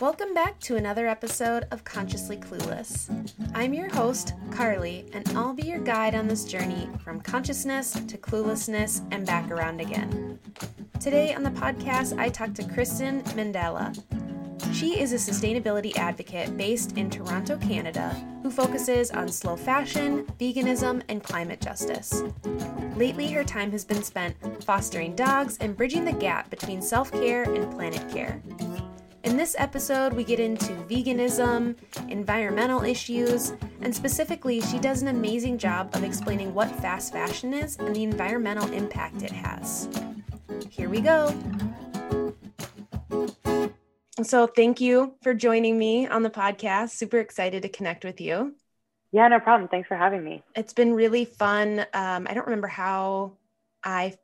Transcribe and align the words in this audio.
Welcome 0.00 0.32
back 0.32 0.60
to 0.60 0.76
another 0.76 1.08
episode 1.08 1.66
of 1.72 1.82
Consciously 1.82 2.36
Clueless. 2.36 3.10
I'm 3.52 3.74
your 3.74 3.92
host, 3.92 4.32
Carly, 4.52 5.04
and 5.12 5.28
I'll 5.30 5.52
be 5.52 5.66
your 5.66 5.80
guide 5.80 6.14
on 6.14 6.28
this 6.28 6.44
journey 6.44 6.88
from 7.02 7.20
consciousness 7.20 7.94
to 7.94 8.16
cluelessness 8.16 9.04
and 9.10 9.26
back 9.26 9.50
around 9.50 9.80
again. 9.80 10.38
Today 11.00 11.34
on 11.34 11.42
the 11.42 11.50
podcast, 11.50 12.16
I 12.16 12.28
talk 12.28 12.54
to 12.54 12.68
Kristen 12.68 13.22
Mandala. 13.34 13.92
She 14.72 15.00
is 15.00 15.12
a 15.12 15.16
sustainability 15.16 15.96
advocate 15.96 16.56
based 16.56 16.96
in 16.96 17.10
Toronto, 17.10 17.56
Canada, 17.58 18.10
who 18.44 18.52
focuses 18.52 19.10
on 19.10 19.26
slow 19.26 19.56
fashion, 19.56 20.26
veganism, 20.38 21.02
and 21.08 21.24
climate 21.24 21.60
justice. 21.60 22.22
Lately, 22.94 23.32
her 23.32 23.42
time 23.42 23.72
has 23.72 23.84
been 23.84 24.04
spent 24.04 24.36
fostering 24.62 25.16
dogs 25.16 25.58
and 25.60 25.76
bridging 25.76 26.04
the 26.04 26.12
gap 26.12 26.50
between 26.50 26.80
self 26.80 27.10
care 27.10 27.42
and 27.42 27.68
planet 27.72 28.08
care. 28.12 28.40
In 29.28 29.36
this 29.36 29.54
episode, 29.58 30.14
we 30.14 30.24
get 30.24 30.40
into 30.40 30.72
veganism, 30.88 31.76
environmental 32.08 32.82
issues, 32.82 33.52
and 33.82 33.94
specifically, 33.94 34.62
she 34.62 34.78
does 34.78 35.02
an 35.02 35.08
amazing 35.08 35.58
job 35.58 35.94
of 35.94 36.02
explaining 36.02 36.54
what 36.54 36.70
fast 36.76 37.12
fashion 37.12 37.52
is 37.52 37.76
and 37.76 37.94
the 37.94 38.02
environmental 38.02 38.72
impact 38.72 39.20
it 39.20 39.30
has. 39.30 39.86
Here 40.70 40.88
we 40.88 41.02
go. 41.02 41.28
So, 44.22 44.46
thank 44.46 44.80
you 44.80 45.12
for 45.22 45.34
joining 45.34 45.76
me 45.76 46.06
on 46.06 46.22
the 46.22 46.30
podcast. 46.30 46.92
Super 46.92 47.18
excited 47.18 47.60
to 47.64 47.68
connect 47.68 48.06
with 48.06 48.22
you. 48.22 48.54
Yeah, 49.12 49.28
no 49.28 49.40
problem. 49.40 49.68
Thanks 49.68 49.88
for 49.88 49.96
having 49.98 50.24
me. 50.24 50.42
It's 50.56 50.72
been 50.72 50.94
really 50.94 51.26
fun. 51.26 51.80
Um, 51.92 52.26
I 52.30 52.32
don't 52.32 52.46
remember 52.46 52.68
how 52.68 53.32
I 53.84 54.14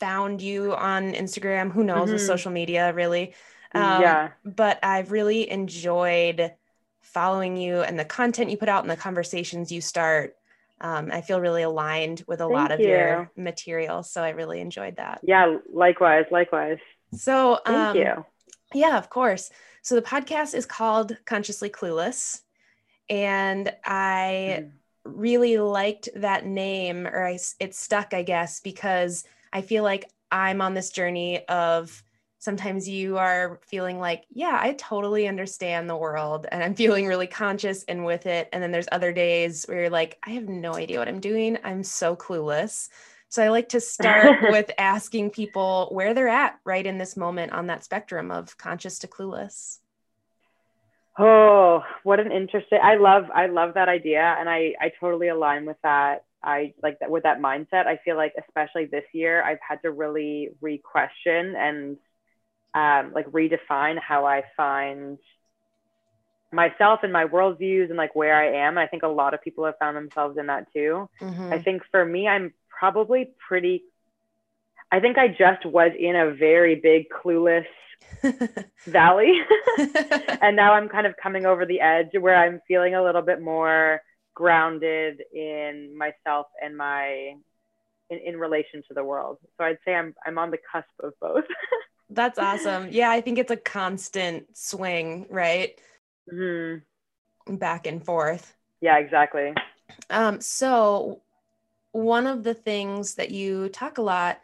found 0.00 0.42
you 0.42 0.74
on 0.74 1.12
Instagram. 1.12 1.70
Who 1.70 1.84
knows 1.84 2.06
mm-hmm. 2.06 2.14
with 2.14 2.22
social 2.22 2.50
media, 2.50 2.92
really? 2.92 3.34
Um, 3.74 4.02
yeah. 4.02 4.30
But 4.44 4.78
I've 4.82 5.10
really 5.12 5.50
enjoyed 5.50 6.52
following 7.00 7.56
you 7.56 7.80
and 7.80 7.98
the 7.98 8.04
content 8.04 8.50
you 8.50 8.56
put 8.56 8.68
out 8.68 8.82
and 8.82 8.90
the 8.90 8.96
conversations 8.96 9.72
you 9.72 9.80
start. 9.80 10.36
Um, 10.80 11.10
I 11.12 11.22
feel 11.22 11.40
really 11.40 11.62
aligned 11.62 12.22
with 12.26 12.40
a 12.40 12.44
Thank 12.44 12.54
lot 12.54 12.70
of 12.70 12.80
you. 12.80 12.88
your 12.88 13.30
material. 13.36 14.02
So 14.02 14.22
I 14.22 14.30
really 14.30 14.60
enjoyed 14.60 14.96
that. 14.96 15.20
Yeah, 15.22 15.56
likewise, 15.72 16.26
likewise. 16.30 16.78
So, 17.12 17.58
Thank 17.64 17.76
um, 17.76 17.96
you. 17.96 18.24
Yeah, 18.74 18.98
of 18.98 19.10
course. 19.10 19.50
So 19.82 19.94
the 19.94 20.02
podcast 20.02 20.54
is 20.54 20.66
called 20.66 21.16
Consciously 21.24 21.70
Clueless. 21.70 22.42
And 23.08 23.72
I 23.84 24.64
mm. 24.64 24.70
really 25.04 25.58
liked 25.58 26.10
that 26.14 26.44
name, 26.44 27.06
or 27.06 27.26
I, 27.26 27.38
it 27.58 27.74
stuck, 27.74 28.12
I 28.12 28.22
guess, 28.22 28.60
because 28.60 29.24
I 29.52 29.62
feel 29.62 29.82
like 29.82 30.10
I'm 30.30 30.60
on 30.60 30.74
this 30.74 30.90
journey 30.90 31.46
of 31.48 32.02
sometimes 32.38 32.88
you 32.88 33.18
are 33.18 33.60
feeling 33.66 33.98
like, 33.98 34.24
yeah, 34.30 34.58
I 34.60 34.74
totally 34.74 35.26
understand 35.26 35.88
the 35.88 35.96
world 35.96 36.46
and 36.50 36.62
I'm 36.62 36.74
feeling 36.74 37.06
really 37.06 37.26
conscious 37.26 37.84
and 37.84 38.04
with 38.04 38.26
it. 38.26 38.48
And 38.52 38.62
then 38.62 38.70
there's 38.70 38.88
other 38.92 39.12
days 39.12 39.64
where 39.66 39.82
you're 39.82 39.90
like, 39.90 40.18
I 40.24 40.30
have 40.30 40.48
no 40.48 40.74
idea 40.74 40.98
what 40.98 41.08
I'm 41.08 41.20
doing. 41.20 41.58
I'm 41.64 41.82
so 41.82 42.14
clueless. 42.14 42.88
So 43.28 43.42
I 43.42 43.48
like 43.48 43.68
to 43.70 43.80
start 43.80 44.38
with 44.50 44.70
asking 44.78 45.30
people 45.30 45.88
where 45.90 46.14
they're 46.14 46.28
at 46.28 46.58
right 46.64 46.86
in 46.86 46.98
this 46.98 47.16
moment 47.16 47.52
on 47.52 47.66
that 47.66 47.84
spectrum 47.84 48.30
of 48.30 48.56
conscious 48.56 48.98
to 49.00 49.08
clueless. 49.08 49.78
Oh, 51.18 51.82
what 52.04 52.20
an 52.20 52.30
interesting. 52.30 52.78
I 52.80 52.94
love 52.94 53.24
I 53.34 53.46
love 53.46 53.74
that 53.74 53.88
idea 53.88 54.36
and 54.38 54.48
I 54.48 54.74
I 54.80 54.92
totally 55.00 55.28
align 55.28 55.66
with 55.66 55.76
that. 55.82 56.24
I 56.44 56.74
like 56.80 57.00
that 57.00 57.10
with 57.10 57.24
that 57.24 57.40
mindset. 57.40 57.88
I 57.88 57.98
feel 58.04 58.16
like 58.16 58.34
especially 58.38 58.86
this 58.86 59.04
year 59.12 59.42
I've 59.42 59.58
had 59.66 59.82
to 59.82 59.90
really 59.90 60.50
re-question 60.60 61.56
and 61.56 61.96
um, 62.74 63.12
like 63.14 63.26
redefine 63.30 63.98
how 63.98 64.26
I 64.26 64.42
find 64.56 65.18
myself 66.52 67.00
and 67.02 67.12
my 67.12 67.24
worldviews 67.24 67.88
and 67.88 67.96
like 67.96 68.14
where 68.14 68.34
I 68.34 68.66
am. 68.66 68.78
I 68.78 68.86
think 68.86 69.02
a 69.02 69.08
lot 69.08 69.34
of 69.34 69.42
people 69.42 69.64
have 69.64 69.78
found 69.78 69.96
themselves 69.96 70.38
in 70.38 70.46
that 70.46 70.72
too. 70.72 71.08
Mm-hmm. 71.20 71.52
I 71.52 71.62
think 71.62 71.82
for 71.90 72.04
me, 72.04 72.28
I'm 72.28 72.52
probably 72.68 73.30
pretty. 73.46 73.84
I 74.90 75.00
think 75.00 75.18
I 75.18 75.28
just 75.28 75.66
was 75.66 75.92
in 75.98 76.16
a 76.16 76.34
very 76.34 76.76
big 76.76 77.06
clueless 77.10 77.66
valley, 78.86 79.32
and 80.40 80.56
now 80.56 80.72
I'm 80.72 80.88
kind 80.88 81.06
of 81.06 81.14
coming 81.22 81.44
over 81.44 81.66
the 81.66 81.80
edge 81.80 82.08
where 82.18 82.36
I'm 82.36 82.60
feeling 82.66 82.94
a 82.94 83.02
little 83.02 83.22
bit 83.22 83.42
more 83.42 84.00
grounded 84.34 85.20
in 85.34 85.94
myself 85.98 86.46
and 86.62 86.76
my 86.76 87.34
in, 88.08 88.18
in 88.24 88.36
relation 88.38 88.82
to 88.88 88.94
the 88.94 89.04
world. 89.04 89.38
So 89.58 89.64
I'd 89.64 89.78
say 89.84 89.94
I'm 89.94 90.14
I'm 90.24 90.38
on 90.38 90.50
the 90.50 90.58
cusp 90.72 90.88
of 91.02 91.12
both. 91.20 91.44
That's 92.10 92.38
awesome. 92.38 92.88
Yeah, 92.90 93.10
I 93.10 93.20
think 93.20 93.38
it's 93.38 93.50
a 93.50 93.56
constant 93.56 94.56
swing, 94.56 95.26
right? 95.28 95.78
Mm-hmm. 96.32 97.56
Back 97.56 97.86
and 97.86 98.04
forth. 98.04 98.54
Yeah, 98.80 98.98
exactly. 98.98 99.54
Um, 100.10 100.40
so 100.40 101.22
one 101.92 102.26
of 102.26 102.44
the 102.44 102.54
things 102.54 103.14
that 103.16 103.30
you 103.30 103.68
talk 103.68 103.98
a 103.98 104.02
lot 104.02 104.40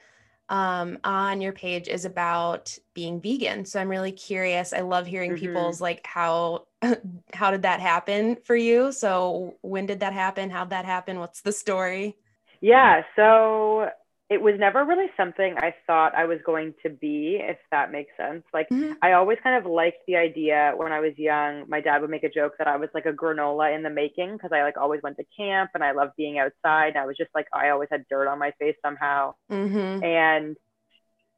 um, 0.48 0.98
on 1.04 1.41
your 1.41 1.52
page 1.52 1.88
is 1.88 2.04
about 2.04 2.76
being 2.92 3.20
vegan. 3.20 3.64
So 3.64 3.81
I'm 3.81 3.88
really 3.88 4.12
curious. 4.12 4.72
I 4.72 4.81
love 4.81 5.06
hearing 5.06 5.32
mm-hmm. 5.32 5.46
people's 5.46 5.81
like 5.81 6.06
how 6.06 6.66
how 7.32 7.50
did 7.50 7.62
that 7.62 7.81
happen 7.81 8.36
for 8.44 8.56
you? 8.56 8.92
So 8.92 9.54
when 9.62 9.86
did 9.86 10.00
that 10.00 10.12
happen? 10.12 10.50
How'd 10.50 10.70
that 10.70 10.84
happen? 10.84 11.19
What's 11.19 11.41
the 11.41 11.52
story? 11.52 12.16
Yeah, 12.60 13.02
so 13.16 13.91
it 14.31 14.41
was 14.41 14.55
never 14.59 14.85
really 14.85 15.11
something 15.19 15.55
I 15.59 15.75
thought 15.87 16.15
I 16.15 16.25
was 16.25 16.39
going 16.47 16.73
to 16.83 16.89
be, 16.89 17.39
if 17.41 17.59
that 17.71 17.93
makes 17.93 18.11
sense. 18.17 18.43
Like, 18.55 18.69
mm-hmm. 18.71 18.95
I 19.03 19.12
always 19.12 19.37
kind 19.43 19.57
of 19.62 19.71
liked 19.71 19.99
the 20.07 20.17
idea 20.17 20.73
when 20.77 20.93
I 20.93 21.01
was 21.01 21.12
young. 21.19 21.65
My 21.69 21.83
dad 21.83 22.01
would 22.01 22.09
make 22.09 22.25
a 22.25 22.31
joke 22.31 22.55
that 22.59 22.67
I 22.67 22.77
was 22.77 22.89
like 22.95 23.05
a 23.05 23.12
granola 23.12 23.75
in 23.75 23.83
the 23.83 23.91
making 23.91 24.33
because 24.33 24.51
I 24.53 24.62
like 24.62 24.79
always 24.79 25.03
went 25.03 25.19
to 25.19 25.25
camp 25.37 25.73
and 25.75 25.85
I 25.85 25.93
loved 25.93 26.12
being 26.17 26.39
outside. 26.39 26.89
And 26.89 26.99
I 26.99 27.05
was 27.05 27.19
just 27.19 27.31
like, 27.35 27.47
I 27.53 27.69
always 27.69 27.91
had 27.93 28.07
dirt 28.09 28.27
on 28.27 28.39
my 28.39 28.53
face 28.59 28.77
somehow. 28.83 29.35
Mm-hmm. 29.53 30.03
And 30.03 30.56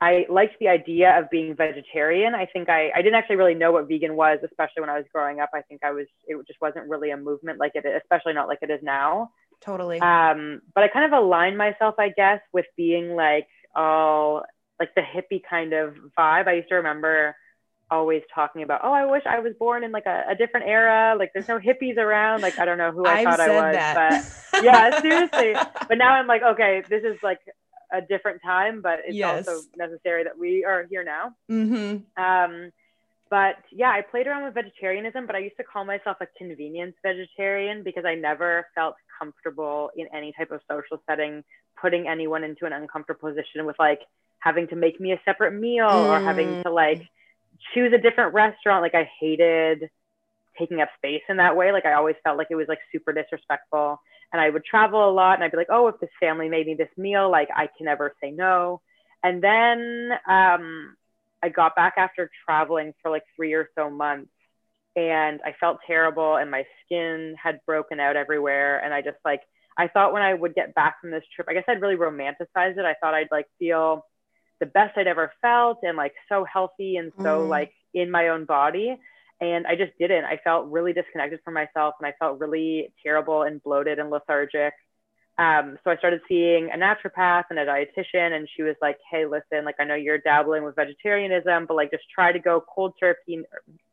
I 0.00 0.26
liked 0.28 0.60
the 0.60 0.68
idea 0.68 1.18
of 1.18 1.28
being 1.28 1.56
vegetarian. 1.56 2.34
I 2.36 2.46
think 2.46 2.68
I, 2.68 2.90
I 2.94 3.02
didn't 3.02 3.14
actually 3.14 3.36
really 3.36 3.54
know 3.54 3.72
what 3.72 3.88
vegan 3.88 4.14
was, 4.14 4.38
especially 4.44 4.82
when 4.82 4.90
I 4.90 4.96
was 4.98 5.06
growing 5.12 5.40
up. 5.40 5.50
I 5.54 5.62
think 5.62 5.80
I 5.82 5.90
was, 5.90 6.06
it 6.26 6.36
just 6.46 6.60
wasn't 6.60 6.88
really 6.88 7.10
a 7.10 7.16
movement 7.16 7.58
like 7.58 7.72
it, 7.74 7.84
especially 8.00 8.34
not 8.34 8.46
like 8.46 8.58
it 8.62 8.70
is 8.70 8.80
now. 8.82 9.30
Totally. 9.62 10.00
Um, 10.00 10.60
but 10.74 10.84
I 10.84 10.88
kind 10.88 11.12
of 11.12 11.18
aligned 11.18 11.58
myself, 11.58 11.96
I 11.98 12.10
guess, 12.10 12.40
with 12.52 12.66
being 12.76 13.16
like, 13.16 13.46
oh, 13.74 14.42
like 14.78 14.94
the 14.94 15.02
hippie 15.02 15.42
kind 15.48 15.72
of 15.72 15.94
vibe. 16.18 16.46
I 16.46 16.54
used 16.54 16.68
to 16.68 16.76
remember 16.76 17.34
always 17.90 18.22
talking 18.34 18.62
about, 18.62 18.80
oh, 18.82 18.92
I 18.92 19.06
wish 19.06 19.22
I 19.26 19.38
was 19.38 19.54
born 19.58 19.84
in 19.84 19.92
like 19.92 20.06
a, 20.06 20.24
a 20.30 20.34
different 20.34 20.66
era. 20.66 21.16
Like 21.18 21.30
there's 21.32 21.48
no 21.48 21.58
hippies 21.58 21.96
around. 21.96 22.42
Like 22.42 22.58
I 22.58 22.64
don't 22.64 22.78
know 22.78 22.92
who 22.92 23.06
I 23.06 23.18
I've 23.18 23.24
thought 23.24 23.40
I 23.40 23.48
was, 23.48 23.74
that. 23.74 24.32
but 24.52 24.64
yeah, 24.64 25.00
seriously. 25.00 25.54
But 25.88 25.98
now 25.98 26.12
I'm 26.12 26.26
like, 26.26 26.42
okay, 26.42 26.82
this 26.88 27.04
is 27.04 27.16
like 27.22 27.40
a 27.92 28.00
different 28.02 28.42
time, 28.44 28.82
but 28.82 29.00
it's 29.06 29.16
yes. 29.16 29.46
also 29.48 29.66
necessary 29.76 30.24
that 30.24 30.38
we 30.38 30.64
are 30.64 30.86
here 30.90 31.04
now. 31.04 31.34
Mm-hmm. 31.50 32.22
Um, 32.22 32.70
but 33.30 33.56
yeah, 33.70 33.90
I 33.90 34.02
played 34.02 34.26
around 34.26 34.44
with 34.44 34.54
vegetarianism, 34.54 35.26
but 35.26 35.34
I 35.34 35.40
used 35.40 35.56
to 35.56 35.64
call 35.64 35.84
myself 35.84 36.18
a 36.20 36.26
convenience 36.38 36.94
vegetarian 37.02 37.82
because 37.82 38.04
I 38.04 38.14
never 38.14 38.66
felt 38.74 38.94
comfortable 39.18 39.90
in 39.96 40.06
any 40.14 40.32
type 40.32 40.50
of 40.50 40.60
social 40.70 41.02
setting, 41.08 41.42
putting 41.80 42.06
anyone 42.06 42.44
into 42.44 42.66
an 42.66 42.72
uncomfortable 42.72 43.28
position 43.28 43.66
with 43.66 43.76
like 43.78 44.00
having 44.38 44.68
to 44.68 44.76
make 44.76 45.00
me 45.00 45.12
a 45.12 45.20
separate 45.24 45.52
meal 45.52 45.88
mm. 45.88 46.08
or 46.08 46.20
having 46.20 46.62
to 46.62 46.70
like 46.70 47.02
choose 47.74 47.92
a 47.92 47.98
different 47.98 48.32
restaurant. 48.32 48.82
Like 48.82 48.94
I 48.94 49.10
hated 49.20 49.90
taking 50.58 50.80
up 50.80 50.88
space 50.96 51.22
in 51.28 51.38
that 51.38 51.56
way. 51.56 51.72
Like 51.72 51.84
I 51.84 51.94
always 51.94 52.16
felt 52.22 52.38
like 52.38 52.48
it 52.50 52.54
was 52.54 52.68
like 52.68 52.78
super 52.92 53.12
disrespectful. 53.12 54.00
And 54.32 54.40
I 54.40 54.50
would 54.50 54.64
travel 54.64 55.08
a 55.08 55.12
lot 55.12 55.34
and 55.34 55.44
I'd 55.44 55.50
be 55.50 55.56
like, 55.56 55.68
oh, 55.70 55.88
if 55.88 55.98
this 56.00 56.10
family 56.20 56.48
made 56.48 56.66
me 56.66 56.74
this 56.74 56.88
meal, 56.96 57.30
like 57.30 57.48
I 57.54 57.68
can 57.76 57.86
never 57.86 58.14
say 58.22 58.30
no. 58.30 58.80
And 59.22 59.42
then 59.42 60.10
um, 60.28 60.96
I 61.42 61.48
got 61.48 61.76
back 61.76 61.94
after 61.96 62.30
traveling 62.44 62.94
for 63.02 63.10
like 63.10 63.24
three 63.36 63.52
or 63.54 63.68
so 63.76 63.90
months 63.90 64.30
and 64.96 65.40
I 65.44 65.54
felt 65.60 65.78
terrible 65.86 66.36
and 66.36 66.50
my 66.50 66.64
skin 66.84 67.36
had 67.40 67.60
broken 67.66 68.00
out 68.00 68.16
everywhere. 68.16 68.82
And 68.82 68.94
I 68.94 69.02
just 69.02 69.18
like, 69.24 69.42
I 69.76 69.88
thought 69.88 70.14
when 70.14 70.22
I 70.22 70.32
would 70.32 70.54
get 70.54 70.74
back 70.74 71.00
from 71.00 71.10
this 71.10 71.24
trip, 71.34 71.46
I 71.50 71.52
guess 71.52 71.64
I'd 71.68 71.82
really 71.82 71.96
romanticize 71.96 72.78
it. 72.78 72.84
I 72.84 72.94
thought 73.00 73.14
I'd 73.14 73.28
like 73.30 73.46
feel 73.58 74.06
the 74.58 74.66
best 74.66 74.96
I'd 74.96 75.06
ever 75.06 75.32
felt 75.42 75.80
and 75.82 75.98
like 75.98 76.14
so 76.30 76.46
healthy 76.50 76.96
and 76.96 77.12
so 77.18 77.42
mm. 77.42 77.48
like 77.48 77.72
in 77.92 78.10
my 78.10 78.28
own 78.28 78.46
body. 78.46 78.96
And 79.38 79.66
I 79.66 79.76
just 79.76 79.92
didn't. 80.00 80.24
I 80.24 80.40
felt 80.42 80.70
really 80.70 80.94
disconnected 80.94 81.40
from 81.44 81.52
myself 81.52 81.94
and 82.00 82.06
I 82.06 82.14
felt 82.18 82.40
really 82.40 82.90
terrible 83.02 83.42
and 83.42 83.62
bloated 83.62 83.98
and 83.98 84.08
lethargic. 84.08 84.72
Um, 85.38 85.78
so 85.84 85.90
I 85.90 85.96
started 85.96 86.22
seeing 86.28 86.70
a 86.70 86.78
naturopath 86.78 87.44
and 87.50 87.58
a 87.58 87.66
dietitian, 87.66 88.32
and 88.32 88.48
she 88.56 88.62
was 88.62 88.74
like, 88.80 88.98
"Hey, 89.10 89.26
listen, 89.26 89.64
like 89.64 89.76
I 89.78 89.84
know 89.84 89.94
you're 89.94 90.18
dabbling 90.18 90.64
with 90.64 90.76
vegetarianism, 90.76 91.66
but 91.66 91.74
like 91.74 91.90
just 91.90 92.04
try 92.14 92.32
to 92.32 92.38
go 92.38 92.64
cold 92.74 92.94
turkey, 92.98 93.42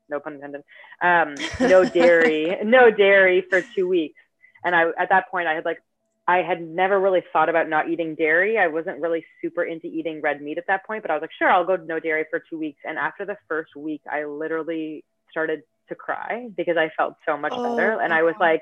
no 0.09 0.19
pun 0.19 0.35
intended, 0.35 0.63
um, 1.01 1.35
no 1.59 1.83
dairy, 1.89 2.57
no 2.63 2.89
dairy 2.89 3.41
for 3.49 3.61
two 3.61 3.87
weeks." 3.87 4.19
And 4.63 4.73
I, 4.73 4.85
at 4.97 5.09
that 5.09 5.29
point, 5.29 5.47
I 5.47 5.55
had 5.55 5.65
like, 5.65 5.79
I 6.27 6.37
had 6.37 6.61
never 6.61 6.99
really 6.99 7.23
thought 7.33 7.49
about 7.49 7.67
not 7.67 7.89
eating 7.89 8.15
dairy. 8.15 8.57
I 8.57 8.67
wasn't 8.67 9.01
really 9.01 9.25
super 9.41 9.63
into 9.63 9.87
eating 9.87 10.21
red 10.21 10.41
meat 10.41 10.57
at 10.57 10.67
that 10.67 10.85
point, 10.85 11.01
but 11.01 11.11
I 11.11 11.15
was 11.15 11.21
like, 11.21 11.31
sure, 11.37 11.49
I'll 11.49 11.65
go 11.65 11.75
no 11.75 11.99
dairy 11.99 12.23
for 12.29 12.41
two 12.49 12.57
weeks. 12.57 12.79
And 12.85 12.97
after 12.97 13.25
the 13.25 13.35
first 13.49 13.75
week, 13.75 14.01
I 14.09 14.23
literally 14.23 15.03
started 15.29 15.63
to 15.89 15.95
cry 15.95 16.47
because 16.55 16.77
I 16.77 16.91
felt 16.95 17.15
so 17.25 17.35
much 17.35 17.51
oh, 17.53 17.75
better. 17.75 17.99
And 17.99 18.13
I 18.13 18.23
was 18.23 18.35
like, 18.39 18.61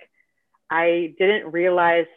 I 0.72 1.14
didn't 1.20 1.52
realize 1.52 2.08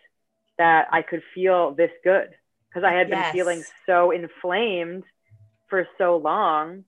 that 0.59 0.89
I 0.93 1.03
could 1.03 1.23
feel 1.35 1.75
this 1.75 1.91
good 2.03 2.31
because 2.69 2.85
I 2.85 2.95
had 2.95 3.09
yes. 3.09 3.33
been 3.33 3.33
feeling 3.33 3.65
so 3.87 4.11
inflamed 4.11 5.05
for 5.69 5.87
so 5.99 6.17
long 6.17 6.85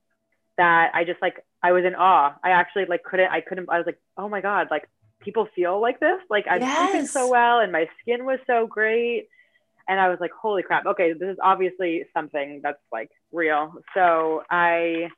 that 0.58 0.90
I 0.94 1.04
just 1.04 1.20
like 1.22 1.44
I 1.62 1.72
was 1.72 1.84
in 1.84 1.94
awe. 1.94 2.34
I 2.42 2.50
actually 2.50 2.86
like 2.86 3.02
couldn't 3.04 3.30
I 3.30 3.40
couldn't 3.40 3.68
I 3.70 3.78
was 3.78 3.86
like, 3.86 3.98
oh 4.16 4.28
my 4.28 4.40
God, 4.40 4.68
like 4.70 4.88
people 5.20 5.48
feel 5.54 5.80
like 5.80 6.00
this. 6.00 6.20
Like 6.30 6.46
I'm 6.50 6.60
yes. 6.60 6.90
sleeping 6.90 7.06
so 7.06 7.28
well 7.28 7.60
and 7.60 7.72
my 7.72 7.88
skin 8.00 8.24
was 8.24 8.38
so 8.46 8.66
great. 8.66 9.28
And 9.88 10.00
I 10.00 10.08
was 10.08 10.18
like, 10.20 10.32
holy 10.32 10.62
crap, 10.62 10.86
okay, 10.86 11.12
this 11.12 11.28
is 11.28 11.38
obviously 11.42 12.04
something 12.12 12.60
that's 12.62 12.82
like 12.92 13.10
real. 13.32 13.74
So 13.94 14.42
I 14.50 15.08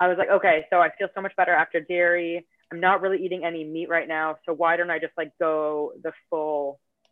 I 0.00 0.08
was 0.08 0.18
like, 0.18 0.28
okay, 0.28 0.66
so 0.70 0.80
I 0.80 0.90
feel 0.98 1.08
so 1.14 1.20
much 1.20 1.34
better 1.36 1.52
after 1.52 1.80
dairy. 1.80 2.46
I'm 2.72 2.80
not 2.80 3.00
really 3.00 3.24
eating 3.24 3.44
any 3.44 3.64
meat 3.64 3.88
right 3.88 4.08
now. 4.08 4.36
So 4.44 4.52
why 4.52 4.76
don't 4.76 4.90
I 4.90 4.98
just 4.98 5.12
like 5.16 5.30
go 5.38 5.92
the 6.02 6.12
full 6.28 6.45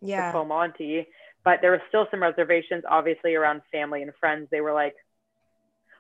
yeah. 0.05 0.33
the 0.33 0.45
Monty? 0.45 1.07
But 1.45 1.59
there 1.61 1.73
were 1.73 1.83
still 1.89 2.07
some 2.11 2.23
reservations, 2.23 2.85
obviously, 2.89 3.35
around 3.35 3.63
family 3.71 4.03
and 4.03 4.13
friends. 4.19 4.49
They 4.51 4.61
were 4.61 4.73
like, 4.73 4.95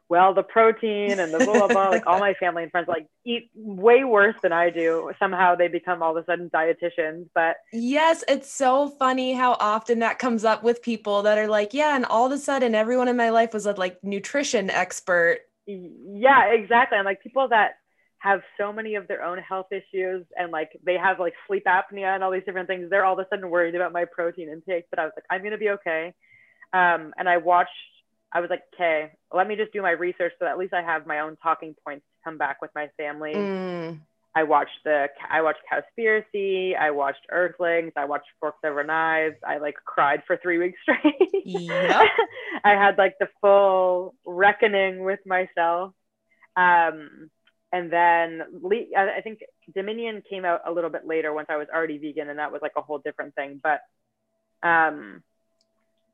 well, 0.08 0.34
the 0.34 0.42
protein 0.42 1.18
and 1.18 1.32
the 1.32 1.38
blah, 1.38 1.54
blah, 1.54 1.68
blah, 1.68 1.88
like 1.88 2.06
all 2.06 2.18
my 2.20 2.34
family 2.34 2.62
and 2.62 2.70
friends 2.70 2.88
like 2.88 3.06
eat 3.24 3.50
way 3.54 4.04
worse 4.04 4.34
than 4.42 4.52
I 4.52 4.70
do. 4.70 5.10
Somehow 5.18 5.54
they 5.54 5.68
become 5.68 6.02
all 6.02 6.16
of 6.16 6.22
a 6.22 6.26
sudden 6.26 6.50
dietitians. 6.50 7.28
But 7.34 7.56
yes, 7.72 8.22
it's 8.28 8.52
so 8.52 8.90
funny 8.98 9.32
how 9.32 9.56
often 9.60 10.00
that 10.00 10.18
comes 10.18 10.44
up 10.44 10.62
with 10.62 10.82
people 10.82 11.22
that 11.22 11.38
are 11.38 11.48
like, 11.48 11.72
yeah, 11.72 11.96
and 11.96 12.04
all 12.04 12.26
of 12.26 12.32
a 12.32 12.38
sudden 12.38 12.74
everyone 12.74 13.08
in 13.08 13.16
my 13.16 13.30
life 13.30 13.54
was 13.54 13.66
a 13.66 13.72
like 13.72 14.02
nutrition 14.04 14.68
expert. 14.70 15.38
Yeah, 15.66 16.52
exactly. 16.52 16.98
And 16.98 17.06
like 17.06 17.22
people 17.22 17.48
that 17.48 17.76
have 18.24 18.40
so 18.58 18.72
many 18.72 18.94
of 18.94 19.06
their 19.06 19.22
own 19.22 19.36
health 19.36 19.66
issues 19.70 20.24
and 20.34 20.50
like 20.50 20.70
they 20.82 20.96
have 20.96 21.20
like 21.20 21.34
sleep 21.46 21.64
apnea 21.66 22.14
and 22.14 22.24
all 22.24 22.30
these 22.30 22.42
different 22.46 22.66
things, 22.66 22.88
they're 22.88 23.04
all 23.04 23.12
of 23.12 23.18
a 23.18 23.28
sudden 23.28 23.50
worried 23.50 23.74
about 23.74 23.92
my 23.92 24.06
protein 24.06 24.48
intake. 24.48 24.86
But 24.88 24.98
I 24.98 25.04
was 25.04 25.12
like, 25.14 25.26
I'm 25.30 25.42
gonna 25.42 25.58
be 25.58 25.68
okay. 25.70 26.14
Um, 26.72 27.12
and 27.18 27.28
I 27.28 27.36
watched 27.36 27.70
I 28.32 28.40
was 28.40 28.48
like, 28.48 28.62
okay, 28.74 29.12
let 29.32 29.46
me 29.46 29.56
just 29.56 29.74
do 29.74 29.82
my 29.82 29.90
research 29.90 30.32
so 30.38 30.46
at 30.46 30.56
least 30.56 30.72
I 30.72 30.80
have 30.80 31.06
my 31.06 31.20
own 31.20 31.36
talking 31.42 31.74
points 31.84 32.06
to 32.06 32.30
come 32.30 32.38
back 32.38 32.62
with 32.62 32.70
my 32.74 32.88
family. 32.96 33.34
Mm. 33.34 34.00
I 34.34 34.44
watched 34.44 34.82
the 34.84 35.08
I 35.30 35.42
watched 35.42 35.60
Cowspiracy, 35.70 36.76
I 36.78 36.92
watched 36.92 37.26
Earthlings, 37.30 37.92
I 37.94 38.06
watched 38.06 38.28
Forks 38.40 38.58
Over 38.64 38.84
Knives. 38.84 39.36
I 39.46 39.58
like 39.58 39.74
cried 39.84 40.22
for 40.26 40.38
three 40.38 40.56
weeks 40.56 40.78
straight. 40.82 41.30
Yep. 41.44 42.06
I 42.64 42.70
had 42.70 42.96
like 42.96 43.16
the 43.20 43.28
full 43.42 44.14
reckoning 44.24 45.04
with 45.04 45.20
myself. 45.26 45.92
Um, 46.56 47.30
and 47.74 47.90
then 47.90 48.42
I 48.96 49.20
think 49.20 49.40
Dominion 49.74 50.22
came 50.30 50.44
out 50.44 50.60
a 50.64 50.70
little 50.70 50.90
bit 50.90 51.08
later 51.08 51.32
once 51.32 51.48
I 51.50 51.56
was 51.56 51.66
already 51.74 51.98
vegan, 51.98 52.28
and 52.28 52.38
that 52.38 52.52
was 52.52 52.62
like 52.62 52.74
a 52.76 52.80
whole 52.80 52.98
different 52.98 53.34
thing. 53.34 53.60
But 53.60 53.80
um, 54.62 55.24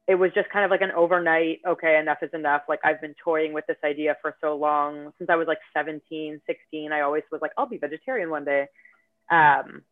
it 0.08 0.14
was 0.14 0.30
just 0.34 0.48
kind 0.48 0.64
of 0.64 0.70
like 0.70 0.80
an 0.80 0.90
overnight 0.92 1.60
okay 1.68 1.98
enough 1.98 2.22
is 2.22 2.30
enough. 2.32 2.62
Like 2.66 2.80
i've 2.82 3.00
been 3.00 3.14
toying 3.22 3.52
with 3.52 3.66
this 3.66 3.76
idea 3.84 4.16
for 4.22 4.34
so 4.40 4.56
long. 4.56 5.12
Since 5.18 5.28
i 5.28 5.36
was 5.36 5.46
like 5.46 5.58
17 5.74 6.40
16 6.46 6.92
i 6.92 7.02
always 7.02 7.24
was 7.30 7.42
like 7.42 7.52
i'll 7.58 7.66
be 7.66 7.76
vegetarian 7.76 8.30
one 8.30 8.46
day. 8.46 8.66
Um, 9.30 9.82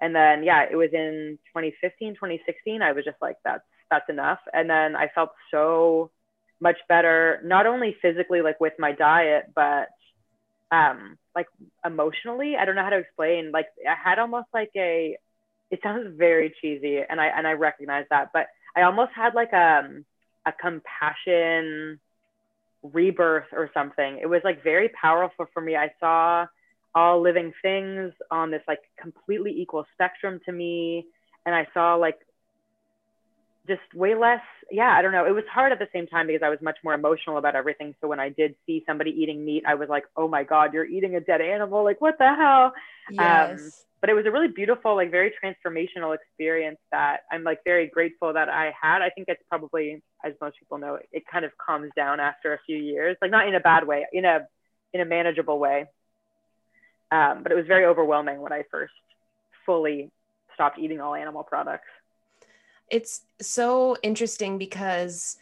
and 0.00 0.16
then 0.16 0.42
yeah 0.42 0.64
it 0.70 0.76
was 0.76 0.88
in 0.94 1.38
2015 1.48 2.14
2016 2.14 2.80
i 2.80 2.92
was 2.92 3.04
just 3.04 3.18
like 3.20 3.36
that's 3.44 3.62
that's 3.90 4.08
enough. 4.08 4.40
And 4.54 4.70
then 4.70 4.96
i 4.96 5.08
felt 5.14 5.32
so 5.50 6.10
much 6.60 6.78
better 6.88 7.42
not 7.44 7.66
only 7.66 7.94
physically 8.00 8.40
like 8.40 8.58
with 8.58 8.72
my 8.78 8.92
diet 8.92 9.52
but 9.54 9.90
um 10.72 11.18
like 11.34 11.46
emotionally 11.84 12.56
i 12.56 12.64
don't 12.64 12.74
know 12.74 12.82
how 12.84 12.90
to 12.90 12.98
explain 12.98 13.50
like 13.52 13.66
i 13.88 13.94
had 13.94 14.18
almost 14.18 14.46
like 14.54 14.70
a 14.76 15.16
it 15.70 15.80
sounds 15.82 16.16
very 16.16 16.54
cheesy 16.60 17.00
and 17.08 17.20
i 17.20 17.26
and 17.26 17.46
i 17.46 17.52
recognize 17.52 18.04
that 18.10 18.30
but 18.32 18.46
I 18.76 18.82
almost 18.82 19.12
had 19.14 19.34
like 19.34 19.52
a, 19.52 19.82
um, 19.84 20.04
a 20.46 20.52
compassion 20.52 22.00
rebirth 22.82 23.46
or 23.52 23.70
something. 23.74 24.18
It 24.22 24.26
was 24.26 24.40
like 24.44 24.62
very 24.62 24.88
powerful 24.88 25.46
for 25.52 25.60
me. 25.60 25.76
I 25.76 25.92
saw 26.00 26.46
all 26.94 27.20
living 27.20 27.52
things 27.62 28.12
on 28.30 28.50
this 28.50 28.62
like 28.66 28.80
completely 29.00 29.52
equal 29.52 29.86
spectrum 29.94 30.40
to 30.46 30.52
me. 30.52 31.06
And 31.46 31.54
I 31.54 31.66
saw 31.74 31.94
like 31.94 32.18
just 33.70 33.94
way 33.94 34.16
less. 34.16 34.40
Yeah, 34.70 34.90
I 34.90 35.00
don't 35.00 35.12
know. 35.12 35.24
It 35.24 35.34
was 35.34 35.44
hard 35.52 35.70
at 35.70 35.78
the 35.78 35.88
same 35.92 36.08
time 36.08 36.26
because 36.26 36.42
I 36.44 36.48
was 36.48 36.58
much 36.60 36.78
more 36.82 36.92
emotional 36.94 37.38
about 37.38 37.54
everything. 37.54 37.94
So 38.00 38.08
when 38.08 38.18
I 38.18 38.28
did 38.28 38.56
see 38.66 38.82
somebody 38.84 39.10
eating 39.10 39.44
meat, 39.44 39.62
I 39.66 39.74
was 39.74 39.88
like, 39.88 40.04
oh 40.16 40.26
my 40.26 40.42
God, 40.42 40.74
you're 40.74 40.84
eating 40.84 41.14
a 41.14 41.20
dead 41.20 41.40
animal. 41.40 41.84
Like, 41.84 42.00
what 42.00 42.18
the 42.18 42.34
hell? 42.34 42.72
Yes. 43.10 43.60
Um, 43.60 43.70
but 44.00 44.10
it 44.10 44.14
was 44.14 44.26
a 44.26 44.30
really 44.30 44.48
beautiful, 44.48 44.96
like 44.96 45.10
very 45.10 45.32
transformational 45.42 46.14
experience 46.14 46.78
that 46.90 47.20
I'm 47.30 47.44
like 47.44 47.60
very 47.64 47.86
grateful 47.86 48.32
that 48.32 48.48
I 48.48 48.72
had. 48.80 49.02
I 49.02 49.10
think 49.10 49.28
it's 49.28 49.42
probably, 49.48 50.02
as 50.24 50.32
most 50.40 50.58
people 50.58 50.78
know, 50.78 50.96
it, 50.96 51.08
it 51.12 51.22
kind 51.30 51.44
of 51.44 51.52
calms 51.64 51.90
down 51.94 52.18
after 52.18 52.52
a 52.52 52.58
few 52.66 52.76
years, 52.76 53.16
like 53.22 53.30
not 53.30 53.46
in 53.46 53.54
a 53.54 53.60
bad 53.60 53.86
way, 53.86 54.06
in 54.12 54.24
a 54.24 54.46
in 54.92 55.00
a 55.00 55.04
manageable 55.04 55.58
way. 55.58 55.86
Um, 57.12 57.42
but 57.42 57.52
it 57.52 57.56
was 57.56 57.66
very 57.66 57.84
overwhelming 57.84 58.40
when 58.40 58.52
I 58.52 58.62
first 58.70 58.92
fully 59.66 60.10
stopped 60.54 60.78
eating 60.78 61.00
all 61.00 61.14
animal 61.14 61.42
products. 61.42 61.88
It's 62.90 63.22
so 63.40 63.96
interesting 64.02 64.58
because 64.58 65.36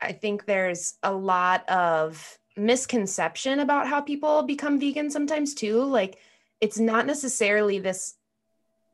I 0.00 0.12
think 0.12 0.44
there's 0.44 0.94
a 1.02 1.12
lot 1.12 1.68
of 1.68 2.38
misconception 2.56 3.60
about 3.60 3.86
how 3.86 4.00
people 4.00 4.42
become 4.42 4.80
vegan 4.80 5.10
sometimes 5.10 5.54
too. 5.54 5.82
Like 5.82 6.18
it's 6.60 6.78
not 6.78 7.06
necessarily 7.06 7.78
this 7.78 8.14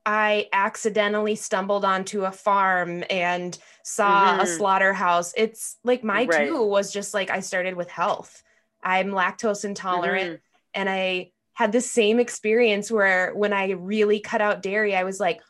I 0.08 0.46
accidentally 0.52 1.34
stumbled 1.34 1.84
onto 1.84 2.24
a 2.24 2.30
farm 2.30 3.02
and 3.10 3.58
saw 3.82 4.32
mm-hmm. 4.32 4.40
a 4.40 4.46
slaughterhouse. 4.46 5.32
It's 5.36 5.78
like 5.82 6.04
my 6.04 6.26
right. 6.26 6.46
too 6.46 6.64
was 6.64 6.92
just 6.92 7.12
like 7.12 7.28
I 7.28 7.40
started 7.40 7.74
with 7.74 7.90
health. 7.90 8.44
I'm 8.84 9.08
lactose 9.08 9.64
intolerant 9.64 10.24
mm-hmm. 10.24 10.74
and 10.74 10.88
I 10.88 11.32
had 11.54 11.72
the 11.72 11.80
same 11.80 12.20
experience 12.20 12.88
where 12.88 13.34
when 13.34 13.52
I 13.52 13.70
really 13.70 14.20
cut 14.20 14.40
out 14.40 14.62
dairy, 14.62 14.94
I 14.94 15.02
was 15.02 15.18
like, 15.18 15.40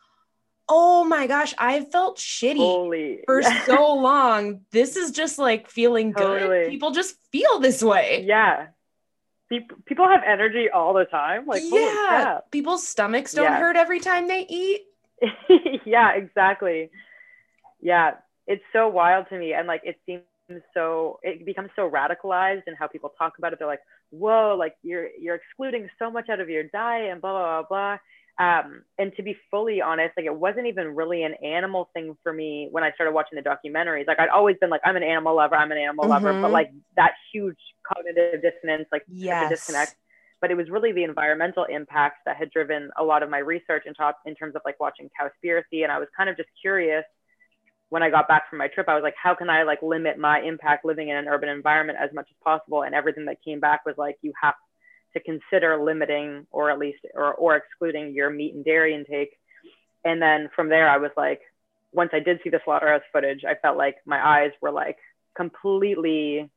oh 0.68 1.04
my 1.04 1.26
gosh, 1.26 1.54
I 1.58 1.84
felt 1.84 2.18
shitty 2.18 2.56
Holy. 2.56 3.20
for 3.26 3.42
so 3.66 3.94
long. 3.94 4.62
This 4.70 4.96
is 4.96 5.10
just 5.12 5.38
like 5.38 5.70
feeling 5.70 6.12
totally. 6.14 6.64
good. 6.64 6.70
People 6.70 6.90
just 6.90 7.16
feel 7.30 7.60
this 7.60 7.82
way. 7.82 8.24
Yeah 8.26 8.68
people 9.48 10.08
have 10.08 10.22
energy 10.26 10.68
all 10.70 10.92
the 10.92 11.04
time. 11.04 11.46
Like, 11.46 11.62
yeah, 11.64 12.40
people's 12.50 12.86
stomachs 12.86 13.32
don't 13.32 13.44
yeah. 13.44 13.58
hurt 13.58 13.76
every 13.76 14.00
time 14.00 14.28
they 14.28 14.46
eat. 14.48 14.82
yeah, 15.84 16.12
exactly. 16.12 16.90
Yeah, 17.80 18.12
it's 18.46 18.62
so 18.72 18.88
wild 18.88 19.26
to 19.30 19.38
me, 19.38 19.52
and 19.52 19.66
like 19.66 19.82
it 19.84 19.98
seems 20.06 20.22
so. 20.74 21.20
It 21.22 21.46
becomes 21.46 21.70
so 21.76 21.88
radicalized 21.88 22.62
and 22.66 22.76
how 22.78 22.86
people 22.86 23.12
talk 23.16 23.38
about 23.38 23.52
it. 23.52 23.58
They're 23.58 23.68
like, 23.68 23.82
"Whoa, 24.10 24.56
like 24.58 24.76
you're 24.82 25.08
you're 25.18 25.36
excluding 25.36 25.88
so 25.98 26.10
much 26.10 26.28
out 26.28 26.40
of 26.40 26.48
your 26.48 26.64
diet," 26.64 27.12
and 27.12 27.20
blah 27.20 27.32
blah 27.32 27.62
blah 27.62 27.68
blah. 27.68 27.98
Um, 28.38 28.82
and 28.98 29.12
to 29.16 29.22
be 29.22 29.36
fully 29.50 29.80
honest, 29.80 30.12
like 30.16 30.26
it 30.26 30.34
wasn't 30.34 30.66
even 30.66 30.94
really 30.94 31.22
an 31.22 31.34
animal 31.42 31.88
thing 31.94 32.16
for 32.22 32.32
me 32.32 32.68
when 32.70 32.84
I 32.84 32.92
started 32.92 33.12
watching 33.12 33.40
the 33.42 33.42
documentaries. 33.42 34.06
Like 34.06 34.20
I'd 34.20 34.28
always 34.28 34.56
been 34.60 34.68
like, 34.68 34.82
I'm 34.84 34.96
an 34.96 35.02
animal 35.02 35.34
lover, 35.34 35.56
I'm 35.56 35.72
an 35.72 35.78
animal 35.78 36.04
mm-hmm. 36.04 36.12
lover, 36.12 36.32
but 36.34 36.42
mm-hmm. 36.42 36.52
like 36.52 36.70
that 36.96 37.12
huge 37.32 37.58
cognitive 37.86 38.42
dissonance, 38.42 38.88
like 38.92 39.04
yes. 39.08 39.48
disconnect. 39.48 39.96
But 40.42 40.50
it 40.50 40.54
was 40.54 40.68
really 40.68 40.92
the 40.92 41.04
environmental 41.04 41.64
impacts 41.64 42.18
that 42.26 42.36
had 42.36 42.50
driven 42.50 42.90
a 42.98 43.02
lot 43.02 43.22
of 43.22 43.30
my 43.30 43.38
research 43.38 43.84
in, 43.86 43.94
top, 43.94 44.18
in 44.26 44.34
terms 44.34 44.54
of 44.54 44.60
like 44.66 44.78
watching 44.78 45.08
Cowspiracy. 45.18 45.82
And 45.82 45.90
I 45.90 45.98
was 45.98 46.08
kind 46.14 46.28
of 46.28 46.36
just 46.36 46.50
curious 46.60 47.04
when 47.88 48.02
I 48.02 48.10
got 48.10 48.28
back 48.28 48.50
from 48.50 48.58
my 48.58 48.68
trip, 48.68 48.88
I 48.88 48.94
was 48.94 49.02
like, 49.02 49.14
how 49.20 49.34
can 49.34 49.48
I 49.48 49.62
like 49.62 49.80
limit 49.80 50.18
my 50.18 50.40
impact 50.40 50.84
living 50.84 51.08
in 51.08 51.16
an 51.16 51.28
urban 51.28 51.48
environment 51.48 51.98
as 52.02 52.10
much 52.12 52.26
as 52.30 52.36
possible? 52.42 52.82
And 52.82 52.94
everything 52.94 53.26
that 53.26 53.38
came 53.44 53.60
back 53.60 53.86
was 53.86 53.94
like, 53.96 54.16
you 54.22 54.32
have 54.42 54.54
to 55.16 55.22
consider 55.22 55.82
limiting 55.82 56.46
or 56.50 56.70
at 56.70 56.78
least 56.78 56.98
or, 57.14 57.34
or 57.34 57.56
excluding 57.56 58.12
your 58.12 58.28
meat 58.28 58.54
and 58.54 58.64
dairy 58.64 58.94
intake. 58.94 59.30
And 60.04 60.20
then 60.20 60.50
from 60.54 60.68
there, 60.68 60.88
I 60.88 60.98
was 60.98 61.10
like, 61.16 61.40
once 61.92 62.10
I 62.12 62.20
did 62.20 62.40
see 62.44 62.50
the 62.50 62.60
slaughterhouse 62.64 63.02
footage, 63.12 63.42
I 63.44 63.54
felt 63.54 63.78
like 63.78 63.96
my 64.04 64.24
eyes 64.24 64.50
were 64.60 64.70
like 64.70 64.98
completely 65.34 66.50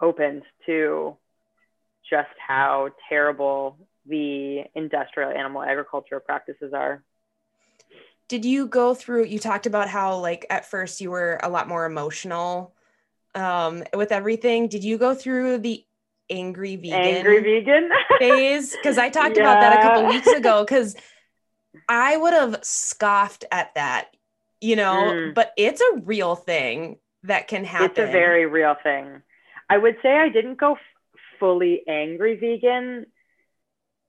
opened 0.00 0.42
to 0.64 1.16
just 2.08 2.28
how 2.46 2.88
terrible 3.08 3.76
the 4.06 4.64
industrial 4.74 5.30
animal 5.30 5.62
agriculture 5.62 6.20
practices 6.20 6.72
are. 6.72 7.02
Did 8.28 8.44
you 8.44 8.66
go 8.66 8.94
through 8.94 9.24
you 9.24 9.38
talked 9.38 9.66
about 9.66 9.88
how 9.88 10.16
like 10.18 10.46
at 10.48 10.64
first 10.64 11.00
you 11.00 11.10
were 11.10 11.38
a 11.42 11.50
lot 11.50 11.68
more 11.68 11.84
emotional 11.84 12.74
um 13.34 13.84
with 13.94 14.12
everything. 14.12 14.68
Did 14.68 14.84
you 14.84 14.96
go 14.96 15.14
through 15.14 15.58
the 15.58 15.84
angry 16.30 16.76
vegan 16.76 16.92
angry 16.94 17.40
vegan 17.40 17.90
phase 18.18 18.74
because 18.76 18.98
I 18.98 19.08
talked 19.08 19.36
yeah. 19.36 19.42
about 19.42 19.60
that 19.60 19.78
a 19.78 19.82
couple 19.82 20.06
weeks 20.08 20.26
ago 20.28 20.64
because 20.64 20.96
I 21.88 22.16
would 22.16 22.32
have 22.32 22.58
scoffed 22.62 23.44
at 23.50 23.74
that, 23.74 24.08
you 24.60 24.76
know, 24.76 25.12
mm. 25.12 25.34
but 25.34 25.52
it's 25.56 25.80
a 25.80 26.00
real 26.04 26.34
thing 26.34 26.98
that 27.24 27.48
can 27.48 27.64
happen. 27.64 27.90
It's 27.90 27.98
a 27.98 28.06
very 28.06 28.46
real 28.46 28.76
thing. 28.82 29.22
I 29.68 29.78
would 29.78 29.96
say 30.02 30.16
I 30.16 30.28
didn't 30.28 30.58
go 30.58 30.72
f- 30.72 30.78
fully 31.38 31.82
angry 31.86 32.36
vegan. 32.36 33.06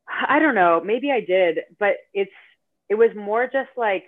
I 0.07 0.39
don't 0.39 0.55
know, 0.55 0.81
maybe 0.83 1.11
I 1.11 1.21
did, 1.21 1.59
but 1.77 1.95
it's 2.13 2.31
it 2.89 2.95
was 2.95 3.11
more 3.15 3.45
just 3.45 3.69
like 3.77 4.05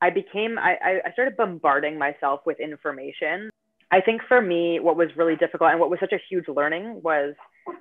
I 0.00 0.10
became 0.10 0.58
I, 0.58 1.00
I 1.04 1.12
started 1.12 1.36
bombarding 1.36 1.98
myself 1.98 2.40
with 2.44 2.60
information. 2.60 3.50
I 3.90 4.00
think 4.00 4.22
for 4.28 4.40
me, 4.40 4.78
what 4.78 4.96
was 4.96 5.08
really 5.16 5.36
difficult 5.36 5.70
and 5.70 5.80
what 5.80 5.90
was 5.90 5.98
such 6.00 6.12
a 6.12 6.20
huge 6.28 6.48
learning 6.48 7.00
was 7.02 7.34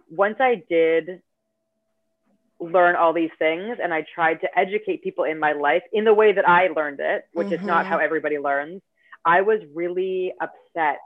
once 0.09 0.37
I 0.39 0.63
did 0.69 1.21
learn 2.59 2.95
all 2.95 3.13
these 3.13 3.29
things 3.39 3.77
and 3.81 3.93
I 3.93 4.05
tried 4.13 4.41
to 4.41 4.59
educate 4.59 5.03
people 5.03 5.23
in 5.23 5.39
my 5.39 5.53
life 5.53 5.83
in 5.93 6.03
the 6.03 6.13
way 6.13 6.33
that 6.33 6.47
I 6.47 6.67
learned 6.67 6.99
it, 6.99 7.25
which 7.33 7.47
mm-hmm. 7.47 7.55
is 7.55 7.61
not 7.61 7.85
how 7.85 7.97
mm-hmm. 7.97 8.05
everybody 8.05 8.37
learns, 8.37 8.81
I 9.23 9.41
was 9.41 9.59
really 9.73 10.33
upset 10.41 10.97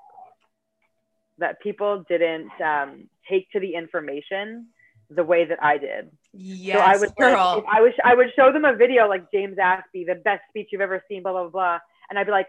that 1.40 1.60
people 1.62 2.06
didn't 2.08 2.50
um, 2.62 3.10
take 3.30 3.52
to 3.52 3.60
the 3.60 3.76
information 3.76 4.68
the 5.10 5.24
way 5.24 5.46
that 5.46 5.62
I 5.62 5.78
did. 5.78 6.12
Yes, 6.34 6.78
so 6.78 6.84
I 6.84 6.98
would 6.98 7.16
girl. 7.16 7.56
Like, 7.56 7.66
I 7.72 7.82
would 7.82 7.94
I 8.04 8.16
would 8.16 8.28
show 8.36 8.52
them 8.52 8.66
a 8.66 8.76
video 8.76 9.08
like 9.08 9.32
James 9.32 9.58
Aspey, 9.58 10.06
the 10.06 10.16
best 10.16 10.42
speech 10.50 10.70
you've 10.72 10.82
ever 10.82 11.04
seen, 11.08 11.22
blah 11.24 11.34
blah 11.34 11.50
blah, 11.50 11.80
and 12.10 12.18
I'd 12.18 12.26
be 12.26 12.32
like, 12.32 12.48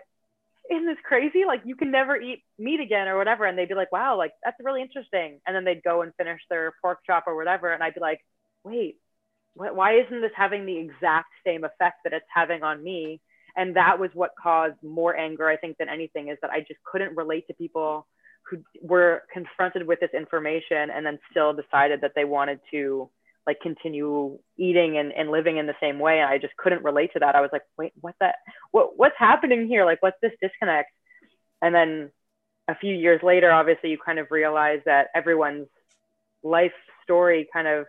"Isn't 0.71 0.87
this 0.87 0.99
crazy? 1.05 1.45
Like 1.47 1.63
you 1.65 1.77
can 1.77 1.91
never 1.91 2.17
eat 2.17 2.43
meat 2.59 2.81
again 2.81 3.09
or 3.09 3.17
whatever." 3.17 3.45
And 3.45 3.57
they'd 3.59 3.69
be 3.69 3.75
like, 3.75 3.93
"Wow, 3.93 4.17
like 4.17 4.33
that's 4.43 4.57
really 4.63 4.83
interesting." 4.83 5.41
And 5.47 5.55
then 5.55 5.65
they'd 5.65 5.83
go 5.83 6.03
and 6.03 6.15
finish 6.17 6.41
their 6.49 6.73
pork 6.81 7.01
chop 7.07 7.25
or 7.27 7.37
whatever, 7.37 7.73
and 7.73 7.83
I'd 7.83 7.95
be 7.95 8.01
like, 8.01 8.25
"Wait, 8.65 8.99
what, 9.55 9.75
why 9.77 9.95
isn't 9.99 10.21
this 10.21 10.33
having 10.37 10.67
the 10.67 10.79
exact 10.79 11.29
same 11.47 11.65
effect 11.65 11.99
that 12.05 12.13
it's 12.13 12.27
having 12.33 12.63
on 12.63 12.83
me?" 12.83 13.21
And 13.57 13.77
that 13.77 13.99
was 13.99 14.11
what 14.15 14.33
caused 14.41 14.83
more 14.83 15.17
anger, 15.17 15.49
I 15.49 15.57
think, 15.57 15.79
than 15.79 15.89
anything, 15.89 16.29
is 16.29 16.39
that 16.43 16.51
I 16.51 16.61
just 16.61 16.83
couldn't 16.85 17.17
relate 17.17 17.47
to 17.49 17.55
people 17.55 18.07
who 18.51 18.59
were 18.83 19.23
confronted 19.33 19.87
with 19.87 20.01
this 20.01 20.11
information 20.13 20.91
and 20.91 21.07
then 21.07 21.19
still 21.31 21.53
decided 21.53 22.01
that 22.01 22.13
they 22.15 22.25
wanted 22.25 22.61
to 22.73 23.09
like 23.47 23.61
continue 23.61 24.39
eating 24.57 24.97
and, 24.97 25.13
and 25.13 25.31
living 25.31 25.59
in 25.59 25.67
the 25.67 25.75
same 25.81 25.99
way 25.99 26.21
and 26.21 26.29
i 26.29 26.39
just 26.39 26.57
couldn't 26.57 26.85
relate 26.85 27.13
to 27.13 27.19
that. 27.21 27.35
I 27.35 27.41
was 27.41 27.51
like 27.53 27.63
wait 27.79 27.93
what 28.01 28.15
that 28.21 28.37
what 28.71 28.97
what's 28.97 29.17
happening 29.19 29.69
here? 29.69 29.85
Like 29.85 30.03
what's 30.03 30.19
this 30.23 30.33
disconnect? 30.41 30.91
And 31.63 31.75
then 31.75 32.11
a 32.69 32.75
few 32.75 32.95
years 32.95 33.21
later 33.23 33.53
obviously 33.53 33.91
you 33.91 33.99
kind 34.05 34.19
of 34.19 34.29
realize 34.31 34.81
that 34.87 35.09
everyone's 35.15 35.69
life 36.43 36.73
story 37.03 37.49
kind 37.53 37.69
of 37.69 37.87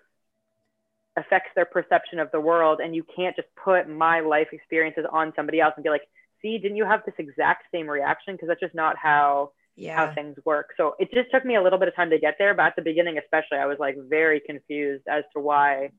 affects 1.18 1.50
their 1.56 1.66
perception 1.66 2.20
of 2.20 2.30
the 2.32 2.40
world 2.40 2.80
and 2.84 2.94
you 2.94 3.06
can't 3.16 3.36
just 3.36 3.48
put 3.64 3.88
my 3.90 4.20
life 4.20 4.50
experiences 4.52 5.06
on 5.10 5.32
somebody 5.36 5.62
else 5.62 5.74
and 5.78 5.84
be 5.84 5.90
like 5.90 6.08
see 6.42 6.58
didn't 6.58 6.78
you 6.78 6.86
have 6.86 7.02
this 7.06 7.16
exact 7.18 7.64
same 7.72 7.90
reaction? 7.90 8.36
Because 8.36 8.50
that's 8.50 8.60
just 8.60 8.76
not 8.76 8.98
how 8.98 9.52
yeah. 9.75 10.08
how 10.08 10.13
things 10.13 10.38
work. 10.46 10.72
So 10.77 10.96
it 11.00 11.12
just 11.13 11.32
took 11.32 11.46
me 11.46 11.55
a 11.55 11.62
little 11.62 11.79
bit 11.79 11.88
of 11.88 11.96
time 11.96 12.10
to 12.10 12.20
get 12.20 12.36
there, 12.39 12.53
but 12.53 12.65
at 12.65 12.75
the 12.75 12.82
beginning, 12.82 13.17
especially, 13.17 13.58
I 13.58 13.65
was 13.65 13.77
like 13.79 13.96
very 14.10 14.39
confused 14.39 15.03
as 15.08 15.24
to 15.34 15.39
why 15.39 15.91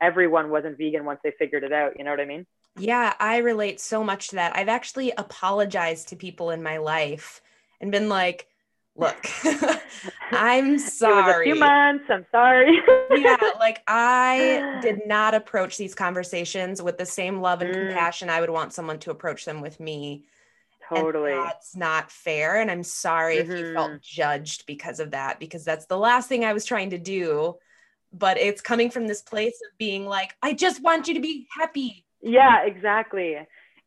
everyone 0.00 0.50
wasn't 0.50 0.78
vegan 0.78 1.04
once 1.04 1.20
they 1.22 1.32
figured 1.38 1.64
it 1.64 1.72
out. 1.72 1.98
You 1.98 2.04
know 2.04 2.10
what 2.10 2.20
I 2.20 2.24
mean? 2.24 2.46
Yeah, 2.78 3.14
I 3.18 3.38
relate 3.38 3.80
so 3.80 4.04
much 4.04 4.28
to 4.28 4.36
that. 4.36 4.56
I've 4.56 4.68
actually 4.68 5.12
apologized 5.16 6.08
to 6.08 6.16
people 6.16 6.50
in 6.50 6.62
my 6.62 6.78
life 6.78 7.40
and 7.80 7.90
been 7.90 8.08
like, 8.08 8.46
look, 8.96 9.16
I'm 10.30 10.78
sorry. 10.78 11.50
a 11.50 11.52
few 11.52 11.60
months. 11.60 12.04
I'm 12.08 12.26
sorry. 12.30 12.78
yeah, 13.16 13.36
like 13.58 13.82
I 13.86 14.78
did 14.82 15.06
not 15.06 15.34
approach 15.34 15.76
these 15.76 15.94
conversations 15.94 16.80
with 16.82 16.98
the 16.98 17.06
same 17.06 17.40
love 17.40 17.62
and 17.62 17.74
mm. 17.74 17.86
compassion 17.86 18.30
I 18.30 18.40
would 18.40 18.50
want 18.50 18.72
someone 18.72 18.98
to 19.00 19.10
approach 19.10 19.44
them 19.44 19.60
with 19.60 19.80
me. 19.80 20.24
Totally. 20.88 21.32
And 21.32 21.42
that's 21.42 21.76
not 21.76 22.10
fair. 22.10 22.60
And 22.60 22.70
I'm 22.70 22.82
sorry 22.82 23.36
mm-hmm. 23.36 23.52
if 23.52 23.58
you 23.58 23.74
felt 23.74 24.00
judged 24.00 24.66
because 24.66 25.00
of 25.00 25.10
that, 25.10 25.38
because 25.38 25.64
that's 25.64 25.86
the 25.86 25.98
last 25.98 26.28
thing 26.28 26.44
I 26.44 26.52
was 26.52 26.64
trying 26.64 26.90
to 26.90 26.98
do. 26.98 27.56
But 28.12 28.38
it's 28.38 28.62
coming 28.62 28.90
from 28.90 29.06
this 29.06 29.20
place 29.20 29.60
of 29.70 29.78
being 29.78 30.06
like, 30.06 30.34
I 30.42 30.54
just 30.54 30.82
want 30.82 31.08
you 31.08 31.14
to 31.14 31.20
be 31.20 31.46
happy. 31.58 32.06
Yeah, 32.22 32.64
exactly. 32.64 33.36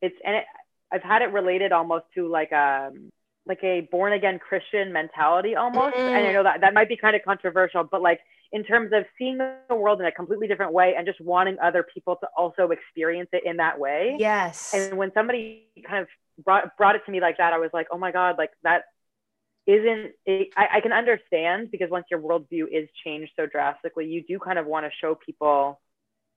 It's, 0.02 0.16
and 0.24 0.36
it, 0.36 0.44
I've 0.92 1.02
had 1.02 1.22
it 1.24 1.32
related 1.32 1.72
almost 1.72 2.06
to 2.16 2.28
like 2.28 2.52
a, 2.52 2.90
um, 2.92 3.10
like 3.48 3.64
a 3.64 3.82
born 3.92 4.14
again 4.14 4.38
Christian 4.38 4.94
mentality 4.94 5.56
almost. 5.56 5.96
Mm-hmm. 5.96 6.02
And 6.02 6.16
I 6.16 6.22
mm-hmm. 6.22 6.34
know 6.34 6.44
that 6.44 6.62
that 6.62 6.74
might 6.76 6.88
be 6.88 6.98
kind 6.98 7.16
of 7.16 7.24
controversial, 7.24 7.84
but 7.84 8.02
like 8.02 8.20
in 8.52 8.64
terms 8.64 8.92
of 8.94 9.06
seeing 9.18 9.38
the 9.38 9.76
world 9.76 10.00
in 10.02 10.06
a 10.06 10.12
completely 10.12 10.48
different 10.48 10.74
way 10.74 10.94
and 10.96 11.08
just 11.08 11.22
wanting 11.22 11.58
other 11.64 11.86
people 11.94 12.18
to 12.18 12.28
also 12.38 12.70
experience 12.70 13.30
it 13.32 13.44
in 13.46 13.58
that 13.58 13.80
way. 13.80 14.18
Yes. 14.20 14.74
And 14.74 14.98
when 14.98 15.12
somebody 15.14 15.64
kind 15.88 16.02
of 16.02 16.08
brought 16.44 16.78
brought 16.78 16.96
it 16.96 17.04
to 17.06 17.12
me 17.12 17.22
like 17.22 17.38
that, 17.38 17.54
I 17.54 17.60
was 17.60 17.70
like, 17.74 17.88
oh 17.92 17.98
my 17.98 18.12
god, 18.12 18.36
like 18.38 18.52
that 18.64 18.84
isn't. 19.68 20.12
I, 20.28 20.68
I 20.78 20.82
can 20.82 20.94
understand 20.94 21.70
because 21.72 21.90
once 21.90 22.06
your 22.10 22.20
worldview 22.20 22.66
is 22.72 22.90
changed 23.04 23.32
so 23.36 23.46
drastically, 23.46 24.08
you 24.08 24.24
do 24.28 24.40
kind 24.40 24.60
of 24.60 24.66
want 24.66 24.86
to 24.86 24.92
show 25.00 25.16
people 25.16 25.80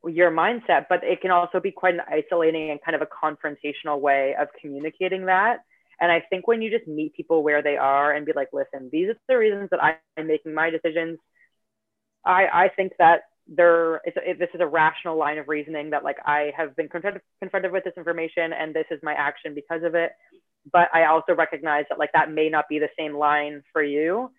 your 0.06 0.30
mindset, 0.30 0.86
but 0.88 1.02
it 1.02 1.20
can 1.20 1.30
also 1.30 1.60
be 1.60 1.70
quite 1.70 1.94
an 1.94 2.02
isolating 2.10 2.70
and 2.70 2.80
kind 2.84 2.94
of 2.94 3.02
a 3.02 3.06
confrontational 3.06 4.00
way 4.00 4.34
of 4.38 4.48
communicating 4.60 5.26
that. 5.26 5.60
And 6.00 6.10
I 6.10 6.20
think 6.28 6.46
when 6.46 6.60
you 6.60 6.70
just 6.70 6.88
meet 6.88 7.14
people 7.14 7.42
where 7.42 7.62
they 7.62 7.76
are 7.76 8.12
and 8.12 8.26
be 8.26 8.32
like, 8.34 8.48
listen, 8.52 8.90
these 8.92 9.08
are 9.08 9.16
the 9.28 9.38
reasons 9.38 9.70
that 9.70 9.82
I'm 9.82 10.26
making 10.26 10.52
my 10.52 10.70
decisions. 10.70 11.18
I, 12.24 12.46
I 12.52 12.68
think 12.68 12.92
that 12.98 13.22
there 13.46 13.96
it's 14.04 14.16
a, 14.16 14.32
this 14.38 14.48
is 14.54 14.60
a 14.60 14.66
rational 14.66 15.18
line 15.18 15.38
of 15.38 15.48
reasoning 15.48 15.90
that 15.90 16.04
like 16.04 16.16
I 16.24 16.52
have 16.56 16.74
been 16.76 16.88
confronted 16.88 17.22
confronted 17.40 17.72
with 17.72 17.84
this 17.84 17.92
information 17.96 18.52
and 18.52 18.74
this 18.74 18.86
is 18.90 19.00
my 19.02 19.12
action 19.14 19.54
because 19.54 19.82
of 19.82 19.94
it. 19.94 20.12
But 20.72 20.88
I 20.94 21.04
also 21.06 21.34
recognize 21.34 21.84
that 21.90 21.98
like 21.98 22.12
that 22.14 22.30
may 22.30 22.48
not 22.48 22.68
be 22.68 22.78
the 22.78 22.88
same 22.98 23.14
line 23.14 23.62
for 23.72 23.82
you. 23.82 24.30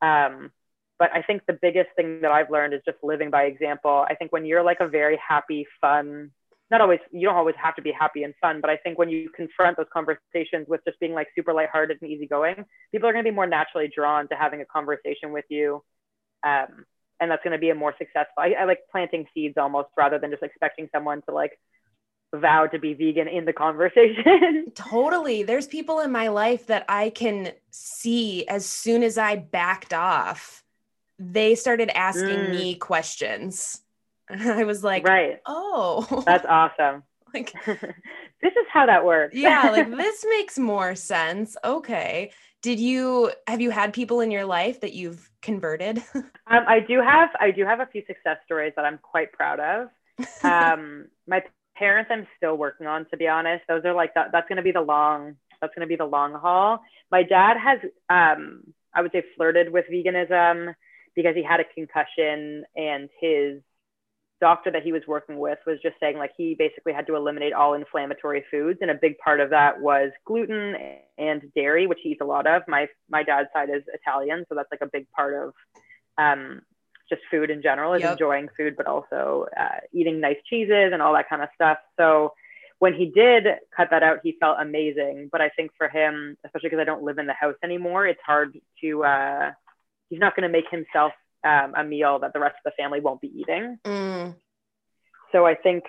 Um, 0.00 0.50
but 0.98 1.10
I 1.12 1.20
think 1.22 1.42
the 1.46 1.58
biggest 1.60 1.90
thing 1.96 2.22
that 2.22 2.30
I've 2.30 2.50
learned 2.50 2.72
is 2.72 2.80
just 2.86 2.96
living 3.02 3.30
by 3.30 3.44
example. 3.44 4.06
I 4.08 4.14
think 4.14 4.32
when 4.32 4.46
you're 4.46 4.62
like 4.62 4.80
a 4.80 4.88
very 4.88 5.20
happy, 5.26 5.66
fun, 5.80 6.30
not 6.70 6.80
always 6.80 7.00
you 7.12 7.26
don't 7.26 7.36
always 7.36 7.54
have 7.62 7.76
to 7.76 7.82
be 7.82 7.92
happy 7.92 8.22
and 8.22 8.34
fun, 8.40 8.60
but 8.62 8.70
I 8.70 8.78
think 8.78 8.98
when 8.98 9.10
you 9.10 9.28
confront 9.36 9.76
those 9.76 9.86
conversations 9.92 10.66
with 10.66 10.80
just 10.86 10.98
being 10.98 11.12
like 11.12 11.28
super 11.34 11.52
lighthearted 11.52 11.98
and 12.00 12.10
easygoing, 12.10 12.64
people 12.90 13.08
are 13.08 13.12
going 13.12 13.24
to 13.24 13.30
be 13.30 13.34
more 13.34 13.46
naturally 13.46 13.90
drawn 13.94 14.28
to 14.28 14.34
having 14.34 14.62
a 14.62 14.64
conversation 14.64 15.32
with 15.32 15.44
you. 15.50 15.82
Um, 16.42 16.86
and 17.20 17.30
that's 17.30 17.42
going 17.42 17.52
to 17.52 17.58
be 17.58 17.70
a 17.70 17.74
more 17.74 17.94
successful 17.98 18.34
I, 18.38 18.54
I 18.60 18.64
like 18.64 18.80
planting 18.90 19.26
seeds 19.32 19.54
almost 19.56 19.88
rather 19.96 20.18
than 20.18 20.30
just 20.30 20.42
expecting 20.42 20.88
someone 20.92 21.22
to 21.28 21.34
like 21.34 21.58
vow 22.34 22.66
to 22.66 22.78
be 22.78 22.94
vegan 22.94 23.28
in 23.28 23.44
the 23.44 23.52
conversation. 23.52 24.66
totally. 24.74 25.42
There's 25.42 25.66
people 25.66 26.00
in 26.00 26.10
my 26.10 26.28
life 26.28 26.66
that 26.66 26.84
I 26.88 27.10
can 27.10 27.52
see 27.70 28.46
as 28.48 28.66
soon 28.66 29.02
as 29.02 29.18
I 29.18 29.36
backed 29.36 29.92
off, 29.92 30.64
they 31.18 31.54
started 31.54 31.90
asking 31.96 32.36
mm. 32.36 32.50
me 32.50 32.74
questions. 32.74 33.80
And 34.28 34.42
I 34.50 34.64
was 34.64 34.82
like, 34.82 35.06
right. 35.06 35.38
Oh, 35.46 36.22
that's 36.26 36.46
awesome. 36.48 37.04
like, 37.34 37.52
this 37.64 38.52
is 38.52 38.66
how 38.72 38.86
that 38.86 39.04
works. 39.04 39.34
yeah. 39.34 39.70
Like, 39.70 39.90
this 39.90 40.24
makes 40.28 40.58
more 40.58 40.94
sense. 40.94 41.56
Okay 41.64 42.30
did 42.66 42.80
you 42.80 43.30
have 43.46 43.60
you 43.60 43.70
had 43.70 43.92
people 43.92 44.18
in 44.18 44.32
your 44.32 44.44
life 44.44 44.80
that 44.80 44.92
you've 44.92 45.30
converted. 45.46 46.02
Um, 46.48 46.62
i 46.68 46.78
do 46.78 47.00
have 47.00 47.30
i 47.40 47.50
do 47.50 47.64
have 47.64 47.80
a 47.80 47.86
few 47.86 48.02
success 48.06 48.36
stories 48.44 48.72
that 48.76 48.84
i'm 48.84 48.98
quite 48.98 49.32
proud 49.32 49.58
of. 49.58 49.88
Um, 50.44 51.06
my 51.26 51.42
parents 51.76 52.08
i'm 52.12 52.26
still 52.36 52.56
working 52.56 52.86
on 52.86 53.06
to 53.10 53.16
be 53.16 53.26
honest. 53.26 53.64
Those 53.68 53.84
are 53.84 53.92
like 53.92 54.14
that, 54.14 54.28
that's 54.32 54.48
going 54.48 54.58
to 54.58 54.62
be 54.62 54.70
the 54.70 54.80
long 54.80 55.36
that's 55.60 55.74
going 55.74 55.86
to 55.88 55.88
be 55.88 55.96
the 55.96 56.04
long 56.04 56.34
haul. 56.34 56.82
My 57.10 57.22
dad 57.24 57.56
has 57.56 57.78
um, 58.08 58.62
i 58.94 59.02
would 59.02 59.12
say 59.12 59.24
flirted 59.36 59.72
with 59.72 59.86
veganism 59.92 60.74
because 61.16 61.34
he 61.34 61.42
had 61.42 61.60
a 61.60 61.64
concussion 61.74 62.64
and 62.76 63.08
his 63.20 63.60
doctor 64.40 64.70
that 64.70 64.82
he 64.82 64.92
was 64.92 65.02
working 65.06 65.38
with 65.38 65.58
was 65.66 65.78
just 65.82 65.96
saying 65.98 66.18
like 66.18 66.32
he 66.36 66.54
basically 66.54 66.92
had 66.92 67.06
to 67.06 67.16
eliminate 67.16 67.52
all 67.52 67.74
inflammatory 67.74 68.44
foods. 68.50 68.78
And 68.82 68.90
a 68.90 68.94
big 68.94 69.18
part 69.18 69.40
of 69.40 69.50
that 69.50 69.80
was 69.80 70.10
gluten 70.26 70.76
and 71.18 71.42
dairy 71.54 71.86
which 71.86 72.00
he 72.02 72.10
eats 72.10 72.20
a 72.20 72.24
lot 72.24 72.46
of. 72.46 72.62
My 72.68 72.88
my 73.08 73.22
dad's 73.22 73.48
side 73.52 73.70
is 73.70 73.82
italian 73.92 74.44
so 74.48 74.54
that's 74.54 74.70
like 74.70 74.82
a 74.82 74.90
big 74.92 75.06
part 75.10 75.34
of 75.34 75.54
um, 76.18 76.62
just 77.08 77.22
food 77.30 77.50
in 77.50 77.62
general 77.62 77.94
is 77.94 78.02
yep. 78.02 78.12
enjoying 78.12 78.48
food 78.56 78.74
but 78.76 78.86
also 78.86 79.46
uh, 79.58 79.80
eating 79.92 80.20
nice 80.20 80.38
cheeses 80.48 80.90
and 80.92 81.00
all 81.00 81.14
that 81.14 81.28
kind 81.28 81.42
of 81.42 81.48
stuff. 81.54 81.78
So 81.98 82.32
when 82.78 82.92
he 82.92 83.06
did 83.06 83.46
cut 83.74 83.88
that 83.90 84.02
out 84.02 84.18
he 84.22 84.36
felt 84.38 84.58
amazing. 84.60 85.30
But 85.32 85.40
i 85.40 85.48
think 85.50 85.70
for 85.78 85.88
him 85.88 86.36
especially 86.44 86.70
because 86.70 86.82
i 86.82 86.84
don't 86.84 87.02
live 87.02 87.18
in 87.18 87.26
the 87.26 87.32
house 87.32 87.56
anymore 87.62 88.06
it's 88.06 88.20
hard 88.24 88.58
to 88.82 89.04
uh, 89.04 89.52
he's 90.10 90.20
not 90.20 90.36
going 90.36 90.46
to 90.46 90.52
make 90.52 90.68
himself 90.70 91.12
um, 91.44 91.74
a 91.76 91.84
meal 91.84 92.18
that 92.20 92.32
the 92.32 92.40
rest 92.40 92.56
of 92.64 92.72
the 92.72 92.82
family 92.82 93.00
won't 93.00 93.20
be 93.20 93.28
eating. 93.28 93.78
Mm. 93.84 94.34
So 95.32 95.46
I 95.46 95.54
think 95.54 95.84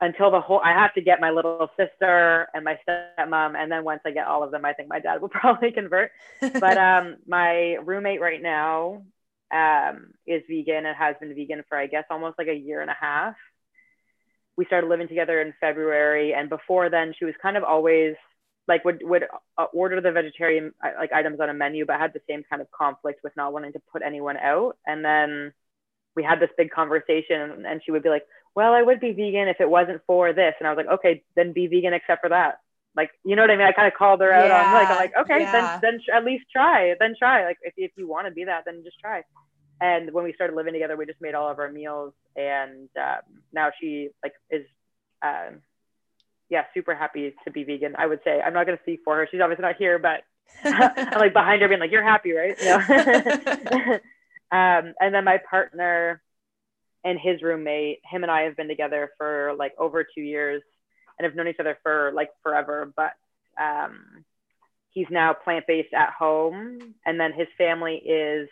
until 0.00 0.30
the 0.30 0.40
whole, 0.40 0.60
I 0.62 0.72
have 0.72 0.92
to 0.94 1.00
get 1.00 1.20
my 1.20 1.30
little 1.30 1.70
sister 1.78 2.48
and 2.52 2.64
my 2.64 2.78
stepmom, 2.86 3.56
and 3.56 3.70
then 3.70 3.84
once 3.84 4.00
I 4.04 4.10
get 4.10 4.26
all 4.26 4.42
of 4.42 4.50
them, 4.50 4.64
I 4.64 4.72
think 4.72 4.88
my 4.88 5.00
dad 5.00 5.20
will 5.20 5.28
probably 5.40 5.72
convert. 5.72 6.10
but 6.40 6.78
um, 6.78 7.16
my 7.26 7.76
roommate 7.82 8.20
right 8.20 8.42
now 8.42 9.02
um, 9.52 10.12
is 10.26 10.42
vegan 10.48 10.86
and 10.86 10.96
has 10.96 11.16
been 11.20 11.34
vegan 11.34 11.62
for 11.68 11.78
I 11.78 11.86
guess 11.86 12.04
almost 12.10 12.38
like 12.38 12.48
a 12.48 12.54
year 12.54 12.80
and 12.80 12.90
a 12.90 12.96
half. 12.98 13.34
We 14.56 14.66
started 14.66 14.88
living 14.88 15.08
together 15.08 15.40
in 15.40 15.52
February, 15.60 16.34
and 16.34 16.48
before 16.48 16.90
then, 16.90 17.14
she 17.18 17.24
was 17.24 17.34
kind 17.42 17.56
of 17.56 17.64
always 17.64 18.14
like 18.66 18.84
would 18.84 19.00
would 19.02 19.24
uh, 19.58 19.64
order 19.72 20.00
the 20.00 20.12
vegetarian 20.12 20.72
uh, 20.82 20.90
like 20.98 21.12
items 21.12 21.40
on 21.40 21.50
a 21.50 21.54
menu 21.54 21.84
but 21.84 22.00
had 22.00 22.12
the 22.12 22.20
same 22.28 22.42
kind 22.48 22.62
of 22.62 22.70
conflict 22.70 23.20
with 23.22 23.36
not 23.36 23.52
wanting 23.52 23.72
to 23.72 23.80
put 23.92 24.02
anyone 24.02 24.36
out 24.36 24.76
and 24.86 25.04
then 25.04 25.52
we 26.16 26.22
had 26.22 26.40
this 26.40 26.50
big 26.56 26.70
conversation 26.70 27.64
and 27.66 27.82
she 27.84 27.90
would 27.90 28.02
be 28.02 28.08
like, 28.08 28.24
well, 28.54 28.72
I 28.72 28.82
would 28.82 29.00
be 29.00 29.12
vegan 29.12 29.48
if 29.48 29.60
it 29.60 29.68
wasn't 29.68 30.02
for 30.06 30.32
this. 30.32 30.54
And 30.58 30.66
I 30.66 30.72
was 30.72 30.76
like, 30.76 30.98
okay, 30.98 31.22
then 31.34 31.52
be 31.52 31.66
vegan 31.66 31.92
except 31.92 32.22
for 32.22 32.30
that. 32.30 32.60
Like, 32.96 33.10
you 33.24 33.34
know 33.34 33.42
what 33.42 33.50
I 33.50 33.56
mean? 33.56 33.66
I 33.66 33.72
kind 33.72 33.88
of 33.88 33.94
called 33.94 34.20
her 34.20 34.32
out 34.32 34.46
yeah, 34.46 34.66
on 34.66 34.74
like, 34.74 34.88
I'm 34.88 34.96
like, 34.96 35.12
okay, 35.22 35.40
yeah. 35.40 35.80
then, 35.80 35.80
then 35.82 36.00
at 36.14 36.24
least 36.24 36.44
try, 36.52 36.94
then 37.00 37.16
try. 37.18 37.44
Like, 37.44 37.58
if, 37.62 37.74
if 37.76 37.90
you 37.96 38.08
want 38.08 38.28
to 38.28 38.32
be 38.32 38.44
that, 38.44 38.64
then 38.64 38.82
just 38.84 39.00
try. 39.00 39.22
And 39.80 40.12
when 40.12 40.22
we 40.22 40.32
started 40.32 40.54
living 40.54 40.72
together, 40.72 40.96
we 40.96 41.04
just 41.04 41.20
made 41.20 41.34
all 41.34 41.50
of 41.50 41.58
our 41.58 41.70
meals. 41.70 42.14
And 42.36 42.88
um, 42.96 43.42
now 43.52 43.70
she 43.80 44.10
like 44.22 44.34
is, 44.50 44.64
um, 45.22 45.60
yeah, 46.54 46.62
super 46.72 46.94
happy 46.94 47.34
to 47.44 47.50
be 47.50 47.64
vegan. 47.64 47.96
I 47.98 48.06
would 48.06 48.20
say 48.22 48.40
I'm 48.40 48.54
not 48.54 48.64
going 48.64 48.78
to 48.78 48.84
speak 48.84 49.00
for 49.04 49.16
her. 49.16 49.28
She's 49.28 49.40
obviously 49.40 49.64
not 49.64 49.74
here, 49.76 49.98
but 49.98 50.22
I'm 50.64 51.18
like 51.18 51.32
behind 51.32 51.62
her 51.62 51.68
being 51.68 51.80
like, 51.80 51.90
you're 51.90 52.04
happy, 52.04 52.30
right? 52.30 52.56
You 52.62 52.74
um, 54.56 54.94
and 55.00 55.12
then 55.12 55.24
my 55.24 55.38
partner 55.50 56.22
and 57.02 57.18
his 57.18 57.42
roommate, 57.42 57.98
him 58.08 58.22
and 58.22 58.30
I 58.30 58.42
have 58.42 58.56
been 58.56 58.68
together 58.68 59.10
for 59.18 59.56
like 59.58 59.72
over 59.78 60.04
two 60.04 60.20
years 60.20 60.62
and 61.18 61.26
have 61.26 61.34
known 61.34 61.48
each 61.48 61.58
other 61.58 61.76
for 61.82 62.12
like 62.14 62.30
forever. 62.44 62.92
But 62.94 63.14
um, 63.60 64.24
he's 64.90 65.08
now 65.10 65.32
plant 65.32 65.66
based 65.66 65.92
at 65.92 66.10
home, 66.10 66.94
and 67.04 67.18
then 67.18 67.32
his 67.32 67.48
family 67.58 67.96
is 67.96 68.48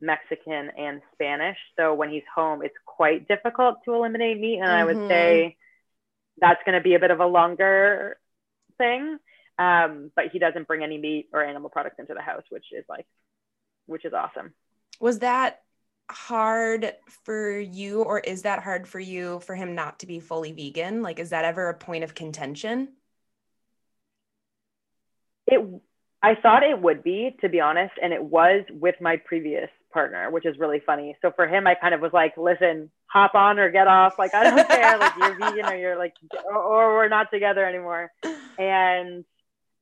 Mexican 0.00 0.70
and 0.78 1.02
Spanish. 1.12 1.58
So 1.76 1.92
when 1.92 2.08
he's 2.08 2.22
home, 2.34 2.62
it's 2.62 2.74
quite 2.86 3.28
difficult 3.28 3.84
to 3.84 3.92
eliminate 3.92 4.40
meat. 4.40 4.54
And 4.54 4.64
mm-hmm. 4.64 4.74
I 4.74 4.84
would 4.84 4.96
mm-hmm. 4.96 5.08
say 5.08 5.56
that's 6.42 6.60
going 6.66 6.74
to 6.74 6.82
be 6.82 6.94
a 6.94 6.98
bit 6.98 7.10
of 7.10 7.20
a 7.20 7.26
longer 7.26 8.18
thing. 8.76 9.16
Um, 9.58 10.10
but 10.14 10.26
he 10.32 10.38
doesn't 10.38 10.66
bring 10.66 10.82
any 10.82 10.98
meat 10.98 11.28
or 11.32 11.42
animal 11.42 11.70
products 11.70 11.96
into 11.98 12.14
the 12.14 12.20
house, 12.20 12.42
which 12.50 12.66
is 12.72 12.84
like, 12.88 13.06
which 13.86 14.04
is 14.04 14.12
awesome. 14.12 14.52
Was 15.00 15.20
that 15.20 15.60
hard 16.10 16.92
for 17.24 17.58
you 17.58 18.02
or 18.02 18.18
is 18.20 18.42
that 18.42 18.62
hard 18.62 18.86
for 18.86 19.00
you 19.00 19.40
for 19.40 19.54
him 19.54 19.74
not 19.74 20.00
to 20.00 20.06
be 20.06 20.20
fully 20.20 20.52
vegan 20.52 21.00
like 21.00 21.18
is 21.18 21.30
that 21.30 21.44
ever 21.44 21.68
a 21.68 21.74
point 21.74 22.04
of 22.04 22.14
contention 22.14 22.88
it 25.46 25.64
i 26.22 26.34
thought 26.34 26.62
it 26.62 26.78
would 26.82 27.02
be 27.02 27.34
to 27.40 27.48
be 27.48 27.60
honest 27.60 27.94
and 28.02 28.12
it 28.12 28.22
was 28.22 28.62
with 28.70 28.96
my 29.00 29.16
previous 29.16 29.70
partner 29.90 30.30
which 30.30 30.44
is 30.44 30.58
really 30.58 30.82
funny 30.84 31.16
so 31.22 31.30
for 31.34 31.46
him 31.46 31.66
i 31.66 31.74
kind 31.74 31.94
of 31.94 32.00
was 32.00 32.12
like 32.12 32.36
listen 32.36 32.90
hop 33.12 33.34
on 33.34 33.58
or 33.58 33.70
get 33.70 33.86
off 33.86 34.14
like 34.18 34.34
i 34.34 34.44
don't 34.44 34.68
care 34.68 34.98
like 34.98 35.12
you're 35.18 35.34
vegan 35.38 35.66
or 35.66 35.76
you're 35.76 35.98
like 35.98 36.14
or, 36.46 36.56
or 36.56 36.94
we're 36.94 37.08
not 37.08 37.30
together 37.30 37.64
anymore 37.64 38.10
and 38.58 39.24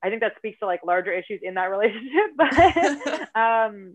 i 0.03 0.09
think 0.09 0.21
that 0.21 0.33
speaks 0.37 0.59
to 0.59 0.67
like 0.67 0.81
larger 0.85 1.13
issues 1.13 1.41
in 1.43 1.55
that 1.55 1.67
relationship 1.67 2.31
but 2.37 3.39
um 3.39 3.95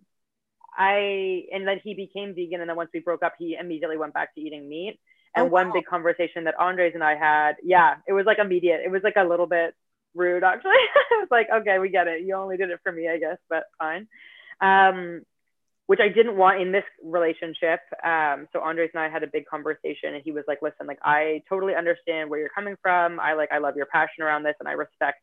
I 0.77 1.43
and 1.51 1.67
then 1.67 1.79
he 1.83 1.93
became 1.93 2.35
vegan, 2.35 2.61
and 2.61 2.69
then 2.69 2.75
once 2.75 2.89
we 2.93 2.99
broke 2.99 3.23
up, 3.23 3.33
he 3.39 3.55
immediately 3.59 3.97
went 3.97 4.13
back 4.13 4.35
to 4.35 4.41
eating 4.41 4.67
meat. 4.67 4.99
And 5.35 5.47
oh, 5.47 5.49
one 5.49 5.67
wow. 5.67 5.73
big 5.73 5.85
conversation 5.85 6.45
that 6.45 6.59
Andres 6.59 6.93
and 6.93 7.03
I 7.03 7.15
had, 7.15 7.55
yeah, 7.63 7.95
it 8.07 8.13
was 8.13 8.25
like 8.25 8.39
immediate. 8.39 8.81
It 8.85 8.89
was 8.89 9.01
like 9.03 9.15
a 9.17 9.23
little 9.23 9.47
bit 9.47 9.73
rude, 10.13 10.43
actually. 10.43 10.71
it 11.11 11.19
was 11.19 11.27
like, 11.29 11.47
okay, 11.53 11.77
we 11.79 11.89
get 11.89 12.07
it. 12.07 12.21
You 12.21 12.35
only 12.35 12.55
did 12.57 12.69
it 12.69 12.79
for 12.83 12.91
me, 12.91 13.09
I 13.09 13.17
guess, 13.17 13.37
but 13.49 13.63
fine. 13.77 14.07
Um, 14.61 15.23
which 15.87 15.99
I 16.01 16.09
didn't 16.09 16.37
want 16.37 16.61
in 16.61 16.71
this 16.71 16.83
relationship. 17.03 17.79
Um, 18.03 18.47
so 18.51 18.59
Andres 18.61 18.89
and 18.93 19.03
I 19.03 19.09
had 19.09 19.23
a 19.23 19.27
big 19.27 19.45
conversation, 19.45 20.13
and 20.15 20.21
he 20.23 20.31
was 20.31 20.43
like, 20.47 20.61
"Listen, 20.61 20.87
like 20.87 20.99
I 21.03 21.43
totally 21.49 21.75
understand 21.75 22.29
where 22.29 22.39
you're 22.39 22.49
coming 22.49 22.75
from. 22.81 23.19
I 23.19 23.33
like 23.33 23.49
I 23.51 23.59
love 23.59 23.75
your 23.75 23.87
passion 23.87 24.23
around 24.23 24.43
this, 24.43 24.55
and 24.59 24.67
I 24.67 24.73
respect 24.73 25.21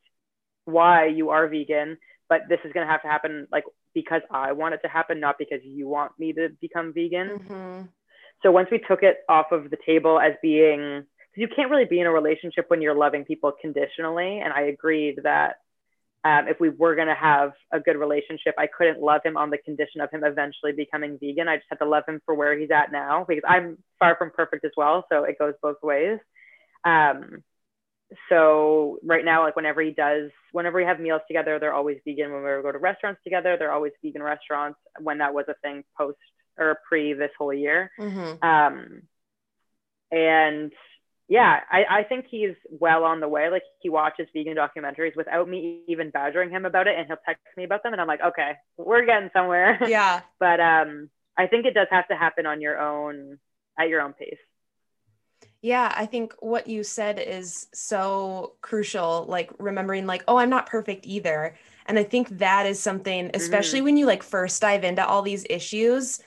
why 0.65 1.07
you 1.07 1.31
are 1.31 1.49
vegan." 1.49 1.99
but 2.33 2.49
this 2.49 2.61
is 2.65 2.73
going 2.73 2.87
to 2.87 2.91
have 2.91 3.03
to 3.03 3.09
happen 3.09 3.47
like 3.53 3.65
because 3.93 4.23
I 4.31 4.53
want 4.53 4.73
it 4.73 4.81
to 4.85 4.89
happen, 4.89 5.21
not 5.21 5.37
because 5.39 5.59
you 5.63 5.87
want 5.87 6.13
me 6.19 6.33
to 6.33 6.49
become 6.63 6.95
vegan. 6.95 7.29
Mm-hmm. 7.29 7.83
So 8.43 8.51
once 8.51 8.69
we 8.73 8.79
took 8.79 9.03
it 9.03 9.19
off 9.29 9.53
of 9.53 9.69
the 9.69 9.77
table 9.85 10.19
as 10.19 10.33
being, 10.41 11.05
you 11.37 11.47
can't 11.55 11.71
really 11.71 11.85
be 11.85 12.01
in 12.01 12.07
a 12.07 12.11
relationship 12.11 12.65
when 12.69 12.81
you're 12.81 12.95
loving 12.95 13.27
people 13.27 13.53
conditionally. 13.61 14.41
And 14.41 14.51
I 14.51 14.63
agreed 14.63 15.21
that 15.25 15.57
um, 16.25 16.47
if 16.47 16.61
we 16.61 16.69
were 16.69 16.95
going 16.95 17.09
to 17.09 17.15
have 17.15 17.53
a 17.73 17.81
good 17.81 17.97
relationship, 17.97 18.55
I 18.57 18.69
couldn't 18.69 19.01
love 19.01 19.23
him 19.25 19.37
on 19.37 19.51
the 19.51 19.59
condition 19.59 20.01
of 20.01 20.11
him 20.11 20.23
eventually 20.25 20.73
becoming 20.73 21.19
vegan. 21.19 21.49
I 21.49 21.57
just 21.57 21.67
had 21.69 21.81
to 21.81 21.89
love 21.89 22.05
him 22.07 22.21
for 22.25 22.35
where 22.35 22.57
he's 22.57 22.71
at 22.71 22.93
now 22.93 23.25
because 23.29 23.43
I'm 23.47 23.79
far 23.99 24.17
from 24.17 24.31
perfect 24.31 24.65
as 24.65 24.71
well. 24.77 25.05
So 25.11 25.25
it 25.25 25.39
goes 25.39 25.55
both 25.61 25.83
ways. 25.83 26.21
Um, 26.85 27.43
so 28.29 28.99
right 29.03 29.25
now, 29.25 29.43
like 29.43 29.57
whenever 29.57 29.83
he 29.83 29.91
does, 29.91 30.31
whenever 30.53 30.79
we 30.79 30.85
have 30.85 31.01
meals 31.01 31.23
together, 31.27 31.59
they're 31.59 31.75
always 31.75 31.99
vegan. 32.07 32.33
When 32.33 32.43
we 32.43 32.63
go 32.63 32.71
to 32.71 32.79
restaurants 32.79 33.21
together, 33.25 33.57
they're 33.59 33.73
always 33.73 33.93
vegan 34.05 34.23
restaurants. 34.23 34.79
When 35.01 35.19
that 35.19 35.35
was 35.35 35.47
a 35.49 35.55
thing 35.55 35.83
post 35.97 36.19
or 36.57 36.79
pre 36.89 37.15
this 37.15 37.31
whole 37.39 37.55
year, 37.55 37.91
mm-hmm. 37.99 38.45
um, 38.47 39.03
and 40.11 40.73
yeah, 41.33 41.61
I, 41.71 41.85
I 41.89 42.03
think 42.03 42.27
he's 42.31 42.55
well 42.69 43.05
on 43.05 43.21
the 43.21 43.29
way. 43.29 43.49
Like 43.49 43.63
he 43.81 43.89
watches 43.89 44.29
vegan 44.35 44.55
documentaries 44.55 45.17
without 45.17 45.49
me 45.49 45.81
even 45.89 46.11
badgering 46.11 46.51
him 46.51 46.67
about 46.67 46.89
it, 46.89 46.99
and 46.99 47.07
he'll 47.07 47.17
text 47.25 47.43
me 47.57 47.65
about 47.65 47.83
them, 47.83 47.95
and 47.95 48.03
I'm 48.03 48.07
like, 48.07 48.21
okay, 48.21 48.53
we're 48.77 49.07
getting 49.07 49.31
somewhere. 49.33 49.79
Yeah. 49.89 50.21
but 50.39 50.61
um, 50.61 51.09
I 51.39 51.47
think 51.47 51.65
it 51.65 51.73
does 51.73 51.87
have 51.91 52.07
to 52.09 52.17
happen 52.17 52.45
on 52.45 52.61
your 52.61 52.79
own 52.79 53.39
at 53.79 53.89
your 53.89 54.03
own 54.03 54.13
pace. 54.13 54.37
Yeah, 55.63 55.91
I 55.97 56.05
think 56.05 56.35
what 56.41 56.67
you 56.67 56.85
said 56.85 57.19
is 57.19 57.67
so 57.73 58.57
crucial, 58.61 59.25
like 59.27 59.53
remembering, 59.59 60.07
like, 60.07 60.25
oh, 60.29 60.37
I'm 60.37 60.51
not 60.51 60.67
perfect 60.67 61.07
either. 61.07 61.57
And 61.87 61.99
I 61.99 62.05
think 62.05 62.29
that 62.39 62.67
is 62.67 62.79
something, 62.79 63.31
especially 63.33 63.79
mm-hmm. 63.79 63.85
when 63.87 63.97
you 63.97 64.05
like 64.05 64.23
first 64.23 64.61
dive 64.61 64.85
into 64.85 65.07
all 65.07 65.23
these 65.23 65.47
issues, 65.49 66.21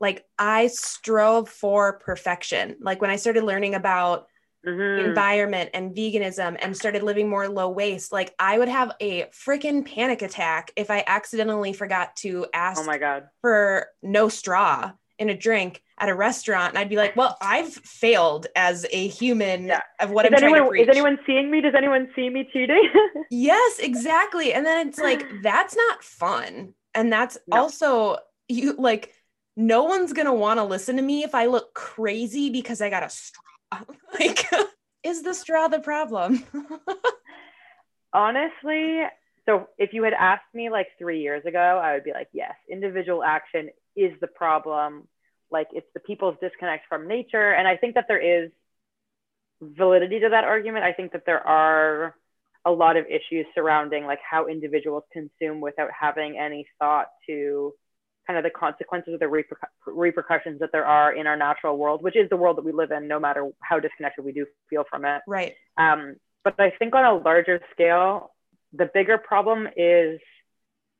like 0.00 0.26
I 0.38 0.66
strove 0.66 1.48
for 1.48 1.94
perfection. 1.94 2.76
Like 2.80 3.00
when 3.00 3.10
I 3.10 3.16
started 3.16 3.44
learning 3.44 3.74
about 3.74 4.26
mm-hmm. 4.66 5.08
environment 5.08 5.70
and 5.74 5.94
veganism 5.94 6.56
and 6.60 6.76
started 6.76 7.02
living 7.02 7.28
more 7.28 7.48
low 7.48 7.70
waste, 7.70 8.12
like 8.12 8.34
I 8.38 8.58
would 8.58 8.68
have 8.68 8.92
a 9.00 9.24
freaking 9.26 9.84
panic 9.84 10.22
attack 10.22 10.72
if 10.76 10.90
I 10.90 11.04
accidentally 11.06 11.72
forgot 11.72 12.16
to 12.16 12.46
ask 12.52 12.80
oh 12.80 12.84
my 12.84 12.98
God. 12.98 13.28
for 13.40 13.86
no 14.02 14.28
straw 14.28 14.92
in 15.18 15.28
a 15.28 15.36
drink 15.36 15.82
at 15.98 16.08
a 16.08 16.14
restaurant 16.14 16.70
and 16.70 16.78
I'd 16.78 16.88
be 16.88 16.96
like, 16.96 17.14
well, 17.14 17.36
I've 17.42 17.72
failed 17.72 18.46
as 18.56 18.86
a 18.90 19.08
human 19.08 19.66
yeah. 19.66 19.82
of 20.00 20.10
what 20.10 20.24
is 20.24 20.30
I'm 20.30 20.42
anyone, 20.42 20.52
trying 20.52 20.64
to 20.64 20.70
preach. 20.70 20.82
Is 20.82 20.88
anyone 20.88 21.18
seeing 21.26 21.50
me? 21.50 21.60
Does 21.60 21.74
anyone 21.76 22.08
see 22.16 22.30
me 22.30 22.48
cheating? 22.50 22.90
yes, 23.30 23.78
exactly. 23.78 24.54
And 24.54 24.64
then 24.64 24.88
it's 24.88 24.98
like, 24.98 25.26
that's 25.42 25.76
not 25.76 26.02
fun. 26.02 26.72
And 26.94 27.12
that's 27.12 27.36
no. 27.46 27.58
also 27.58 28.16
you 28.48 28.74
like, 28.78 29.12
no 29.56 29.84
one's 29.84 30.14
going 30.14 30.26
to 30.26 30.32
want 30.32 30.58
to 30.58 30.64
listen 30.64 30.96
to 30.96 31.02
me 31.02 31.22
if 31.22 31.34
I 31.34 31.46
look 31.46 31.74
crazy 31.74 32.48
because 32.48 32.80
I 32.80 32.88
got 32.88 33.02
a 33.02 33.10
straw. 33.10 33.42
like, 34.18 34.46
is 35.02 35.22
the 35.22 35.34
straw 35.34 35.68
the 35.68 35.80
problem? 35.80 36.44
Honestly, 38.12 39.02
so 39.46 39.68
if 39.78 39.92
you 39.92 40.02
had 40.02 40.12
asked 40.12 40.52
me 40.54 40.70
like 40.70 40.88
three 40.98 41.22
years 41.22 41.44
ago, 41.44 41.80
I 41.82 41.94
would 41.94 42.04
be 42.04 42.12
like, 42.12 42.28
yes, 42.32 42.54
individual 42.70 43.22
action 43.22 43.70
is 43.96 44.12
the 44.20 44.26
problem. 44.26 45.08
Like 45.50 45.68
it's 45.72 45.86
the 45.94 46.00
people's 46.00 46.36
disconnect 46.40 46.86
from 46.88 47.08
nature. 47.08 47.52
And 47.52 47.66
I 47.66 47.76
think 47.76 47.94
that 47.94 48.06
there 48.08 48.44
is 48.44 48.50
validity 49.60 50.20
to 50.20 50.28
that 50.30 50.44
argument. 50.44 50.84
I 50.84 50.92
think 50.92 51.12
that 51.12 51.26
there 51.26 51.44
are 51.46 52.14
a 52.64 52.70
lot 52.70 52.96
of 52.96 53.06
issues 53.06 53.46
surrounding 53.54 54.04
like 54.04 54.20
how 54.28 54.46
individuals 54.46 55.04
consume 55.12 55.60
without 55.60 55.90
having 55.98 56.38
any 56.38 56.66
thought 56.78 57.08
to 57.26 57.72
kind 58.30 58.38
of 58.38 58.44
the 58.44 58.58
consequences 58.58 59.12
or 59.14 59.18
the 59.18 59.24
reper- 59.24 59.56
repercussions 59.86 60.60
that 60.60 60.70
there 60.72 60.86
are 60.86 61.12
in 61.12 61.26
our 61.26 61.36
natural 61.36 61.76
world, 61.76 62.00
which 62.00 62.14
is 62.14 62.30
the 62.30 62.36
world 62.36 62.56
that 62.56 62.64
we 62.64 62.70
live 62.70 62.92
in, 62.92 63.08
no 63.08 63.18
matter 63.18 63.50
how 63.60 63.80
disconnected 63.80 64.24
we 64.24 64.30
do 64.30 64.46
feel 64.68 64.84
from 64.88 65.04
it. 65.04 65.20
Right. 65.26 65.54
Um, 65.76 66.14
but 66.44 66.54
I 66.60 66.70
think 66.78 66.94
on 66.94 67.04
a 67.04 67.14
larger 67.14 67.60
scale, 67.72 68.30
the 68.72 68.88
bigger 68.94 69.18
problem 69.18 69.66
is 69.76 70.20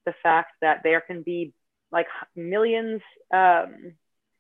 the 0.07 0.15
fact 0.25 0.55
that 0.61 0.81
there 0.83 1.01
can 1.01 1.23
be 1.23 1.53
like 1.93 2.09
millions 2.35 3.01
um, 3.33 3.93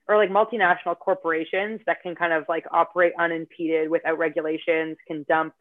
or 0.09 0.17
like 0.17 0.31
multinational 0.31 0.99
corporations 0.99 1.81
that 1.87 2.03
can 2.03 2.17
kind 2.17 2.33
of 2.33 2.45
like 2.49 2.65
operate 2.73 3.13
unimpeded 3.17 3.89
without 3.89 4.19
regulations, 4.19 4.97
can 5.07 5.25
dump 5.29 5.55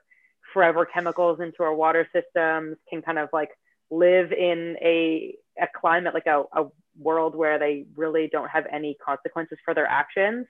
forever 0.51 0.83
chemicals 0.83 1.39
into 1.39 1.61
our 1.61 1.75
water 1.75 2.07
systems, 2.11 2.77
can 2.89 3.03
kind 3.03 3.19
of 3.19 3.29
like 3.31 3.49
live 3.91 4.31
in 4.31 4.77
a, 4.81 5.35
a 5.61 5.67
climate 5.79 6.15
like 6.15 6.25
a, 6.25 6.41
a 6.55 6.65
world 6.99 7.35
where 7.35 7.59
they 7.59 7.85
really 7.95 8.29
don't 8.31 8.49
have 8.49 8.65
any 8.71 8.97
consequences 9.03 9.57
for 9.63 9.73
their 9.73 9.87
actions. 9.87 10.45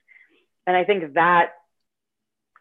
And 0.68 0.76
I 0.76 0.84
think 0.84 1.14
that 1.14 1.52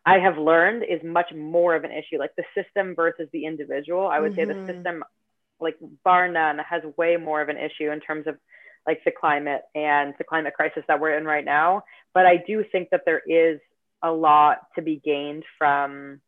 I 0.04 0.18
have 0.18 0.38
learned 0.38 0.84
is 0.84 1.02
much 1.02 1.32
more 1.34 1.74
of 1.74 1.84
an 1.84 1.90
issue, 1.90 2.18
like 2.18 2.34
the 2.36 2.44
system 2.54 2.94
versus 2.94 3.28
the 3.32 3.44
individual. 3.44 4.06
I 4.06 4.20
would 4.20 4.32
mm-hmm. 4.32 4.40
say 4.40 4.44
the 4.46 4.54
mm-hmm. 4.54 4.66
system, 4.66 5.04
like 5.60 5.76
bar 6.04 6.28
none, 6.28 6.58
has 6.58 6.82
way 6.96 7.16
more 7.16 7.42
of 7.42 7.48
an 7.48 7.58
issue 7.58 7.90
in 7.90 8.00
terms 8.00 8.26
of 8.26 8.36
like 8.86 9.04
the 9.04 9.10
climate 9.10 9.62
and 9.74 10.14
the 10.16 10.24
climate 10.24 10.54
crisis 10.54 10.82
that 10.88 11.00
we're 11.00 11.16
in 11.16 11.24
right 11.24 11.44
now. 11.44 11.82
But 12.14 12.24
I 12.24 12.42
do 12.46 12.64
think 12.72 12.88
that 12.90 13.02
there 13.04 13.20
is 13.26 13.60
a 14.02 14.10
lot 14.10 14.58
to 14.76 14.82
be 14.82 14.96
gained 14.96 15.44
from 15.58 16.20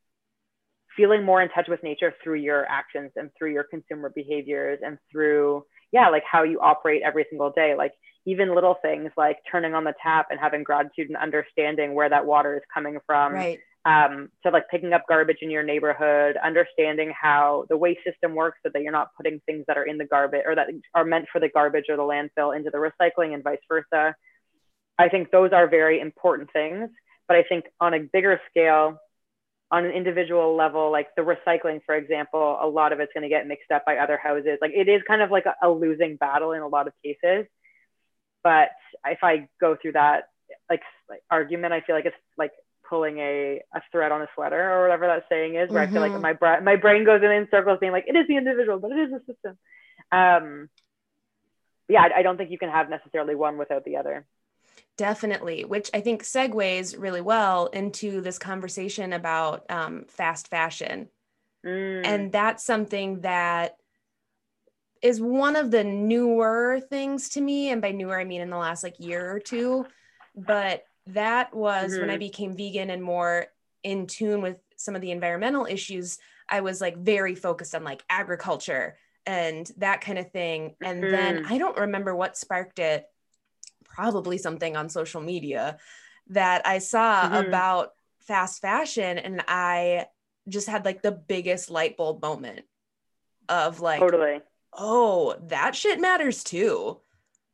feeling 1.00 1.24
more 1.24 1.40
in 1.40 1.48
touch 1.48 1.66
with 1.66 1.82
nature 1.82 2.12
through 2.22 2.34
your 2.34 2.66
actions 2.66 3.10
and 3.16 3.30
through 3.38 3.52
your 3.52 3.64
consumer 3.64 4.12
behaviors 4.14 4.78
and 4.84 4.98
through 5.10 5.64
yeah 5.92 6.10
like 6.10 6.22
how 6.30 6.42
you 6.42 6.60
operate 6.60 7.00
every 7.02 7.24
single 7.30 7.50
day. 7.50 7.74
Like 7.76 7.92
even 8.26 8.54
little 8.54 8.76
things 8.82 9.10
like 9.16 9.38
turning 9.50 9.72
on 9.74 9.84
the 9.84 9.94
tap 10.02 10.26
and 10.30 10.38
having 10.38 10.62
gratitude 10.62 11.08
and 11.08 11.16
understanding 11.16 11.94
where 11.94 12.10
that 12.10 12.26
water 12.26 12.54
is 12.54 12.62
coming 12.72 12.98
from. 13.06 13.32
Right. 13.32 13.58
Um, 13.86 14.28
so 14.42 14.50
like 14.50 14.64
picking 14.70 14.92
up 14.92 15.04
garbage 15.08 15.38
in 15.40 15.50
your 15.50 15.62
neighborhood 15.62 16.36
understanding 16.44 17.14
how 17.18 17.64
the 17.70 17.78
waste 17.78 18.00
system 18.06 18.34
works 18.34 18.58
so 18.62 18.70
that 18.74 18.82
you're 18.82 18.92
not 18.92 19.08
putting 19.16 19.40
things 19.46 19.64
that 19.68 19.78
are 19.78 19.84
in 19.84 19.96
the 19.96 20.04
garbage 20.04 20.42
or 20.44 20.54
that 20.54 20.66
are 20.94 21.04
meant 21.06 21.24
for 21.32 21.40
the 21.40 21.48
garbage 21.48 21.86
or 21.88 21.96
the 21.96 22.02
landfill 22.02 22.54
into 22.54 22.68
the 22.70 22.76
recycling 22.76 23.32
and 23.32 23.42
vice 23.42 23.58
versa. 23.66 24.14
I 24.98 25.08
think 25.08 25.30
those 25.30 25.52
are 25.52 25.66
very 25.66 25.98
important 25.98 26.50
things 26.52 26.90
but 27.30 27.36
i 27.36 27.44
think 27.44 27.64
on 27.80 27.94
a 27.94 28.00
bigger 28.12 28.40
scale 28.50 28.98
on 29.72 29.84
an 29.84 29.92
individual 29.92 30.56
level, 30.56 30.90
like 30.90 31.08
the 31.16 31.22
recycling, 31.22 31.80
for 31.86 31.94
example, 31.94 32.58
a 32.60 32.66
lot 32.66 32.92
of 32.92 33.00
it's 33.00 33.12
going 33.12 33.22
to 33.22 33.28
get 33.28 33.46
mixed 33.46 33.70
up 33.70 33.84
by 33.84 33.98
other 33.98 34.18
houses. 34.18 34.58
Like 34.60 34.72
it 34.74 34.88
is 34.88 35.00
kind 35.06 35.22
of 35.22 35.30
like 35.30 35.46
a, 35.46 35.54
a, 35.62 35.70
losing 35.70 36.16
battle 36.16 36.52
in 36.52 36.62
a 36.62 36.66
lot 36.66 36.88
of 36.88 36.92
cases. 37.04 37.46
But 38.42 38.70
if 39.06 39.18
I 39.22 39.48
go 39.60 39.76
through 39.80 39.92
that 39.92 40.24
like, 40.68 40.82
like 41.08 41.22
argument, 41.30 41.72
I 41.72 41.82
feel 41.82 41.94
like 41.94 42.06
it's 42.06 42.16
like 42.36 42.50
pulling 42.88 43.18
a, 43.18 43.62
a 43.72 43.80
thread 43.92 44.10
on 44.10 44.22
a 44.22 44.26
sweater 44.34 44.72
or 44.72 44.82
whatever 44.82 45.06
that 45.06 45.26
saying 45.28 45.54
is, 45.54 45.70
where 45.70 45.84
mm-hmm. 45.84 45.90
I 45.90 45.92
feel 45.92 46.02
like 46.02 46.12
mm-hmm. 46.12 46.22
my 46.22 46.32
bra- 46.32 46.60
my 46.60 46.76
brain 46.76 47.04
goes 47.04 47.22
in, 47.22 47.30
in 47.30 47.46
circles, 47.50 47.78
being 47.80 47.92
like, 47.92 48.06
it 48.08 48.16
is 48.16 48.26
the 48.26 48.36
individual, 48.36 48.80
but 48.80 48.90
it 48.90 48.98
is 48.98 49.10
the 49.10 49.32
system. 49.32 49.58
Um, 50.10 50.68
yeah, 51.88 52.02
I, 52.02 52.20
I 52.20 52.22
don't 52.22 52.36
think 52.36 52.50
you 52.50 52.58
can 52.58 52.70
have 52.70 52.90
necessarily 52.90 53.36
one 53.36 53.56
without 53.56 53.84
the 53.84 53.96
other. 53.96 54.26
Definitely, 54.96 55.64
which 55.64 55.90
I 55.94 56.00
think 56.00 56.22
segues 56.22 56.94
really 56.98 57.22
well 57.22 57.66
into 57.66 58.20
this 58.20 58.38
conversation 58.38 59.12
about 59.12 59.64
um, 59.70 60.04
fast 60.08 60.48
fashion. 60.48 61.08
Mm. 61.64 62.02
And 62.04 62.32
that's 62.32 62.64
something 62.64 63.20
that 63.22 63.76
is 65.02 65.20
one 65.20 65.56
of 65.56 65.70
the 65.70 65.84
newer 65.84 66.80
things 66.90 67.30
to 67.30 67.40
me. 67.40 67.70
And 67.70 67.80
by 67.80 67.92
newer, 67.92 68.18
I 68.18 68.24
mean 68.24 68.42
in 68.42 68.50
the 68.50 68.58
last 68.58 68.82
like 68.82 69.00
year 69.00 69.30
or 69.30 69.40
two. 69.40 69.86
But 70.36 70.84
that 71.06 71.54
was 71.54 71.92
mm-hmm. 71.92 72.00
when 72.00 72.10
I 72.10 72.14
mm-hmm. 72.14 72.18
became 72.18 72.56
vegan 72.56 72.90
and 72.90 73.02
more 73.02 73.46
in 73.82 74.06
tune 74.06 74.42
with 74.42 74.58
some 74.76 74.94
of 74.94 75.00
the 75.00 75.10
environmental 75.10 75.66
issues. 75.66 76.18
I 76.48 76.60
was 76.60 76.80
like 76.80 76.98
very 76.98 77.34
focused 77.34 77.74
on 77.74 77.84
like 77.84 78.04
agriculture 78.10 78.96
and 79.26 79.70
that 79.78 80.00
kind 80.00 80.18
of 80.18 80.30
thing. 80.30 80.74
And 80.82 81.02
mm-hmm. 81.02 81.12
then 81.12 81.46
I 81.46 81.58
don't 81.58 81.78
remember 81.78 82.14
what 82.14 82.36
sparked 82.36 82.78
it 82.78 83.06
probably 84.00 84.38
something 84.38 84.76
on 84.76 84.88
social 84.88 85.20
media 85.20 85.76
that 86.28 86.66
I 86.66 86.78
saw 86.78 87.24
mm-hmm. 87.24 87.48
about 87.48 87.90
fast 88.20 88.62
fashion 88.62 89.18
and 89.18 89.42
I 89.46 90.06
just 90.48 90.68
had 90.68 90.86
like 90.86 91.02
the 91.02 91.12
biggest 91.12 91.70
light 91.70 91.98
bulb 91.98 92.22
moment 92.22 92.64
of 93.48 93.80
like 93.80 94.00
totally. 94.00 94.40
oh 94.72 95.36
that 95.48 95.74
shit 95.76 96.00
matters 96.00 96.42
too. 96.42 97.00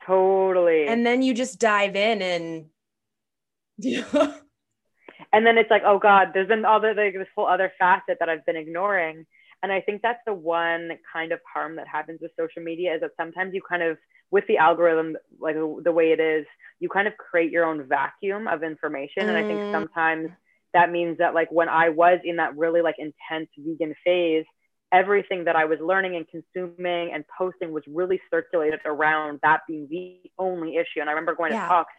Totally. 0.07 0.87
And 0.87 1.05
then 1.05 1.23
you 1.23 1.35
just 1.35 1.59
dive 1.59 1.97
in 1.97 2.23
and 2.23 2.67
and 5.33 5.45
then 5.45 5.59
it's 5.59 5.71
like 5.71 5.83
oh 5.85 5.99
god 5.99 6.29
there's 6.33 6.49
been 6.49 6.65
all 6.65 6.81
the 6.81 6.95
like, 6.97 7.13
this 7.13 7.29
whole 7.35 7.47
other 7.47 7.71
facet 7.79 8.17
that 8.21 8.31
i've 8.31 8.47
been 8.47 8.57
ignoring 8.57 9.27
and 9.63 9.73
i 9.73 9.81
think 9.81 10.03
that's 10.03 10.21
the 10.27 10.35
one 10.35 10.91
kind 11.13 11.33
of 11.33 11.41
harm 11.53 11.77
that 11.77 11.87
happens 11.87 12.19
with 12.21 12.31
social 12.39 12.63
media 12.63 12.95
is 12.95 13.01
that 13.01 13.11
sometimes 13.17 13.55
you 13.55 13.61
kind 13.69 13.83
of 13.83 13.97
with 14.31 14.45
the 14.49 14.57
algorithm 14.57 15.17
like 15.41 15.55
the 15.55 15.93
way 15.93 16.13
it 16.13 16.21
is 16.21 16.47
you 16.81 16.89
kind 16.89 17.09
of 17.09 17.17
create 17.17 17.51
your 17.51 17.65
own 17.65 17.87
vacuum 17.89 18.47
of 18.49 18.63
information 18.63 19.25
mm. 19.25 19.29
and 19.29 19.37
i 19.37 19.43
think 19.43 19.59
mm. 19.59 19.73
sometimes 19.73 20.31
that 20.75 20.91
means 20.91 21.19
that 21.19 21.35
like 21.35 21.51
when 21.51 21.69
i 21.69 21.89
was 21.89 22.19
in 22.25 22.37
that 22.37 22.57
really 22.57 22.83
like 22.83 22.97
intense 22.99 23.49
vegan 23.59 23.95
phase 24.05 24.45
everything 24.93 25.45
that 25.45 25.57
i 25.57 25.65
was 25.65 25.79
learning 25.81 26.17
and 26.17 26.27
consuming 26.29 27.13
and 27.13 27.25
posting 27.37 27.73
was 27.73 27.83
really 27.87 28.21
circulated 28.31 28.81
around 28.85 29.39
that 29.43 29.61
being 29.67 29.87
the 29.91 30.31
only 30.39 30.77
issue 30.77 31.01
and 31.01 31.09
i 31.09 31.13
remember 31.13 31.35
going 31.35 31.53
yeah. 31.53 31.63
to 31.63 31.69
talks 31.69 31.93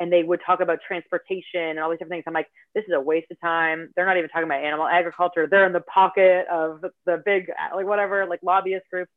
and 0.00 0.12
they 0.12 0.22
would 0.22 0.40
talk 0.44 0.60
about 0.60 0.78
transportation 0.86 1.60
and 1.60 1.78
all 1.78 1.90
these 1.90 1.98
different 1.98 2.12
things. 2.12 2.24
I'm 2.26 2.34
like, 2.34 2.48
this 2.74 2.84
is 2.84 2.92
a 2.94 3.00
waste 3.00 3.30
of 3.30 3.40
time. 3.40 3.90
They're 3.94 4.06
not 4.06 4.16
even 4.16 4.28
talking 4.30 4.44
about 4.44 4.64
animal 4.64 4.86
agriculture. 4.86 5.46
They're 5.46 5.66
in 5.66 5.72
the 5.72 5.80
pocket 5.80 6.46
of 6.50 6.80
the, 6.80 6.90
the 7.06 7.22
big, 7.24 7.50
like 7.74 7.86
whatever, 7.86 8.26
like 8.26 8.40
lobbyist 8.42 8.86
groups 8.90 9.10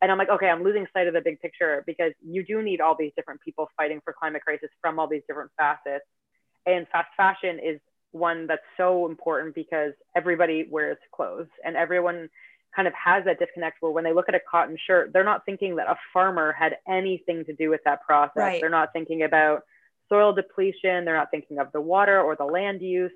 and 0.00 0.12
I'm 0.12 0.18
like, 0.18 0.28
okay, 0.28 0.46
I'm 0.48 0.62
losing 0.62 0.86
sight 0.92 1.08
of 1.08 1.14
the 1.14 1.20
big 1.20 1.40
picture 1.40 1.82
because 1.86 2.12
you 2.24 2.44
do 2.44 2.62
need 2.62 2.80
all 2.80 2.94
these 2.98 3.12
different 3.16 3.40
people 3.40 3.68
fighting 3.76 4.00
for 4.04 4.12
climate 4.12 4.42
crisis 4.42 4.68
from 4.80 4.98
all 4.98 5.08
these 5.08 5.22
different 5.26 5.50
facets. 5.56 6.04
And 6.66 6.86
fast 6.92 7.08
fashion 7.16 7.58
is 7.58 7.80
one 8.12 8.46
that's 8.46 8.62
so 8.76 9.06
important 9.06 9.54
because 9.54 9.92
everybody 10.16 10.66
wears 10.70 10.98
clothes 11.14 11.48
and 11.64 11.76
everyone 11.76 12.28
kind 12.76 12.86
of 12.86 12.94
has 12.94 13.24
that 13.24 13.38
disconnect 13.38 13.78
where 13.80 13.90
when 13.90 14.04
they 14.04 14.12
look 14.12 14.28
at 14.28 14.34
a 14.34 14.40
cotton 14.48 14.76
shirt, 14.86 15.10
they're 15.12 15.24
not 15.24 15.44
thinking 15.44 15.76
that 15.76 15.88
a 15.88 15.96
farmer 16.12 16.52
had 16.52 16.76
anything 16.88 17.44
to 17.46 17.52
do 17.54 17.70
with 17.70 17.80
that 17.84 18.02
process. 18.02 18.36
Right. 18.36 18.60
They're 18.60 18.70
not 18.70 18.92
thinking 18.92 19.24
about 19.24 19.62
soil 20.08 20.32
depletion. 20.32 21.04
They're 21.04 21.16
not 21.16 21.30
thinking 21.30 21.58
of 21.58 21.72
the 21.72 21.80
water 21.80 22.20
or 22.20 22.36
the 22.36 22.44
land 22.44 22.82
use. 22.82 23.12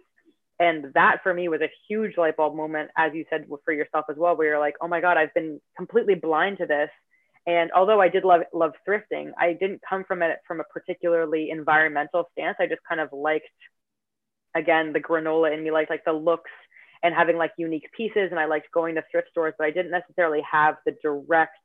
And 0.59 0.93
that 0.95 1.23
for 1.23 1.33
me 1.33 1.49
was 1.49 1.61
a 1.61 1.71
huge 1.89 2.17
light 2.17 2.37
bulb 2.37 2.55
moment 2.55 2.91
as 2.97 3.13
you 3.15 3.25
said 3.31 3.47
for 3.65 3.73
yourself 3.73 4.05
as 4.11 4.17
well 4.17 4.37
where 4.37 4.49
you're 4.49 4.61
like 4.61 4.77
oh 4.81 4.87
my 4.87 5.01
god 5.01 5.17
i've 5.17 5.35
been 5.35 5.61
completely 5.77 6.15
blind 6.15 6.59
to 6.59 6.67
this. 6.67 6.91
And 7.47 7.73
although 7.73 8.01
i 8.01 8.09
did 8.09 8.25
love 8.25 8.43
love 8.53 8.73
thrifting 8.89 9.33
i 9.39 9.55
didn't 9.55 9.81
come 9.89 10.05
from 10.05 10.23
it 10.23 10.39
from 10.47 10.61
a 10.61 10.65
particularly 10.65 11.51
environmental 11.51 12.29
stance. 12.33 12.57
I 12.61 12.67
just 12.67 12.83
kind 12.89 13.01
of 13.01 13.09
liked 13.13 13.49
again 14.55 14.93
the 14.93 15.01
granola 15.01 15.53
in 15.53 15.65
me 15.65 15.71
liked 15.71 15.91
like 15.91 16.05
the 16.05 16.13
looks 16.13 16.51
and 17.03 17.13
having 17.15 17.37
like 17.37 17.53
unique 17.57 17.89
pieces. 17.97 18.29
And 18.31 18.39
i 18.39 18.45
liked 18.45 18.71
going 18.71 18.95
to 18.97 19.05
thrift 19.11 19.31
stores 19.31 19.55
but 19.59 19.67
i 19.67 19.71
didn't 19.71 19.91
necessarily 19.91 20.43
have 20.49 20.77
the 20.87 20.95
direct 21.03 21.57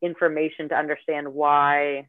information 0.00 0.68
to 0.70 0.74
understand 0.74 1.32
why 1.32 2.08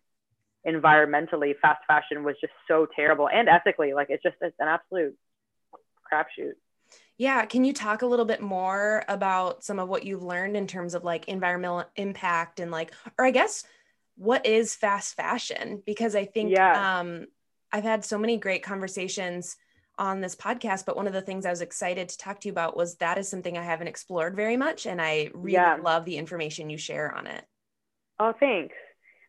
environmentally 0.67 1.53
fast 1.61 1.81
fashion 1.87 2.23
was 2.23 2.35
just 2.39 2.53
so 2.67 2.87
terrible 2.95 3.27
and 3.27 3.49
ethically 3.49 3.93
like 3.93 4.07
it's 4.09 4.23
just 4.23 4.35
it's 4.41 4.55
an 4.59 4.67
absolute 4.67 5.15
crapshoot. 6.11 6.53
Yeah, 7.17 7.45
can 7.45 7.63
you 7.63 7.73
talk 7.73 8.01
a 8.01 8.05
little 8.05 8.25
bit 8.25 8.41
more 8.41 9.03
about 9.07 9.63
some 9.63 9.79
of 9.79 9.87
what 9.87 10.03
you've 10.03 10.23
learned 10.23 10.57
in 10.57 10.67
terms 10.67 10.93
of 10.93 11.03
like 11.03 11.27
environmental 11.27 11.85
impact 11.95 12.59
and 12.59 12.71
like, 12.71 12.93
or 13.17 13.25
I 13.25 13.31
guess 13.31 13.63
what 14.15 14.45
is 14.45 14.75
fast 14.75 15.15
fashion? 15.15 15.81
Because 15.85 16.15
I 16.15 16.25
think 16.25 16.51
yeah. 16.51 16.99
um, 16.99 17.27
I've 17.71 17.83
had 17.83 18.03
so 18.03 18.17
many 18.17 18.37
great 18.37 18.63
conversations 18.63 19.57
on 19.99 20.21
this 20.21 20.35
podcast, 20.35 20.85
but 20.85 20.95
one 20.95 21.05
of 21.05 21.13
the 21.13 21.21
things 21.21 21.45
I 21.45 21.51
was 21.51 21.61
excited 21.61 22.09
to 22.09 22.17
talk 22.17 22.39
to 22.41 22.47
you 22.47 22.51
about 22.51 22.75
was 22.75 22.95
that 22.95 23.19
is 23.19 23.29
something 23.29 23.57
I 23.57 23.63
haven't 23.63 23.87
explored 23.87 24.35
very 24.35 24.57
much, 24.57 24.87
and 24.87 24.99
I 24.99 25.29
really 25.35 25.53
yeah. 25.53 25.77
love 25.81 26.05
the 26.05 26.17
information 26.17 26.71
you 26.71 26.77
share 26.77 27.13
on 27.13 27.27
it. 27.27 27.45
Oh, 28.19 28.33
thanks. 28.39 28.75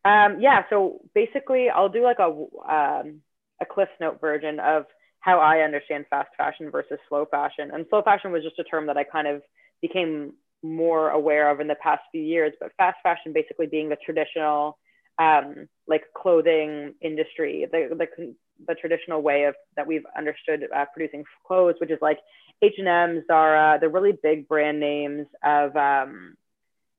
Um, 0.05 0.39
yeah, 0.41 0.63
so 0.69 1.01
basically, 1.15 1.71
I'll 1.71 1.89
do 1.89 2.03
like 2.03 2.19
a 2.19 2.27
um, 2.27 3.21
a 3.61 3.67
Cliff 3.67 3.89
Note 4.01 4.21
version 4.21 4.61
of 4.61 4.85
how 5.21 5.39
I 5.39 5.61
understand 5.61 6.05
fast 6.11 6.29
fashion 6.37 6.71
versus 6.71 6.99
slow 7.09 7.25
fashion. 7.25 7.71
And 7.73 7.87
slow 7.89 8.03
fashion 8.03 8.31
was 8.31 8.43
just 8.43 8.59
a 8.59 8.65
term 8.65 8.87
that 8.89 8.99
I 8.99 9.05
kind 9.05 9.27
of 9.27 9.43
became 9.81 10.35
more 10.63 11.11
aware 11.11 11.51
of 11.51 11.61
in 11.61 11.67
the 11.69 11.77
past 11.77 12.03
few 12.13 12.21
years. 12.21 12.53
But 12.61 12.73
fast 12.77 12.99
fashion 13.03 13.33
basically 13.33 13.67
being 13.67 13.89
the 13.89 13.97
traditional, 14.05 14.79
um, 15.19 15.69
like 15.87 16.03
clothing 16.15 16.95
industry, 17.01 17.67
the, 17.73 17.89
the, 17.97 18.35
the 18.69 18.75
traditional 18.75 19.23
way 19.23 19.45
of 19.45 19.55
that 19.77 19.87
we've 19.87 20.05
understood 20.17 20.67
uh, 20.75 20.85
producing 20.93 21.25
clothes, 21.47 21.77
which 21.79 21.91
is 21.91 21.99
like 22.03 22.19
H&M, 22.61 23.25
Zara, 23.27 23.79
the 23.81 23.89
really 23.89 24.13
big 24.23 24.47
brand 24.47 24.79
names 24.79 25.27
of, 25.43 25.75
um, 25.75 26.37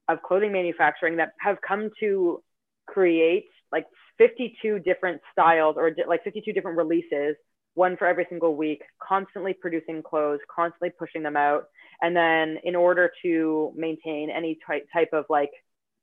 of 0.08 0.24
clothing 0.24 0.52
manufacturing 0.52 1.18
that 1.18 1.34
have 1.40 1.58
come 1.62 1.92
to 2.00 2.42
create 2.88 3.46
like 3.72 3.86
52 4.18 4.80
different 4.80 5.22
styles 5.32 5.76
or 5.78 5.92
like 6.08 6.24
52 6.24 6.54
different 6.54 6.78
releases 6.78 7.36
one 7.76 7.98
for 7.98 8.08
every 8.08 8.26
single 8.30 8.56
week, 8.56 8.82
constantly 9.06 9.54
producing 9.54 10.02
clothes, 10.02 10.40
constantly 10.54 10.90
pushing 10.98 11.22
them 11.22 11.38
out. 11.38 11.66
And 12.02 12.16
then 12.16 12.58
in 12.64 12.76
order 12.76 13.12
to 13.22 13.74
maintain 13.76 14.30
any 14.30 14.58
type, 14.66 14.88
type 14.92 15.10
of 15.14 15.26
like, 15.30 15.52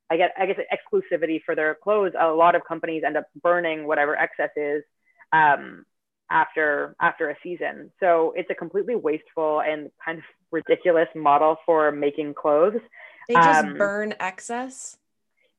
I 0.09 0.17
get, 0.17 0.31
I 0.39 0.45
guess 0.45 0.59
exclusivity 0.71 1.41
for 1.43 1.55
their 1.55 1.75
clothes, 1.75 2.13
a 2.19 2.27
lot 2.27 2.55
of 2.55 2.61
companies 2.67 3.03
end 3.05 3.17
up 3.17 3.25
burning 3.41 3.87
whatever 3.87 4.15
excess 4.15 4.51
is 4.55 4.83
um, 5.31 5.85
after 6.29 6.95
after 7.01 7.29
a 7.29 7.35
season. 7.41 7.91
So 7.99 8.33
it's 8.35 8.49
a 8.51 8.55
completely 8.55 8.95
wasteful 8.95 9.61
and 9.61 9.89
kind 10.03 10.19
of 10.19 10.23
ridiculous 10.51 11.07
model 11.15 11.57
for 11.65 11.91
making 11.91 12.35
clothes. 12.35 12.79
They 13.27 13.33
just 13.33 13.65
um, 13.65 13.77
burn 13.77 14.13
excess 14.19 14.97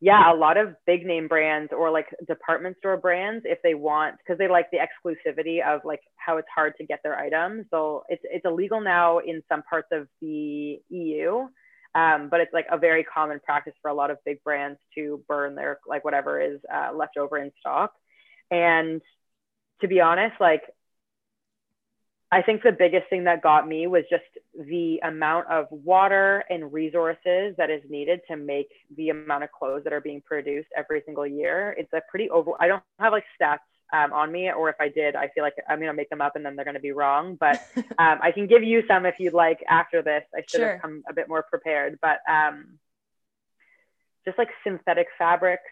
yeah, 0.05 0.31
a 0.31 0.37
lot 0.37 0.59
of 0.59 0.75
big 0.87 1.07
name 1.07 1.29
brands 1.29 1.73
or 1.73 1.91
like 1.91 2.09
department 2.29 2.77
store 2.77 2.99
brands, 2.99 3.47
if 3.49 3.59
they 3.63 3.73
want, 3.73 4.17
because 4.19 4.37
they 4.37 4.49
like 4.49 4.67
the 4.71 4.77
exclusivity 4.77 5.67
of 5.67 5.81
like 5.83 6.03
how 6.17 6.37
it's 6.37 6.49
hard 6.55 6.75
to 6.77 6.85
get 6.85 7.01
their 7.03 7.19
items. 7.19 7.65
So 7.71 8.05
it's 8.11 8.21
it's 8.25 8.45
illegal 8.45 8.83
now 8.83 9.21
in 9.21 9.43
some 9.49 9.63
parts 9.63 9.89
of 9.93 10.07
the 10.21 10.79
EU, 10.91 11.49
um, 11.95 12.29
but 12.31 12.41
it's 12.41 12.53
like 12.53 12.67
a 12.71 12.77
very 12.77 13.03
common 13.03 13.41
practice 13.43 13.73
for 13.81 13.91
a 13.91 13.95
lot 13.95 14.11
of 14.11 14.19
big 14.27 14.45
brands 14.45 14.79
to 14.95 15.25
burn 15.27 15.55
their 15.55 15.79
like 15.87 16.05
whatever 16.05 16.39
is 16.39 16.61
uh, 16.71 16.91
left 16.95 17.17
over 17.17 17.39
in 17.39 17.51
stock. 17.59 17.95
And 18.51 19.01
to 19.81 19.89
be 19.89 20.03
honest, 20.03 20.35
like 20.39 20.65
I 22.35 22.43
think 22.43 22.65
the 22.65 22.73
biggest 22.73 23.09
thing 23.11 23.23
that 23.25 23.43
got 23.43 23.69
me 23.69 23.87
was 23.87 24.03
just 24.11 24.25
the 24.59 24.99
amount 25.05 25.47
of 25.47 25.69
water 25.71 26.43
and 26.51 26.73
resources 26.73 27.55
that 27.59 27.71
is 27.71 27.81
needed 27.89 28.23
to 28.29 28.37
make 28.37 28.71
the 28.97 29.11
amount 29.11 29.45
of 29.45 29.53
clothes 29.53 29.85
that 29.85 29.93
are 29.93 30.01
being 30.01 30.21
produced 30.21 30.67
every 30.77 31.01
single 31.07 31.25
year. 31.25 31.77
It's 31.79 31.93
a 31.93 32.03
pretty 32.11 32.29
over. 32.31 32.51
I 32.59 32.67
don't 32.67 32.83
have 32.99 33.13
like 33.13 33.23
stats 33.41 33.59
um, 33.93 34.13
on 34.13 34.33
me, 34.33 34.51
or 34.51 34.69
if 34.69 34.75
I 34.81 34.89
did, 34.89 35.15
I 35.15 35.29
feel 35.29 35.45
like 35.45 35.55
I'm 35.69 35.79
gonna 35.79 35.95
make 35.95 36.11
them 36.11 36.21
up 36.21 36.35
and 36.35 36.45
then 36.45 36.57
they're 36.57 36.65
gonna 36.65 36.81
be 36.81 36.91
wrong. 36.91 37.37
But 37.39 37.65
um, 37.77 38.19
I 38.21 38.33
can 38.33 38.49
give 38.49 38.65
you 38.65 38.83
some 38.89 39.07
if 39.07 39.21
you'd 39.21 39.33
like 39.33 39.63
after 39.69 40.03
this. 40.03 40.25
I 40.35 40.41
should 40.41 40.59
sure. 40.59 40.73
have 40.73 40.83
come 40.83 41.05
a 41.09 41.13
bit 41.13 41.29
more 41.29 41.45
prepared, 41.45 42.01
but 42.03 42.19
um, 42.29 42.81
just 44.25 44.39
like 44.39 44.49
synthetic 44.67 45.07
fabrics, 45.17 45.63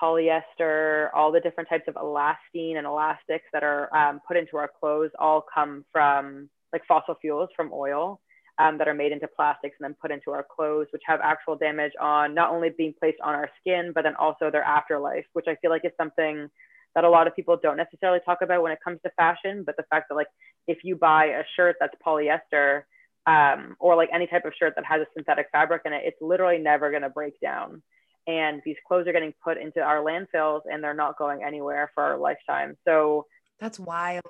polyester, 0.00 1.08
all 1.14 1.32
the 1.32 1.40
different 1.40 1.68
types 1.68 1.84
of 1.88 1.94
elastane 1.94 2.76
and 2.76 2.86
elastics 2.86 3.44
that 3.52 3.62
are 3.62 3.94
um, 3.96 4.20
put 4.26 4.36
into 4.36 4.56
our 4.56 4.70
clothes 4.80 5.10
all 5.18 5.44
come 5.54 5.84
from 5.92 6.48
like 6.72 6.82
fossil 6.86 7.14
fuels 7.20 7.48
from 7.56 7.70
oil 7.72 8.20
um, 8.58 8.78
that 8.78 8.88
are 8.88 8.94
made 8.94 9.12
into 9.12 9.28
plastics 9.28 9.76
and 9.80 9.84
then 9.84 9.96
put 10.00 10.10
into 10.10 10.30
our 10.30 10.44
clothes, 10.54 10.86
which 10.90 11.02
have 11.06 11.20
actual 11.22 11.56
damage 11.56 11.92
on 12.00 12.34
not 12.34 12.50
only 12.50 12.70
being 12.76 12.94
placed 12.98 13.18
on 13.22 13.34
our 13.34 13.48
skin, 13.60 13.92
but 13.94 14.02
then 14.04 14.14
also 14.16 14.50
their 14.50 14.62
afterlife, 14.62 15.24
which 15.32 15.46
I 15.48 15.56
feel 15.56 15.70
like 15.70 15.84
is 15.84 15.92
something 15.96 16.48
that 16.94 17.04
a 17.04 17.10
lot 17.10 17.26
of 17.26 17.34
people 17.34 17.58
don't 17.60 17.76
necessarily 17.76 18.20
talk 18.24 18.38
about 18.42 18.62
when 18.62 18.72
it 18.72 18.78
comes 18.84 19.00
to 19.04 19.10
fashion. 19.16 19.64
But 19.66 19.76
the 19.76 19.84
fact 19.90 20.06
that 20.08 20.14
like 20.14 20.28
if 20.66 20.78
you 20.84 20.96
buy 20.96 21.26
a 21.26 21.42
shirt 21.56 21.76
that's 21.80 21.94
polyester 22.06 22.82
um, 23.26 23.76
or 23.80 23.96
like 23.96 24.10
any 24.14 24.26
type 24.26 24.44
of 24.44 24.52
shirt 24.58 24.74
that 24.76 24.84
has 24.84 25.00
a 25.00 25.06
synthetic 25.16 25.46
fabric 25.50 25.82
in 25.84 25.92
it, 25.92 26.02
it's 26.04 26.20
literally 26.20 26.58
never 26.58 26.90
going 26.90 27.02
to 27.02 27.10
break 27.10 27.40
down 27.40 27.82
and 28.26 28.62
these 28.64 28.76
clothes 28.86 29.06
are 29.06 29.12
getting 29.12 29.34
put 29.42 29.58
into 29.58 29.80
our 29.80 29.98
landfills 29.98 30.62
and 30.70 30.82
they're 30.82 30.94
not 30.94 31.18
going 31.18 31.42
anywhere 31.42 31.90
for 31.94 32.02
our 32.02 32.18
lifetime. 32.18 32.76
So 32.84 33.26
that's 33.60 33.78
wild. 33.78 34.22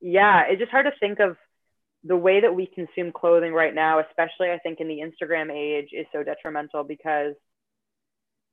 Yeah, 0.00 0.42
it's 0.48 0.60
just 0.60 0.70
hard 0.70 0.86
to 0.86 0.92
think 1.00 1.20
of 1.20 1.36
the 2.02 2.16
way 2.16 2.40
that 2.40 2.54
we 2.54 2.66
consume 2.66 3.12
clothing 3.12 3.52
right 3.52 3.74
now, 3.74 4.00
especially 4.00 4.50
I 4.50 4.58
think 4.58 4.80
in 4.80 4.88
the 4.88 5.00
Instagram 5.00 5.50
age, 5.50 5.88
is 5.92 6.06
so 6.12 6.22
detrimental 6.22 6.84
because 6.84 7.34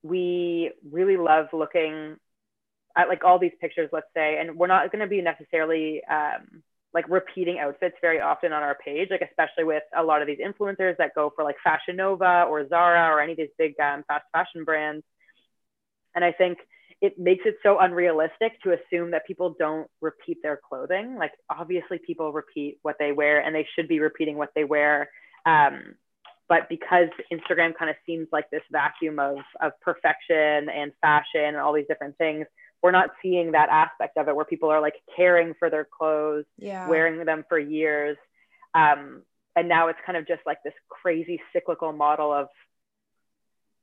we 0.02 0.72
really 0.90 1.16
love 1.16 1.46
looking 1.52 2.16
at 2.96 3.08
like 3.08 3.24
all 3.24 3.38
these 3.38 3.52
pictures, 3.60 3.90
let's 3.92 4.06
say, 4.14 4.38
and 4.38 4.56
we're 4.56 4.66
not 4.66 4.90
going 4.90 5.00
to 5.00 5.06
be 5.06 5.20
necessarily 5.20 6.02
um, 6.10 6.62
like 6.94 7.08
repeating 7.08 7.58
outfits 7.58 7.96
very 8.00 8.20
often 8.20 8.52
on 8.52 8.62
our 8.62 8.74
page, 8.74 9.08
like 9.10 9.22
especially 9.22 9.64
with 9.64 9.82
a 9.96 10.02
lot 10.02 10.20
of 10.20 10.26
these 10.26 10.38
influencers 10.38 10.96
that 10.98 11.14
go 11.14 11.32
for 11.34 11.44
like 11.44 11.56
Fashion 11.64 11.96
Nova 11.96 12.44
or 12.48 12.68
Zara 12.68 13.14
or 13.14 13.20
any 13.20 13.32
of 13.32 13.38
these 13.38 13.48
big 13.58 13.78
um, 13.80 14.04
fast 14.06 14.24
fashion 14.32 14.64
brands. 14.64 15.04
And 16.14 16.24
I 16.24 16.32
think 16.32 16.58
it 17.00 17.18
makes 17.18 17.44
it 17.46 17.56
so 17.62 17.78
unrealistic 17.80 18.62
to 18.62 18.72
assume 18.72 19.10
that 19.10 19.26
people 19.26 19.56
don't 19.58 19.88
repeat 20.00 20.38
their 20.42 20.60
clothing. 20.68 21.16
Like 21.18 21.32
obviously 21.50 21.98
people 21.98 22.32
repeat 22.32 22.78
what 22.82 22.96
they 22.98 23.12
wear 23.12 23.40
and 23.42 23.54
they 23.54 23.66
should 23.74 23.88
be 23.88 23.98
repeating 23.98 24.36
what 24.36 24.50
they 24.54 24.64
wear. 24.64 25.10
Um, 25.46 25.94
but 26.48 26.68
because 26.68 27.08
Instagram 27.32 27.74
kind 27.74 27.90
of 27.90 27.96
seems 28.04 28.28
like 28.30 28.50
this 28.50 28.62
vacuum 28.70 29.18
of, 29.18 29.38
of 29.60 29.72
perfection 29.80 30.68
and 30.68 30.92
fashion 31.00 31.44
and 31.44 31.56
all 31.56 31.72
these 31.72 31.86
different 31.88 32.18
things, 32.18 32.46
we're 32.82 32.90
not 32.90 33.10
seeing 33.22 33.52
that 33.52 33.68
aspect 33.68 34.16
of 34.16 34.28
it 34.28 34.34
where 34.34 34.44
people 34.44 34.70
are 34.70 34.80
like 34.80 34.96
caring 35.14 35.54
for 35.58 35.70
their 35.70 35.86
clothes, 35.86 36.44
yeah. 36.58 36.88
wearing 36.88 37.24
them 37.24 37.44
for 37.48 37.58
years. 37.58 38.16
Um, 38.74 39.22
and 39.54 39.68
now 39.68 39.88
it's 39.88 39.98
kind 40.04 40.18
of 40.18 40.26
just 40.26 40.40
like 40.46 40.58
this 40.64 40.74
crazy 40.88 41.40
cyclical 41.52 41.92
model 41.92 42.32
of, 42.32 42.48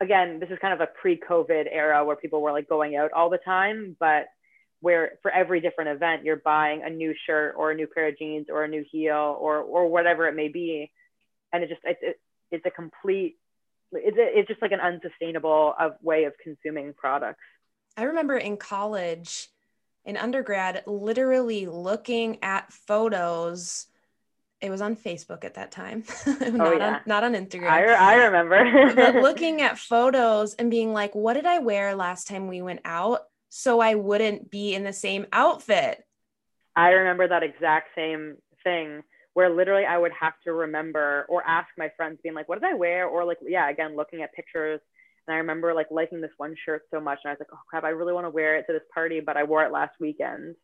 again, 0.02 0.40
this 0.40 0.50
is 0.50 0.58
kind 0.60 0.74
of 0.74 0.82
a 0.82 0.88
pre 0.88 1.18
COVID 1.18 1.66
era 1.72 2.04
where 2.04 2.16
people 2.16 2.42
were 2.42 2.52
like 2.52 2.68
going 2.68 2.96
out 2.96 3.14
all 3.14 3.30
the 3.30 3.38
time, 3.38 3.96
but 4.00 4.26
where 4.82 5.14
for 5.22 5.32
every 5.32 5.62
different 5.62 5.92
event, 5.92 6.26
you're 6.26 6.38
buying 6.38 6.84
a 6.84 6.90
new 6.90 7.14
shirt 7.26 7.56
or 7.58 7.72
a 7.72 7.76
new 7.76 7.88
pair 7.88 8.08
of 8.08 8.18
jeans 8.18 8.48
or 8.50 8.64
a 8.64 8.68
new 8.68 8.84
heel 8.92 9.38
or, 9.40 9.58
or 9.60 9.88
whatever 9.88 10.28
it 10.28 10.36
may 10.36 10.48
be. 10.48 10.92
And 11.54 11.64
it 11.64 11.70
just, 11.70 11.82
it, 11.84 11.98
it 12.02 12.20
it's 12.52 12.66
a 12.66 12.72
complete, 12.72 13.38
it's, 13.92 14.18
it's 14.20 14.48
just 14.48 14.62
like 14.62 14.72
an 14.72 14.80
unsustainable 14.80 15.74
of 15.80 15.94
way 16.02 16.24
of 16.24 16.34
consuming 16.44 16.94
products. 16.94 17.44
I 17.98 18.04
remember 18.04 18.38
in 18.38 18.58
college, 18.58 19.50
in 20.06 20.18
undergrad, 20.18 20.84
literally 20.86 21.66
looking 21.66 22.40
at 22.42 22.72
photos. 22.72 23.88
It 24.62 24.70
was 24.70 24.82
on 24.82 24.96
Facebook 24.96 25.44
at 25.46 25.54
that 25.54 25.72
time, 25.72 26.04
oh, 26.28 26.32
not, 26.52 26.68
oh, 26.68 26.78
yeah. 26.78 26.96
on, 26.96 27.02
not 27.06 27.24
on 27.24 27.34
Instagram. 27.34 27.70
I, 27.70 27.86
I 27.94 28.16
remember. 28.16 28.94
but 28.96 29.16
looking 29.22 29.62
at 29.62 29.78
photos 29.78 30.54
and 30.54 30.70
being 30.70 30.94
like, 30.94 31.16
what 31.16 31.34
did 31.34 31.46
I 31.46 31.60
wear 31.60 31.96
last 31.96 32.28
time 32.28 32.48
we 32.48 32.62
went 32.62 32.82
out? 32.84 33.22
So 33.50 33.80
I 33.80 33.96
wouldn't 33.96 34.52
be 34.52 34.76
in 34.76 34.84
the 34.84 34.94
same 34.94 35.26
outfit. 35.32 36.04
I 36.76 36.90
remember 36.90 37.28
that 37.28 37.44
exact 37.44 37.90
same 37.96 38.38
thing 38.64 39.04
where 39.34 39.50
literally 39.50 39.86
I 39.86 39.98
would 39.98 40.12
have 40.20 40.34
to 40.44 40.54
remember 40.54 41.26
or 41.30 41.46
ask 41.46 41.70
my 41.78 41.90
friends, 41.96 42.20
being 42.22 42.36
like, 42.36 42.50
what 42.50 42.62
did 42.62 42.70
I 42.70 42.74
wear? 42.74 43.08
Or 43.08 43.26
like, 43.26 43.38
yeah, 43.42 43.70
again, 43.70 43.96
looking 43.96 44.22
at 44.22 44.34
pictures 44.34 44.82
and 45.30 45.36
I 45.36 45.38
remember 45.38 45.76
like 45.76 45.92
liking 45.92 46.22
this 46.22 46.32
one 46.38 46.56
shirt 46.66 46.88
so 46.92 47.00
much. 47.00 47.20
And 47.24 47.30
I 47.30 47.34
was 47.34 47.40
like, 47.40 47.50
oh 47.54 47.60
crap, 47.70 47.84
I 47.84 47.90
really 47.90 48.14
want 48.14 48.26
to 48.26 48.32
wear 48.32 48.56
it 48.56 48.66
to 48.66 48.74
this 48.74 48.82
party, 48.92 49.20
but 49.20 49.38
I 49.38 49.44
wore 49.44 49.64
it 49.64 49.72
last 49.72 49.94
weekend. 50.00 50.56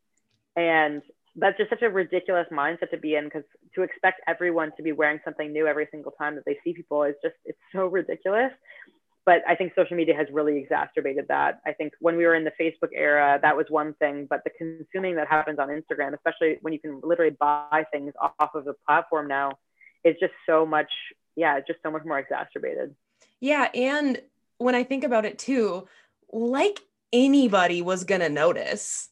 And 0.55 1.03
that's 1.35 1.55
just 1.55 1.69
such 1.69 1.83
a 1.83 1.89
ridiculous 1.89 2.47
mindset 2.51 2.89
to 2.89 2.97
be 2.97 3.13
in 3.13 3.25
because 3.25 3.43
to 3.75 3.83
expect 3.83 4.21
everyone 4.27 4.71
to 4.77 4.81
be 4.81 4.91
wearing 4.91 5.19
something 5.23 5.53
new 5.53 5.67
every 5.67 5.87
single 5.91 6.13
time 6.13 6.33
that 6.33 6.45
they 6.45 6.57
see 6.63 6.73
people 6.73 7.03
is 7.03 7.13
just, 7.21 7.35
it's 7.45 7.59
so 7.73 7.85
ridiculous. 7.85 8.53
But 9.23 9.43
I 9.47 9.53
think 9.53 9.73
social 9.75 9.97
media 9.97 10.15
has 10.15 10.25
really 10.31 10.57
exacerbated 10.57 11.27
that. 11.27 11.59
I 11.63 11.73
think 11.73 11.93
when 11.99 12.17
we 12.17 12.25
were 12.25 12.33
in 12.33 12.43
the 12.43 12.53
Facebook 12.59 12.89
era, 12.95 13.37
that 13.43 13.55
was 13.55 13.67
one 13.69 13.93
thing, 13.93 14.25
but 14.27 14.41
the 14.45 14.51
consuming 14.57 15.15
that 15.17 15.27
happens 15.27 15.59
on 15.59 15.67
Instagram, 15.67 16.15
especially 16.15 16.57
when 16.61 16.73
you 16.73 16.79
can 16.79 17.01
literally 17.03 17.35
buy 17.39 17.85
things 17.91 18.13
off 18.19 18.55
of 18.55 18.65
the 18.65 18.73
platform 18.87 19.27
now, 19.27 19.51
is 20.03 20.15
just 20.19 20.33
so 20.47 20.65
much, 20.65 20.91
yeah, 21.35 21.59
just 21.59 21.83
so 21.83 21.91
much 21.91 22.03
more 22.03 22.17
exacerbated. 22.17 22.95
Yeah. 23.39 23.69
And 23.75 24.21
when 24.57 24.75
I 24.75 24.83
think 24.83 25.03
about 25.03 25.25
it 25.25 25.39
too, 25.39 25.87
like 26.31 26.79
anybody 27.11 27.81
was 27.81 28.03
gonna 28.03 28.29
notice. 28.29 29.09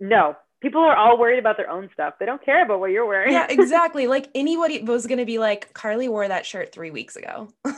No, 0.00 0.36
people 0.60 0.80
are 0.80 0.96
all 0.96 1.18
worried 1.18 1.38
about 1.38 1.56
their 1.56 1.70
own 1.70 1.90
stuff. 1.92 2.14
They 2.18 2.26
don't 2.26 2.44
care 2.44 2.64
about 2.64 2.80
what 2.80 2.90
you're 2.90 3.06
wearing. 3.06 3.32
yeah, 3.32 3.46
exactly. 3.50 4.06
Like 4.06 4.28
anybody 4.34 4.82
was 4.82 5.06
gonna 5.06 5.26
be 5.26 5.38
like, 5.38 5.72
Carly 5.74 6.08
wore 6.08 6.26
that 6.26 6.46
shirt 6.46 6.72
three 6.72 6.90
weeks 6.90 7.16
ago. 7.16 7.48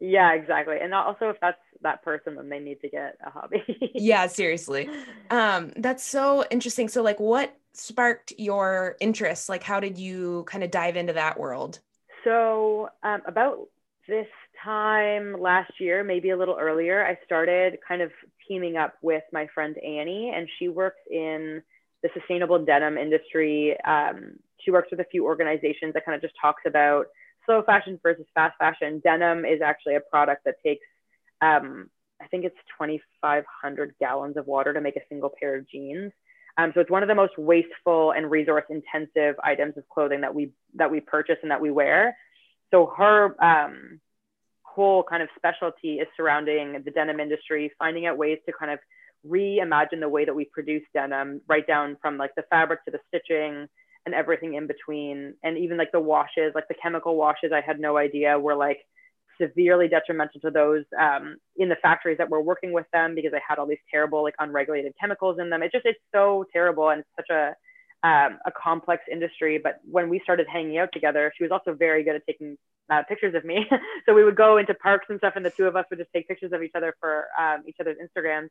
yeah, 0.00 0.34
exactly. 0.34 0.76
And 0.80 0.92
also, 0.94 1.30
if 1.30 1.36
that's 1.40 1.58
that 1.82 2.02
person, 2.02 2.36
then 2.36 2.48
they 2.48 2.58
need 2.58 2.80
to 2.80 2.88
get 2.88 3.16
a 3.24 3.30
hobby. 3.30 3.62
yeah, 3.94 4.26
seriously. 4.26 4.88
Um, 5.30 5.72
that's 5.76 6.04
so 6.04 6.44
interesting. 6.50 6.88
So, 6.88 7.02
like, 7.02 7.20
what 7.20 7.56
sparked 7.72 8.32
your 8.36 8.96
interest? 9.00 9.48
Like, 9.48 9.62
how 9.62 9.80
did 9.80 9.98
you 9.98 10.44
kind 10.46 10.64
of 10.64 10.70
dive 10.70 10.96
into 10.96 11.12
that 11.12 11.38
world? 11.38 11.80
So, 12.24 12.88
um, 13.02 13.22
about 13.26 13.68
this 14.08 14.26
time 14.64 15.40
last 15.40 15.72
year, 15.78 16.02
maybe 16.02 16.30
a 16.30 16.36
little 16.36 16.56
earlier, 16.58 17.04
I 17.04 17.18
started 17.24 17.78
kind 17.86 18.02
of 18.02 18.10
teaming 18.48 18.76
up 18.76 18.94
with 19.02 19.22
my 19.32 19.46
friend 19.54 19.76
Annie, 19.78 20.32
and 20.34 20.48
she 20.58 20.68
works 20.68 21.00
in 21.10 21.62
the 22.02 22.08
sustainable 22.18 22.64
denim 22.64 22.98
industry. 22.98 23.76
Um, 23.84 24.36
she 24.60 24.70
works 24.70 24.88
with 24.90 25.00
a 25.00 25.04
few 25.10 25.24
organizations 25.24 25.94
that 25.94 26.04
kind 26.04 26.16
of 26.16 26.22
just 26.22 26.34
talks 26.40 26.62
about 26.66 27.06
slow 27.46 27.62
fashion 27.62 28.00
versus 28.02 28.26
fast 28.34 28.56
fashion. 28.58 29.00
Denim 29.04 29.44
is 29.44 29.60
actually 29.62 29.96
a 29.96 30.00
product 30.00 30.44
that 30.44 30.56
takes, 30.64 30.86
um, 31.42 31.90
I 32.20 32.26
think 32.26 32.44
it's 32.44 32.56
2,500 32.78 33.94
gallons 34.00 34.36
of 34.36 34.46
water 34.46 34.72
to 34.72 34.80
make 34.80 34.96
a 34.96 35.06
single 35.08 35.30
pair 35.38 35.56
of 35.56 35.68
jeans. 35.68 36.12
Um, 36.56 36.72
so 36.74 36.80
it's 36.80 36.90
one 36.90 37.02
of 37.02 37.08
the 37.08 37.14
most 37.14 37.36
wasteful 37.36 38.12
and 38.12 38.30
resource 38.30 38.64
intensive 38.70 39.34
items 39.42 39.76
of 39.76 39.88
clothing 39.88 40.20
that 40.20 40.34
we 40.34 40.52
that 40.74 40.90
we 40.90 41.00
purchase 41.00 41.36
and 41.42 41.50
that 41.50 41.60
we 41.60 41.72
wear 41.72 42.16
so 42.70 42.92
her 42.96 43.36
um, 43.42 44.00
whole 44.74 45.02
kind 45.02 45.22
of 45.22 45.28
specialty 45.36 45.94
is 45.94 46.08
surrounding 46.16 46.82
the 46.84 46.90
denim 46.90 47.20
industry, 47.20 47.70
finding 47.78 48.06
out 48.06 48.18
ways 48.18 48.38
to 48.46 48.52
kind 48.52 48.72
of 48.72 48.78
reimagine 49.26 50.00
the 50.00 50.08
way 50.08 50.24
that 50.24 50.34
we 50.34 50.44
produce 50.46 50.82
denim, 50.92 51.40
right 51.48 51.66
down 51.66 51.96
from 52.02 52.18
like 52.18 52.34
the 52.36 52.44
fabric 52.50 52.84
to 52.84 52.90
the 52.90 52.98
stitching 53.08 53.66
and 54.06 54.14
everything 54.14 54.54
in 54.54 54.66
between, 54.66 55.34
and 55.42 55.56
even 55.56 55.78
like 55.78 55.92
the 55.92 56.00
washes, 56.00 56.52
like 56.54 56.68
the 56.68 56.74
chemical 56.82 57.16
washes. 57.16 57.52
I 57.54 57.62
had 57.62 57.80
no 57.80 57.96
idea 57.96 58.38
were 58.38 58.54
like 58.54 58.80
severely 59.40 59.88
detrimental 59.88 60.40
to 60.40 60.50
those 60.50 60.84
um, 61.00 61.36
in 61.56 61.68
the 61.68 61.76
factories 61.76 62.18
that 62.18 62.28
were 62.28 62.42
working 62.42 62.72
with 62.72 62.86
them 62.92 63.14
because 63.14 63.32
they 63.32 63.40
had 63.46 63.58
all 63.58 63.66
these 63.66 63.78
terrible 63.90 64.22
like 64.22 64.34
unregulated 64.38 64.92
chemicals 65.00 65.38
in 65.38 65.50
them. 65.50 65.62
It 65.62 65.72
just 65.72 65.86
it's 65.86 65.98
so 66.12 66.44
terrible 66.52 66.90
and 66.90 67.00
it's 67.00 67.08
such 67.16 67.30
a 67.30 67.54
um, 68.06 68.38
a 68.44 68.52
complex 68.52 69.02
industry. 69.10 69.58
But 69.62 69.80
when 69.90 70.10
we 70.10 70.20
started 70.22 70.46
hanging 70.52 70.78
out 70.78 70.90
together, 70.92 71.32
she 71.36 71.44
was 71.44 71.50
also 71.50 71.72
very 71.72 72.04
good 72.04 72.16
at 72.16 72.26
taking 72.26 72.58
uh, 72.90 73.02
pictures 73.08 73.34
of 73.34 73.44
me. 73.44 73.66
so 74.06 74.14
we 74.14 74.24
would 74.24 74.36
go 74.36 74.58
into 74.58 74.74
parks 74.74 75.06
and 75.08 75.18
stuff, 75.18 75.34
and 75.36 75.44
the 75.44 75.50
two 75.50 75.66
of 75.66 75.76
us 75.76 75.84
would 75.90 75.98
just 75.98 76.12
take 76.12 76.28
pictures 76.28 76.52
of 76.52 76.62
each 76.62 76.74
other 76.74 76.94
for 77.00 77.26
um, 77.38 77.62
each 77.66 77.76
other's 77.80 77.96
Instagrams. 77.98 78.48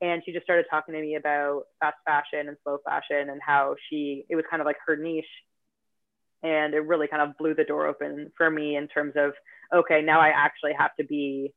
And 0.00 0.22
she 0.24 0.32
just 0.32 0.44
started 0.44 0.66
talking 0.70 0.94
to 0.94 1.00
me 1.00 1.14
about 1.14 1.62
fast 1.80 1.96
fashion 2.04 2.48
and 2.48 2.56
slow 2.62 2.78
fashion 2.84 3.30
and 3.30 3.40
how 3.44 3.76
she, 3.88 4.24
it 4.28 4.36
was 4.36 4.44
kind 4.50 4.60
of 4.60 4.66
like 4.66 4.76
her 4.86 4.96
niche. 4.96 5.24
And 6.42 6.74
it 6.74 6.80
really 6.80 7.08
kind 7.08 7.22
of 7.22 7.36
blew 7.38 7.54
the 7.54 7.64
door 7.64 7.86
open 7.86 8.30
for 8.36 8.50
me 8.50 8.76
in 8.76 8.88
terms 8.88 9.14
of, 9.16 9.32
okay, 9.74 10.02
now 10.02 10.20
I 10.20 10.28
actually 10.28 10.74
have 10.78 10.94
to 11.00 11.04
be 11.04 11.54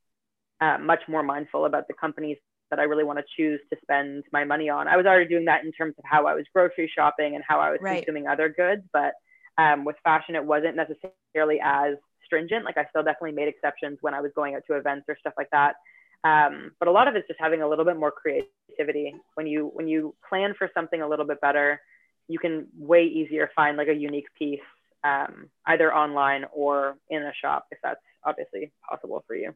uh, 0.61 0.77
much 0.77 1.01
more 1.09 1.21
mindful 1.21 1.65
about 1.65 1.87
the 1.89 1.93
companies 1.93 2.37
that 2.69 2.79
I 2.79 2.83
really 2.83 3.03
want 3.03 3.19
to 3.19 3.25
choose 3.35 3.59
to 3.71 3.79
spend 3.81 4.23
my 4.31 4.45
money 4.45 4.69
on. 4.69 4.87
I 4.87 4.95
was 4.95 5.05
already 5.05 5.27
doing 5.27 5.45
that 5.45 5.63
in 5.65 5.71
terms 5.71 5.95
of 5.97 6.05
how 6.05 6.27
I 6.27 6.33
was 6.33 6.45
grocery 6.53 6.89
shopping 6.93 7.35
and 7.35 7.43
how 7.45 7.59
I 7.59 7.71
was 7.71 7.79
right. 7.81 7.97
consuming 7.97 8.27
other 8.27 8.47
goods, 8.47 8.83
but 8.93 9.13
um, 9.59 9.83
with 9.83 9.97
fashion, 10.03 10.35
it 10.35 10.45
wasn't 10.45 10.77
necessarily 10.77 11.59
as 11.61 11.95
stringent. 12.25 12.63
Like 12.63 12.77
I 12.77 12.85
still 12.89 13.03
definitely 13.03 13.33
made 13.33 13.49
exceptions 13.49 13.97
when 14.01 14.13
I 14.13 14.21
was 14.21 14.31
going 14.33 14.55
out 14.55 14.63
to 14.67 14.75
events 14.75 15.05
or 15.09 15.17
stuff 15.19 15.33
like 15.37 15.49
that. 15.51 15.75
Um, 16.23 16.71
but 16.79 16.87
a 16.87 16.91
lot 16.91 17.07
of 17.09 17.15
it's 17.15 17.27
just 17.27 17.39
having 17.39 17.61
a 17.61 17.67
little 17.67 17.85
bit 17.85 17.97
more 17.97 18.11
creativity. 18.11 19.15
When 19.35 19.47
you 19.47 19.69
when 19.73 19.87
you 19.87 20.15
plan 20.27 20.53
for 20.57 20.69
something 20.73 21.01
a 21.01 21.07
little 21.07 21.25
bit 21.25 21.41
better, 21.41 21.81
you 22.27 22.39
can 22.39 22.67
way 22.77 23.03
easier 23.03 23.51
find 23.53 23.75
like 23.75 23.89
a 23.89 23.93
unique 23.93 24.27
piece, 24.37 24.59
um, 25.03 25.49
either 25.65 25.93
online 25.93 26.45
or 26.53 26.95
in 27.09 27.23
a 27.23 27.33
shop, 27.41 27.67
if 27.71 27.79
that's 27.83 28.01
obviously 28.23 28.71
possible 28.87 29.23
for 29.27 29.35
you. 29.35 29.53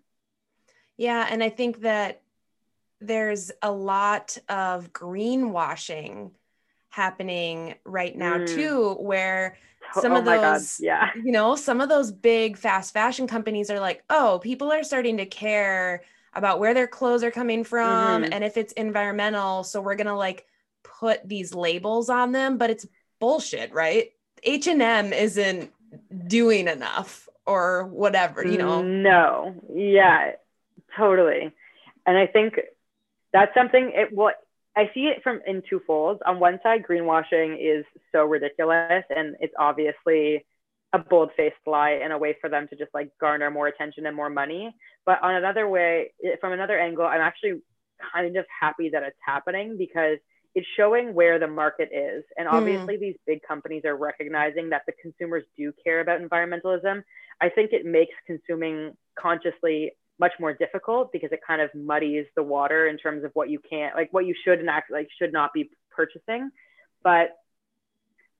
Yeah, 0.97 1.25
and 1.29 1.41
I 1.41 1.49
think 1.49 1.81
that 1.81 2.21
there's 2.99 3.51
a 3.61 3.71
lot 3.71 4.37
of 4.49 4.91
greenwashing 4.91 6.31
happening 6.89 7.75
right 7.85 8.15
now 8.15 8.37
mm. 8.37 8.47
too, 8.47 8.93
where 8.99 9.57
some 9.93 10.13
oh 10.13 10.17
of 10.17 10.25
those, 10.25 10.79
yeah, 10.79 11.09
you 11.15 11.31
know, 11.31 11.55
some 11.55 11.81
of 11.81 11.89
those 11.89 12.11
big 12.11 12.57
fast 12.57 12.93
fashion 12.93 13.27
companies 13.27 13.69
are 13.69 13.79
like, 13.79 14.03
oh, 14.09 14.39
people 14.41 14.71
are 14.71 14.83
starting 14.83 15.17
to 15.17 15.25
care 15.25 16.03
about 16.33 16.59
where 16.59 16.73
their 16.73 16.87
clothes 16.87 17.23
are 17.23 17.31
coming 17.31 17.63
from 17.63 18.23
mm-hmm. 18.23 18.33
and 18.33 18.43
if 18.43 18.57
it's 18.57 18.73
environmental. 18.73 19.63
So 19.63 19.81
we're 19.81 19.95
gonna 19.95 20.17
like 20.17 20.45
put 20.83 21.27
these 21.27 21.53
labels 21.53 22.09
on 22.09 22.31
them, 22.31 22.57
but 22.57 22.69
it's 22.69 22.85
bullshit, 23.19 23.73
right? 23.73 24.11
H 24.43 24.67
and 24.67 24.81
M 24.81 25.13
isn't 25.13 25.71
doing 26.27 26.67
enough 26.67 27.29
or 27.45 27.87
whatever, 27.87 28.45
you 28.45 28.57
know. 28.57 28.81
No, 28.81 29.55
yeah, 29.73 30.31
totally. 30.97 31.53
And 32.05 32.17
I 32.17 32.27
think 32.27 32.59
that's 33.31 33.53
something 33.53 33.91
it 33.93 34.11
what 34.11 34.35
I 34.75 34.89
see 34.93 35.01
it 35.01 35.21
from 35.23 35.39
in 35.45 35.61
two 35.69 35.81
folds. 35.85 36.19
On 36.25 36.39
one 36.39 36.59
side, 36.63 36.83
greenwashing 36.87 37.57
is 37.59 37.85
so 38.11 38.25
ridiculous 38.25 39.03
and 39.09 39.35
it's 39.39 39.53
obviously 39.57 40.45
a 40.93 40.99
bold 40.99 41.31
faced 41.35 41.55
lie 41.65 41.99
and 42.03 42.13
a 42.13 42.17
way 42.17 42.35
for 42.39 42.49
them 42.49 42.67
to 42.69 42.75
just 42.75 42.93
like 42.93 43.09
garner 43.19 43.49
more 43.49 43.67
attention 43.67 44.05
and 44.05 44.15
more 44.15 44.29
money. 44.29 44.75
But 45.05 45.21
on 45.21 45.35
another 45.35 45.67
way, 45.67 46.13
from 46.39 46.53
another 46.53 46.79
angle, 46.79 47.05
I'm 47.05 47.21
actually 47.21 47.61
kind 48.13 48.35
of 48.37 48.45
happy 48.59 48.89
that 48.89 49.03
it's 49.03 49.17
happening 49.25 49.77
because 49.77 50.17
it's 50.55 50.67
showing 50.77 51.13
where 51.13 51.39
the 51.39 51.47
market 51.47 51.89
is. 51.91 52.23
And 52.37 52.47
hmm. 52.47 52.55
obviously, 52.55 52.97
mm. 52.97 52.99
these 52.99 53.15
big 53.25 53.41
companies 53.47 53.85
are 53.85 53.95
recognizing 53.95 54.69
that 54.69 54.83
the 54.85 54.93
consumers 55.01 55.43
do 55.57 55.73
care 55.83 55.99
about 55.99 56.21
environmentalism. 56.21 57.01
I 57.41 57.49
think 57.49 57.73
it 57.73 57.85
makes 57.85 58.13
consuming 58.27 58.93
consciously 59.17 59.93
much 60.19 60.33
more 60.39 60.53
difficult 60.53 61.11
because 61.11 61.31
it 61.31 61.39
kind 61.45 61.61
of 61.61 61.73
muddies 61.73 62.25
the 62.35 62.43
water 62.43 62.87
in 62.87 62.97
terms 62.97 63.23
of 63.23 63.31
what 63.33 63.49
you 63.49 63.59
can't, 63.67 63.95
like 63.95 64.11
what 64.13 64.25
you 64.25 64.35
should 64.45 64.59
and 64.59 64.69
act 64.69 64.91
like 64.91 65.07
should 65.19 65.33
not 65.33 65.51
be 65.53 65.69
purchasing. 65.91 66.49
But 67.03 67.37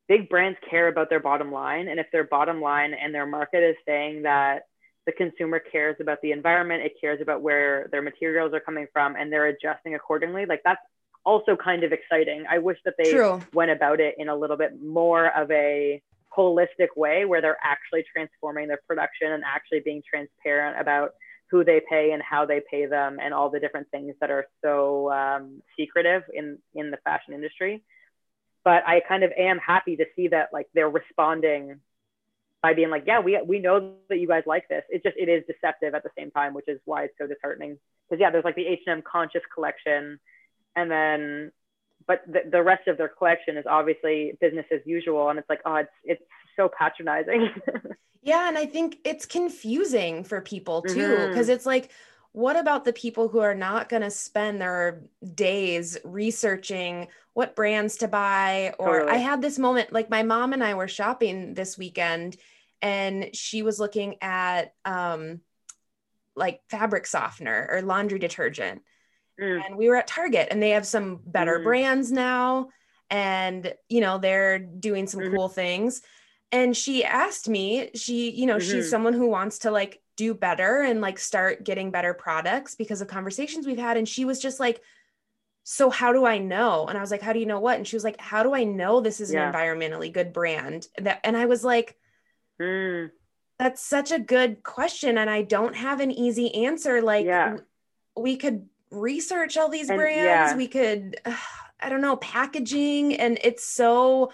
big 0.07 0.29
brands 0.29 0.57
care 0.69 0.87
about 0.87 1.09
their 1.09 1.19
bottom 1.19 1.51
line. 1.51 1.87
And 1.87 1.99
if 1.99 2.07
their 2.11 2.23
bottom 2.23 2.61
line 2.61 2.93
and 2.93 3.13
their 3.13 3.25
market 3.25 3.63
is 3.63 3.75
saying 3.85 4.23
that 4.23 4.63
the 5.05 5.11
consumer 5.11 5.59
cares 5.59 5.97
about 5.99 6.21
the 6.21 6.31
environment, 6.31 6.83
it 6.83 6.93
cares 7.01 7.19
about 7.21 7.41
where 7.41 7.89
their 7.91 8.01
materials 8.01 8.53
are 8.53 8.59
coming 8.59 8.87
from, 8.93 9.15
and 9.15 9.31
they're 9.31 9.47
adjusting 9.47 9.95
accordingly, 9.95 10.45
like 10.45 10.61
that's 10.63 10.81
also 11.25 11.55
kind 11.55 11.83
of 11.83 11.91
exciting. 11.91 12.45
I 12.49 12.59
wish 12.59 12.77
that 12.85 12.95
they 12.97 13.11
True. 13.11 13.41
went 13.53 13.71
about 13.71 13.99
it 13.99 14.15
in 14.17 14.29
a 14.29 14.35
little 14.35 14.57
bit 14.57 14.81
more 14.81 15.27
of 15.37 15.49
a 15.51 16.01
holistic 16.35 16.95
way 16.95 17.25
where 17.25 17.41
they're 17.41 17.57
actually 17.63 18.03
transforming 18.11 18.67
their 18.67 18.79
production 18.87 19.31
and 19.31 19.43
actually 19.43 19.81
being 19.81 20.01
transparent 20.09 20.79
about 20.79 21.11
who 21.53 21.63
they 21.63 21.79
pay 21.87 22.11
and 22.13 22.23
how 22.23 22.45
they 22.45 22.61
pay 22.69 22.87
them 22.87 23.19
and 23.21 23.31
all 23.33 23.49
the 23.49 23.59
different 23.59 23.87
things 23.91 24.15
that 24.19 24.31
are 24.31 24.47
so 24.63 25.11
um, 25.11 25.61
secretive 25.77 26.23
in 26.33 26.57
in 26.73 26.89
the 26.89 26.97
fashion 27.05 27.33
industry 27.33 27.83
but 28.63 28.83
I 28.87 29.01
kind 29.07 29.23
of 29.23 29.31
am 29.37 29.57
happy 29.57 29.97
to 29.97 30.05
see 30.15 30.29
that 30.29 30.49
like 30.53 30.67
they're 30.73 30.89
responding 30.89 31.79
by 32.61 32.73
being 32.73 32.89
like, 32.89 33.03
yeah, 33.05 33.19
we 33.19 33.39
we 33.45 33.59
know 33.59 33.95
that 34.09 34.19
you 34.19 34.27
guys 34.27 34.43
like 34.45 34.67
this. 34.69 34.83
it's 34.89 35.03
just 35.03 35.17
it 35.17 35.27
is 35.27 35.43
deceptive 35.47 35.93
at 35.93 36.03
the 36.03 36.09
same 36.17 36.31
time, 36.31 36.53
which 36.53 36.67
is 36.67 36.79
why 36.85 37.03
it's 37.03 37.13
so 37.19 37.27
disheartening. 37.27 37.77
Because 38.09 38.21
yeah, 38.21 38.31
there's 38.31 38.45
like 38.45 38.55
the 38.55 38.67
H&M 38.67 39.01
Conscious 39.01 39.41
collection, 39.53 40.19
and 40.75 40.89
then 40.89 41.51
but 42.07 42.21
the, 42.25 42.41
the 42.49 42.63
rest 42.63 42.87
of 42.87 42.97
their 42.97 43.09
collection 43.09 43.57
is 43.57 43.65
obviously 43.69 44.37
business 44.39 44.65
as 44.71 44.79
usual, 44.85 45.29
and 45.29 45.37
it's 45.37 45.49
like 45.49 45.61
oh, 45.65 45.75
it's 45.75 45.91
it's 46.05 46.23
so 46.55 46.69
patronizing. 46.77 47.49
yeah, 48.21 48.47
and 48.47 48.57
I 48.57 48.65
think 48.65 48.97
it's 49.03 49.25
confusing 49.25 50.23
for 50.23 50.41
people 50.41 50.81
too 50.81 50.93
because 50.93 51.47
mm-hmm. 51.47 51.51
it's 51.51 51.65
like 51.65 51.91
what 52.33 52.57
about 52.57 52.83
the 52.83 52.93
people 52.93 53.27
who 53.27 53.39
are 53.39 53.53
not 53.53 53.89
going 53.89 54.01
to 54.01 54.09
spend 54.09 54.59
their 54.59 55.03
days 55.35 55.97
researching 56.03 57.07
what 57.33 57.55
brands 57.55 57.97
to 57.97 58.07
buy 58.07 58.73
or 58.77 58.99
totally. 58.99 59.11
i 59.11 59.17
had 59.17 59.41
this 59.41 59.57
moment 59.57 59.93
like 59.93 60.09
my 60.09 60.23
mom 60.23 60.51
and 60.51 60.63
i 60.63 60.73
were 60.73 60.87
shopping 60.87 61.53
this 61.53 61.77
weekend 61.77 62.35
and 62.81 63.29
she 63.33 63.63
was 63.63 63.79
looking 63.79 64.15
at 64.21 64.73
um 64.83 65.39
like 66.35 66.61
fabric 66.69 67.07
softener 67.07 67.67
or 67.71 67.81
laundry 67.81 68.19
detergent 68.19 68.81
mm. 69.39 69.65
and 69.65 69.77
we 69.77 69.87
were 69.87 69.95
at 69.95 70.07
target 70.07 70.47
and 70.51 70.61
they 70.61 70.71
have 70.71 70.85
some 70.85 71.19
better 71.25 71.59
mm. 71.59 71.63
brands 71.63 72.11
now 72.11 72.67
and 73.09 73.73
you 73.89 74.01
know 74.01 74.17
they're 74.17 74.59
doing 74.59 75.07
some 75.07 75.21
mm-hmm. 75.21 75.35
cool 75.35 75.49
things 75.49 76.01
and 76.51 76.75
she 76.77 77.03
asked 77.03 77.49
me 77.49 77.89
she 77.95 78.29
you 78.31 78.45
know 78.45 78.57
mm-hmm. 78.57 78.71
she's 78.71 78.89
someone 78.89 79.13
who 79.13 79.27
wants 79.27 79.59
to 79.59 79.71
like 79.71 80.01
do 80.15 80.33
better 80.33 80.81
and 80.81 81.01
like 81.01 81.17
start 81.17 81.63
getting 81.63 81.91
better 81.91 82.13
products 82.13 82.75
because 82.75 83.01
of 83.01 83.07
conversations 83.07 83.65
we've 83.65 83.77
had 83.77 83.97
and 83.97 84.07
she 84.07 84.25
was 84.25 84.39
just 84.39 84.59
like 84.59 84.81
so 85.63 85.89
how 85.89 86.13
do 86.13 86.25
i 86.25 86.37
know 86.37 86.85
and 86.87 86.97
i 86.97 87.01
was 87.01 87.09
like 87.09 87.21
how 87.21 87.33
do 87.33 87.39
you 87.39 87.45
know 87.45 87.59
what 87.59 87.77
and 87.77 87.87
she 87.87 87.95
was 87.95 88.03
like 88.03 88.19
how 88.19 88.43
do 88.43 88.53
i 88.53 88.63
know 88.63 88.99
this 88.99 89.19
is 89.19 89.33
yeah. 89.33 89.47
an 89.47 89.53
environmentally 89.53 90.11
good 90.13 90.31
brand 90.31 90.87
that 90.97 91.19
and 91.23 91.35
i 91.35 91.45
was 91.45 91.63
like 91.63 91.97
mm. 92.61 93.09
that's 93.57 93.81
such 93.81 94.11
a 94.11 94.19
good 94.19 94.61
question 94.61 95.17
and 95.17 95.29
i 95.29 95.41
don't 95.41 95.75
have 95.75 95.99
an 95.99 96.11
easy 96.11 96.65
answer 96.65 97.01
like 97.01 97.25
yeah. 97.25 97.57
we 98.15 98.35
could 98.35 98.67
research 98.91 99.57
all 99.57 99.69
these 99.69 99.89
and, 99.89 99.97
brands 99.97 100.51
yeah. 100.51 100.55
we 100.55 100.67
could 100.67 101.19
uh, 101.25 101.35
i 101.79 101.89
don't 101.89 102.01
know 102.01 102.15
packaging 102.17 103.15
and 103.15 103.39
it's 103.43 103.65
so 103.65 104.31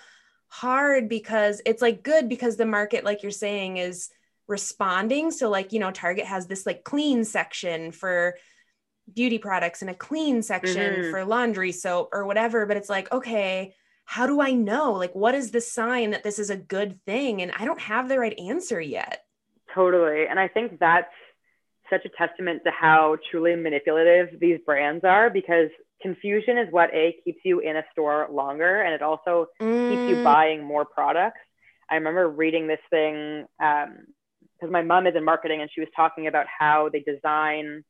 hard 0.50 1.08
because 1.08 1.62
it's 1.66 1.82
like 1.82 2.04
good 2.04 2.28
because 2.28 2.58
the 2.58 2.66
market 2.66 3.04
like 3.04 3.24
you're 3.24 3.32
saying 3.32 3.78
is 3.78 4.10
responding. 4.48 5.32
So 5.32 5.50
like 5.50 5.72
you 5.72 5.80
know 5.80 5.92
target 5.92 6.26
has 6.26 6.48
this 6.48 6.66
like 6.66 6.84
clean 6.84 7.24
section 7.24 7.92
for 7.92 8.36
beauty 9.14 9.38
products 9.38 9.82
and 9.82 9.90
a 9.90 9.96
clean 9.96 10.42
section 10.42 10.94
mm-hmm. 10.94 11.12
for 11.12 11.26
laundry 11.26 11.72
soap 11.72 12.10
or 12.12 12.26
whatever. 12.26 12.66
But 12.66 12.78
it's 12.78 12.90
like 12.90 13.12
okay 13.12 13.76
how 14.06 14.26
do 14.26 14.42
i 14.42 14.52
know? 14.52 14.94
Like 14.94 15.14
what 15.14 15.36
is 15.36 15.52
the 15.52 15.62
sign 15.62 16.10
that 16.12 16.24
this 16.24 16.40
is 16.40 16.50
a 16.50 16.58
good 16.58 17.00
thing? 17.06 17.44
And 17.44 17.52
i 17.58 17.64
don't 17.64 17.80
have 17.80 18.10
the 18.10 18.18
right 18.18 18.38
answer 18.40 18.82
yet. 18.82 19.24
Totally. 19.74 20.26
And 20.26 20.40
i 20.40 20.48
think 20.48 20.80
that's 20.80 21.14
such 21.90 22.06
a 22.06 22.10
testament 22.10 22.64
to 22.66 22.72
how 22.72 23.18
truly 23.30 23.56
manipulative 23.56 24.40
these 24.40 24.60
brands 24.66 25.04
are 25.04 25.30
because 25.30 25.70
confusion 26.02 26.58
is 26.58 26.68
what 26.72 26.94
a 26.94 27.16
keeps 27.24 27.40
you 27.44 27.60
in 27.60 27.76
a 27.76 27.84
store 27.92 28.28
longer 28.32 28.82
and 28.82 28.94
it 28.94 29.02
also 29.02 29.48
mm. 29.62 29.90
keeps 29.90 30.10
you 30.10 30.16
mm. 30.18 30.24
buying 30.24 30.64
more 30.64 30.86
products 30.86 31.40
i 31.90 31.96
remember 31.96 32.30
reading 32.30 32.68
this 32.68 32.80
thing 32.90 33.46
um, 33.62 33.98
because 34.56 34.72
my 34.72 34.82
mom 34.82 35.08
is 35.08 35.16
in 35.16 35.24
marketing 35.24 35.62
and 35.62 35.70
she 35.74 35.82
was 35.82 35.90
talking 35.96 36.28
about 36.28 36.46
how 36.48 36.90
they 36.92 37.02
design 37.02 37.84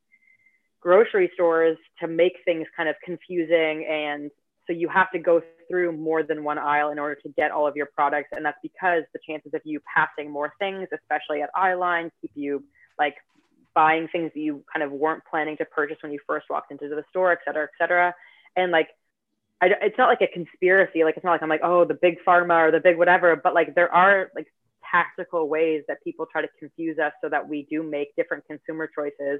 grocery 0.81 1.29
stores 1.33 1.77
to 1.99 2.07
make 2.07 2.33
things 2.45 2.65
kind 2.75 2.89
of 2.89 2.95
confusing 3.03 3.85
and 3.89 4.31
so 4.65 4.73
you 4.73 4.87
have 4.87 5.11
to 5.11 5.19
go 5.19 5.41
through 5.69 5.91
more 5.91 6.23
than 6.23 6.43
one 6.43 6.57
aisle 6.57 6.91
in 6.91 6.99
order 6.99 7.15
to 7.15 7.29
get 7.29 7.51
all 7.51 7.67
of 7.67 7.75
your 7.75 7.89
products 7.95 8.29
and 8.31 8.45
that's 8.45 8.57
because 8.63 9.03
the 9.13 9.19
chances 9.27 9.51
of 9.53 9.61
you 9.65 9.79
passing 9.93 10.31
more 10.31 10.53
things 10.59 10.87
especially 10.93 11.41
at 11.41 11.49
eye 11.55 11.73
line 11.73 12.09
keep 12.21 12.31
you 12.33 12.63
like 12.97 13.15
buying 13.75 14.07
things 14.07 14.31
that 14.33 14.39
you 14.39 14.63
kind 14.71 14.83
of 14.83 14.91
weren't 14.91 15.23
planning 15.29 15.57
to 15.57 15.65
purchase 15.65 15.97
when 16.01 16.11
you 16.11 16.19
first 16.27 16.47
walked 16.49 16.71
into 16.71 16.87
the 16.89 17.03
store 17.09 17.31
et 17.31 17.39
cetera 17.45 17.63
et 17.63 17.69
cetera 17.77 18.13
and 18.55 18.71
like 18.71 18.89
I, 19.61 19.71
it's 19.81 19.97
not 19.97 20.07
like 20.07 20.21
a 20.21 20.27
conspiracy 20.27 21.03
like 21.03 21.17
it's 21.17 21.23
not 21.23 21.31
like 21.31 21.43
i'm 21.43 21.49
like 21.49 21.61
oh 21.63 21.85
the 21.85 21.93
big 21.93 22.17
pharma 22.27 22.67
or 22.67 22.71
the 22.71 22.79
big 22.79 22.97
whatever 22.97 23.35
but 23.35 23.53
like 23.53 23.75
there 23.75 23.93
are 23.93 24.29
like 24.35 24.47
tactical 24.91 25.47
ways 25.49 25.83
that 25.87 26.03
people 26.03 26.25
try 26.25 26.41
to 26.41 26.47
confuse 26.59 26.97
us 26.99 27.13
so 27.21 27.29
that 27.29 27.47
we 27.47 27.67
do 27.69 27.83
make 27.83 28.15
different 28.15 28.45
consumer 28.45 28.89
choices. 28.93 29.39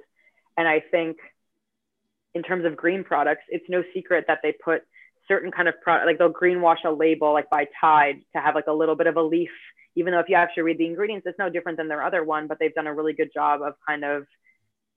And 0.58 0.68
I 0.68 0.82
think 0.92 1.18
in 2.34 2.44
terms 2.44 2.66
of 2.66 2.76
green 2.76 3.04
products, 3.04 3.44
it's 3.50 3.66
no 3.70 3.84
secret 3.94 4.26
that 4.28 4.40
they 4.44 4.54
put 4.64 4.84
certain 5.28 5.52
kind 5.52 5.68
of 5.68 5.76
product, 5.82 6.08
like 6.08 6.18
they'll 6.18 6.34
greenwash 6.34 6.84
a 6.86 6.92
label 6.92 7.34
like 7.34 7.50
by 7.50 7.68
Tide 7.80 8.22
to 8.36 8.42
have 8.42 8.56
like 8.56 8.68
a 8.68 8.74
little 8.74 8.96
bit 8.96 9.08
of 9.08 9.16
a 9.16 9.22
leaf, 9.22 9.52
even 9.96 10.14
though 10.14 10.20
if 10.20 10.30
you 10.30 10.36
actually 10.36 10.64
read 10.64 10.78
the 10.78 10.86
ingredients, 10.86 11.26
it's 11.28 11.40
no 11.40 11.50
different 11.50 11.78
than 11.78 11.88
their 11.88 12.04
other 12.04 12.24
one, 12.24 12.48
but 12.48 12.58
they've 12.60 12.74
done 12.74 12.88
a 12.88 12.94
really 12.94 13.14
good 13.14 13.32
job 13.34 13.62
of 13.62 13.74
kind 13.88 14.04
of 14.04 14.26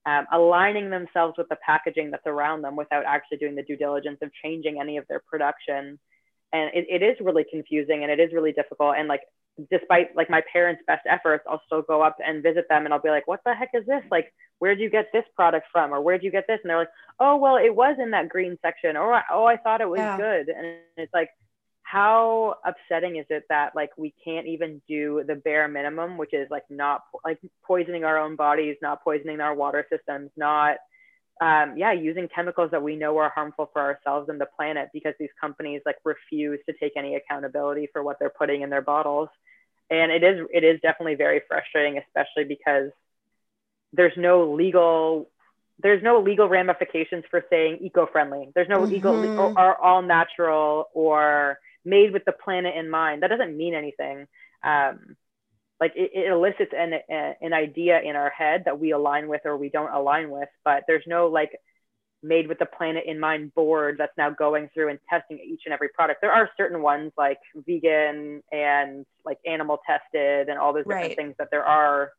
um, 0.04 0.26
aligning 0.32 0.90
themselves 0.90 1.34
with 1.38 1.48
the 1.48 1.56
packaging 1.64 2.10
that's 2.10 2.26
around 2.26 2.62
them 2.62 2.76
without 2.76 3.04
actually 3.06 3.38
doing 3.38 3.54
the 3.54 3.62
due 3.62 3.76
diligence 3.76 4.18
of 4.22 4.30
changing 4.42 4.80
any 4.80 4.96
of 4.96 5.06
their 5.08 5.20
production. 5.20 5.98
And 6.52 6.70
it, 6.74 6.86
it 6.88 7.02
is 7.02 7.16
really 7.20 7.44
confusing 7.50 8.02
and 8.02 8.10
it 8.10 8.20
is 8.20 8.32
really 8.32 8.52
difficult. 8.52 8.96
And 8.98 9.08
like 9.08 9.22
despite 9.70 10.16
like 10.16 10.30
my 10.30 10.42
parents' 10.52 10.82
best 10.86 11.06
efforts, 11.08 11.44
I'll 11.48 11.62
still 11.66 11.82
go 11.82 12.02
up 12.02 12.16
and 12.24 12.42
visit 12.42 12.66
them 12.68 12.84
and 12.84 12.94
I'll 12.94 13.00
be 13.00 13.10
like, 13.10 13.26
what 13.26 13.40
the 13.44 13.54
heck 13.54 13.70
is 13.74 13.86
this? 13.86 14.02
Like, 14.10 14.32
where'd 14.58 14.80
you 14.80 14.90
get 14.90 15.06
this 15.12 15.24
product 15.36 15.66
from? 15.72 15.92
Or 15.92 16.00
where'd 16.00 16.22
you 16.22 16.30
get 16.30 16.46
this? 16.46 16.58
And 16.62 16.70
they're 16.70 16.78
like, 16.78 16.88
oh, 17.20 17.36
well, 17.36 17.56
it 17.56 17.74
was 17.74 17.96
in 18.00 18.10
that 18.12 18.28
green 18.28 18.58
section. 18.62 18.96
Or, 18.96 19.22
oh, 19.30 19.44
I 19.44 19.56
thought 19.56 19.80
it 19.80 19.88
was 19.88 19.98
yeah. 19.98 20.16
good. 20.16 20.48
And 20.48 20.78
it's 20.96 21.12
like, 21.12 21.30
how 21.92 22.54
upsetting 22.64 23.16
is 23.16 23.26
it 23.28 23.44
that 23.50 23.76
like 23.76 23.90
we 23.98 24.14
can't 24.24 24.46
even 24.46 24.80
do 24.88 25.22
the 25.26 25.34
bare 25.34 25.68
minimum, 25.68 26.16
which 26.16 26.32
is 26.32 26.48
like 26.50 26.64
not 26.70 27.02
like 27.22 27.38
poisoning 27.66 28.02
our 28.02 28.16
own 28.16 28.34
bodies, 28.34 28.76
not 28.80 29.04
poisoning 29.04 29.40
our 29.40 29.54
water 29.54 29.84
systems, 29.92 30.30
not 30.34 30.78
um, 31.42 31.74
yeah, 31.76 31.92
using 31.92 32.28
chemicals 32.34 32.70
that 32.70 32.82
we 32.82 32.96
know 32.96 33.18
are 33.18 33.30
harmful 33.34 33.68
for 33.74 33.82
ourselves 33.82 34.30
and 34.30 34.40
the 34.40 34.46
planet 34.56 34.88
because 34.94 35.12
these 35.20 35.28
companies 35.38 35.82
like 35.84 35.96
refuse 36.02 36.60
to 36.66 36.74
take 36.80 36.92
any 36.96 37.14
accountability 37.16 37.88
for 37.92 38.02
what 38.02 38.16
they're 38.18 38.30
putting 38.30 38.62
in 38.62 38.70
their 38.70 38.80
bottles. 38.80 39.28
And 39.90 40.10
it 40.10 40.24
is 40.24 40.46
it 40.50 40.64
is 40.64 40.80
definitely 40.80 41.16
very 41.16 41.42
frustrating, 41.46 41.98
especially 41.98 42.44
because 42.44 42.90
there's 43.92 44.16
no 44.16 44.54
legal 44.54 45.28
there's 45.82 46.02
no 46.02 46.20
legal 46.20 46.48
ramifications 46.48 47.24
for 47.30 47.44
saying 47.50 47.78
eco-friendly. 47.80 48.50
There's 48.54 48.68
no 48.68 48.80
mm-hmm. 48.80 48.92
legal 48.92 49.58
or 49.58 49.76
all 49.76 50.02
natural 50.02 50.88
or 50.94 51.58
made 51.84 52.12
with 52.12 52.24
the 52.24 52.32
planet 52.32 52.74
in 52.76 52.88
mind. 52.88 53.22
That 53.22 53.28
doesn't 53.28 53.56
mean 53.56 53.74
anything. 53.74 54.26
Um, 54.62 55.16
like 55.80 55.92
it, 55.96 56.12
it 56.14 56.30
elicits 56.30 56.72
an, 56.76 56.94
a, 57.10 57.34
an 57.40 57.52
idea 57.52 58.00
in 58.00 58.14
our 58.14 58.30
head 58.30 58.62
that 58.66 58.78
we 58.78 58.92
align 58.92 59.26
with 59.28 59.40
or 59.44 59.56
we 59.56 59.68
don't 59.68 59.92
align 59.92 60.30
with, 60.30 60.48
but 60.64 60.84
there's 60.86 61.02
no 61.06 61.26
like 61.26 61.58
made 62.22 62.46
with 62.46 62.60
the 62.60 62.66
planet 62.66 63.02
in 63.06 63.18
mind 63.18 63.52
board 63.52 63.96
that's 63.98 64.16
now 64.16 64.30
going 64.30 64.70
through 64.72 64.90
and 64.90 65.00
testing 65.10 65.40
each 65.44 65.62
and 65.64 65.74
every 65.74 65.88
product. 65.88 66.20
There 66.20 66.30
are 66.30 66.48
certain 66.56 66.80
ones 66.82 67.10
like 67.18 67.38
vegan 67.56 68.44
and 68.52 69.04
like 69.24 69.38
animal 69.44 69.80
tested 69.84 70.48
and 70.48 70.56
all 70.56 70.72
those 70.72 70.84
different 70.84 71.08
right. 71.08 71.16
things 71.16 71.34
that 71.38 71.48
there 71.50 71.64
are 71.64 72.12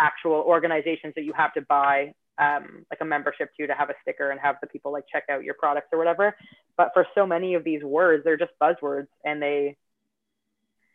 actual 0.00 0.42
organizations 0.44 1.14
that 1.14 1.22
you 1.22 1.32
have 1.32 1.54
to 1.54 1.60
buy 1.60 2.12
um, 2.38 2.84
like 2.90 3.00
a 3.00 3.04
membership 3.04 3.50
to 3.58 3.66
to 3.66 3.74
have 3.74 3.90
a 3.90 3.94
sticker 4.02 4.30
and 4.30 4.40
have 4.40 4.56
the 4.60 4.66
people 4.66 4.92
like 4.92 5.04
check 5.10 5.24
out 5.30 5.44
your 5.44 5.54
products 5.54 5.88
or 5.92 5.98
whatever. 5.98 6.36
But 6.76 6.90
for 6.92 7.06
so 7.14 7.26
many 7.26 7.54
of 7.54 7.64
these 7.64 7.82
words, 7.82 8.24
they're 8.24 8.36
just 8.36 8.52
buzzwords 8.60 9.08
and 9.24 9.40
they 9.40 9.76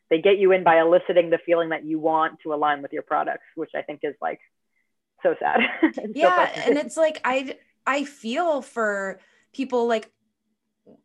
they 0.09 0.21
get 0.21 0.37
you 0.37 0.51
in 0.51 0.63
by 0.63 0.79
eliciting 0.79 1.29
the 1.29 1.39
feeling 1.45 1.69
that 1.69 1.85
you 1.85 1.97
want 1.97 2.39
to 2.43 2.53
align 2.53 2.81
with 2.81 2.91
your 2.91 3.01
products, 3.01 3.45
which 3.55 3.71
I 3.75 3.81
think 3.81 4.01
is 4.03 4.13
like 4.21 4.39
so 5.23 5.35
sad. 5.39 5.61
yeah, 6.13 6.53
so 6.53 6.61
and 6.61 6.77
it's 6.77 6.97
like 6.97 7.19
I 7.23 7.55
I 7.87 8.03
feel 8.03 8.61
for 8.61 9.19
people 9.53 9.87
like 9.87 10.11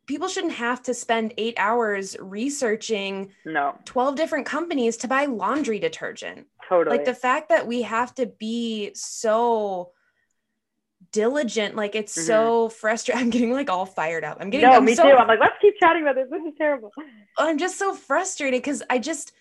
people 0.05 0.27
shouldn't 0.27 0.53
have 0.53 0.83
to 0.83 0.93
spend 0.93 1.33
eight 1.37 1.55
hours 1.57 2.17
researching 2.19 3.31
no 3.45 3.77
12 3.85 4.15
different 4.15 4.45
companies 4.45 4.97
to 4.97 5.07
buy 5.07 5.25
laundry 5.25 5.79
detergent 5.79 6.47
totally 6.67 6.97
like 6.97 7.05
the 7.05 7.13
fact 7.13 7.49
that 7.49 7.67
we 7.67 7.83
have 7.83 8.13
to 8.15 8.25
be 8.25 8.91
so 8.95 9.91
diligent. 11.17 11.75
Like 11.75 11.95
it's 11.95 12.15
mm-hmm. 12.15 12.27
so 12.27 12.69
frustrating. 12.69 13.21
I'm 13.23 13.29
getting 13.31 13.51
like 13.51 13.69
all 13.69 13.85
fired 13.85 14.23
up. 14.23 14.37
I'm 14.39 14.51
getting 14.51 14.69
no, 14.69 14.77
I'm 14.77 14.85
me 14.85 14.93
so, 14.93 15.03
too. 15.03 15.09
I'm 15.09 15.27
like, 15.27 15.39
let's 15.39 15.55
keep 15.59 15.73
chatting 15.79 16.03
about 16.03 16.15
this. 16.15 16.27
This 16.29 16.41
is 16.43 16.53
terrible. 16.57 16.91
I'm 17.37 17.57
just 17.57 17.79
so 17.79 17.95
frustrated 17.95 18.61
because 18.61 18.83
I 18.89 18.99
just, 18.99 19.31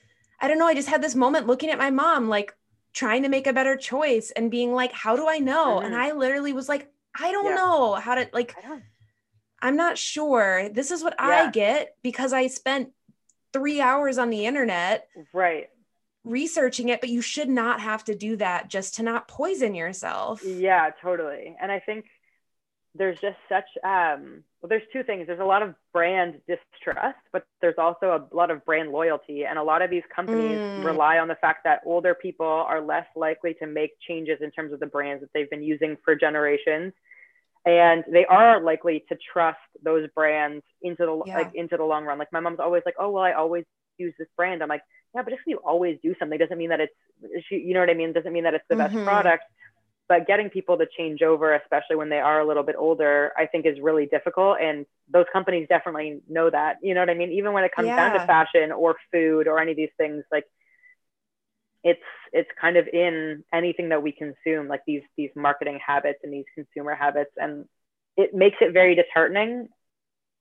I 0.40 0.48
don't 0.48 0.58
know. 0.58 0.66
I 0.66 0.74
just 0.74 0.88
had 0.88 1.02
this 1.02 1.14
moment 1.14 1.46
looking 1.46 1.68
at 1.68 1.78
my 1.78 1.90
mom, 1.90 2.28
like 2.28 2.56
trying 2.94 3.24
to 3.24 3.28
make 3.28 3.46
a 3.46 3.52
better 3.52 3.76
choice 3.76 4.30
and 4.34 4.50
being 4.50 4.72
like, 4.72 4.92
how 4.92 5.16
do 5.16 5.28
I 5.28 5.38
know? 5.38 5.76
Mm-hmm. 5.76 5.86
And 5.86 5.94
I 5.94 6.12
literally 6.12 6.54
was 6.54 6.68
like, 6.68 6.90
I 7.18 7.30
don't 7.30 7.46
yeah. 7.46 7.54
know 7.56 7.94
how 7.94 8.14
to 8.14 8.28
like. 8.32 8.54
I'm 9.60 9.76
not 9.76 9.96
sure. 9.96 10.68
This 10.68 10.90
is 10.90 11.02
what 11.02 11.14
yeah. 11.18 11.26
I 11.26 11.50
get 11.50 11.96
because 12.02 12.32
I 12.32 12.46
spent 12.46 12.90
three 13.52 13.80
hours 13.80 14.18
on 14.18 14.30
the 14.30 14.44
internet. 14.44 15.08
Right 15.32 15.68
researching 16.26 16.88
it, 16.88 17.00
but 17.00 17.08
you 17.08 17.22
should 17.22 17.48
not 17.48 17.80
have 17.80 18.04
to 18.04 18.14
do 18.14 18.36
that 18.36 18.68
just 18.68 18.96
to 18.96 19.02
not 19.02 19.28
poison 19.28 19.74
yourself. 19.74 20.42
Yeah, 20.44 20.90
totally. 21.02 21.56
And 21.60 21.72
I 21.72 21.78
think 21.78 22.06
there's 22.98 23.18
just 23.20 23.36
such 23.48 23.64
um 23.84 24.42
well 24.60 24.68
there's 24.68 24.82
two 24.92 25.02
things 25.02 25.26
there's 25.26 25.40
a 25.40 25.44
lot 25.44 25.62
of 25.62 25.74
brand 25.92 26.40
distrust 26.48 27.18
but 27.32 27.44
there's 27.60 27.74
also 27.78 28.28
a 28.32 28.34
lot 28.34 28.50
of 28.50 28.64
brand 28.64 28.90
loyalty 28.90 29.44
and 29.44 29.58
a 29.58 29.62
lot 29.62 29.82
of 29.82 29.90
these 29.90 30.02
companies 30.14 30.58
mm. 30.58 30.84
rely 30.84 31.18
on 31.18 31.28
the 31.28 31.34
fact 31.36 31.64
that 31.64 31.80
older 31.84 32.14
people 32.14 32.46
are 32.46 32.80
less 32.80 33.06
likely 33.14 33.54
to 33.54 33.66
make 33.66 33.90
changes 34.06 34.38
in 34.40 34.50
terms 34.50 34.72
of 34.72 34.80
the 34.80 34.86
brands 34.86 35.20
that 35.20 35.30
they've 35.34 35.50
been 35.50 35.62
using 35.62 35.96
for 36.04 36.14
generations 36.14 36.92
and 37.64 38.04
they 38.10 38.24
are 38.26 38.60
likely 38.60 39.04
to 39.08 39.16
trust 39.32 39.58
those 39.82 40.08
brands 40.14 40.64
into 40.82 41.04
the 41.04 41.22
yeah. 41.26 41.38
like 41.38 41.54
into 41.54 41.76
the 41.76 41.84
long 41.84 42.04
run 42.04 42.18
like 42.18 42.32
my 42.32 42.40
mom's 42.40 42.60
always 42.60 42.82
like 42.86 42.96
oh 42.98 43.10
well 43.10 43.24
i 43.24 43.32
always 43.32 43.64
use 43.98 44.14
this 44.18 44.28
brand 44.36 44.62
i'm 44.62 44.68
like 44.68 44.82
yeah, 45.16 45.22
but 45.22 45.32
if 45.32 45.40
you 45.46 45.56
always 45.64 45.98
do 46.02 46.14
something 46.18 46.38
doesn't 46.38 46.58
mean 46.58 46.68
that 46.68 46.80
it's, 46.80 46.92
you 47.50 47.72
know 47.72 47.80
what 47.80 47.88
I 47.88 47.94
mean? 47.94 48.12
Doesn't 48.12 48.32
mean 48.32 48.44
that 48.44 48.52
it's 48.52 48.64
the 48.68 48.74
mm-hmm. 48.74 48.94
best 48.94 49.06
product. 49.06 49.44
But 50.08 50.26
getting 50.26 50.50
people 50.50 50.76
to 50.76 50.86
change 50.96 51.22
over, 51.22 51.54
especially 51.54 51.96
when 51.96 52.10
they 52.10 52.20
are 52.20 52.38
a 52.38 52.46
little 52.46 52.62
bit 52.62 52.76
older, 52.78 53.32
I 53.36 53.46
think 53.46 53.64
is 53.64 53.80
really 53.80 54.06
difficult. 54.06 54.58
And 54.60 54.84
those 55.10 55.24
companies 55.32 55.66
definitely 55.68 56.20
know 56.28 56.50
that. 56.50 56.76
You 56.82 56.94
know 56.94 57.00
what 57.00 57.10
I 57.10 57.14
mean? 57.14 57.32
Even 57.32 57.54
when 57.54 57.64
it 57.64 57.72
comes 57.74 57.88
yeah. 57.88 57.96
down 57.96 58.20
to 58.20 58.26
fashion 58.26 58.72
or 58.72 58.96
food 59.10 59.48
or 59.48 59.58
any 59.58 59.72
of 59.72 59.76
these 59.76 59.90
things, 59.96 60.22
like 60.30 60.44
it's 61.82 61.98
it's 62.32 62.50
kind 62.60 62.76
of 62.76 62.86
in 62.86 63.42
anything 63.52 63.88
that 63.88 64.02
we 64.02 64.12
consume, 64.12 64.68
like 64.68 64.82
these 64.86 65.02
these 65.16 65.30
marketing 65.34 65.80
habits 65.84 66.20
and 66.22 66.32
these 66.32 66.44
consumer 66.54 66.94
habits, 66.94 67.32
and 67.36 67.64
it 68.16 68.34
makes 68.34 68.58
it 68.60 68.72
very 68.72 68.94
disheartening 68.94 69.68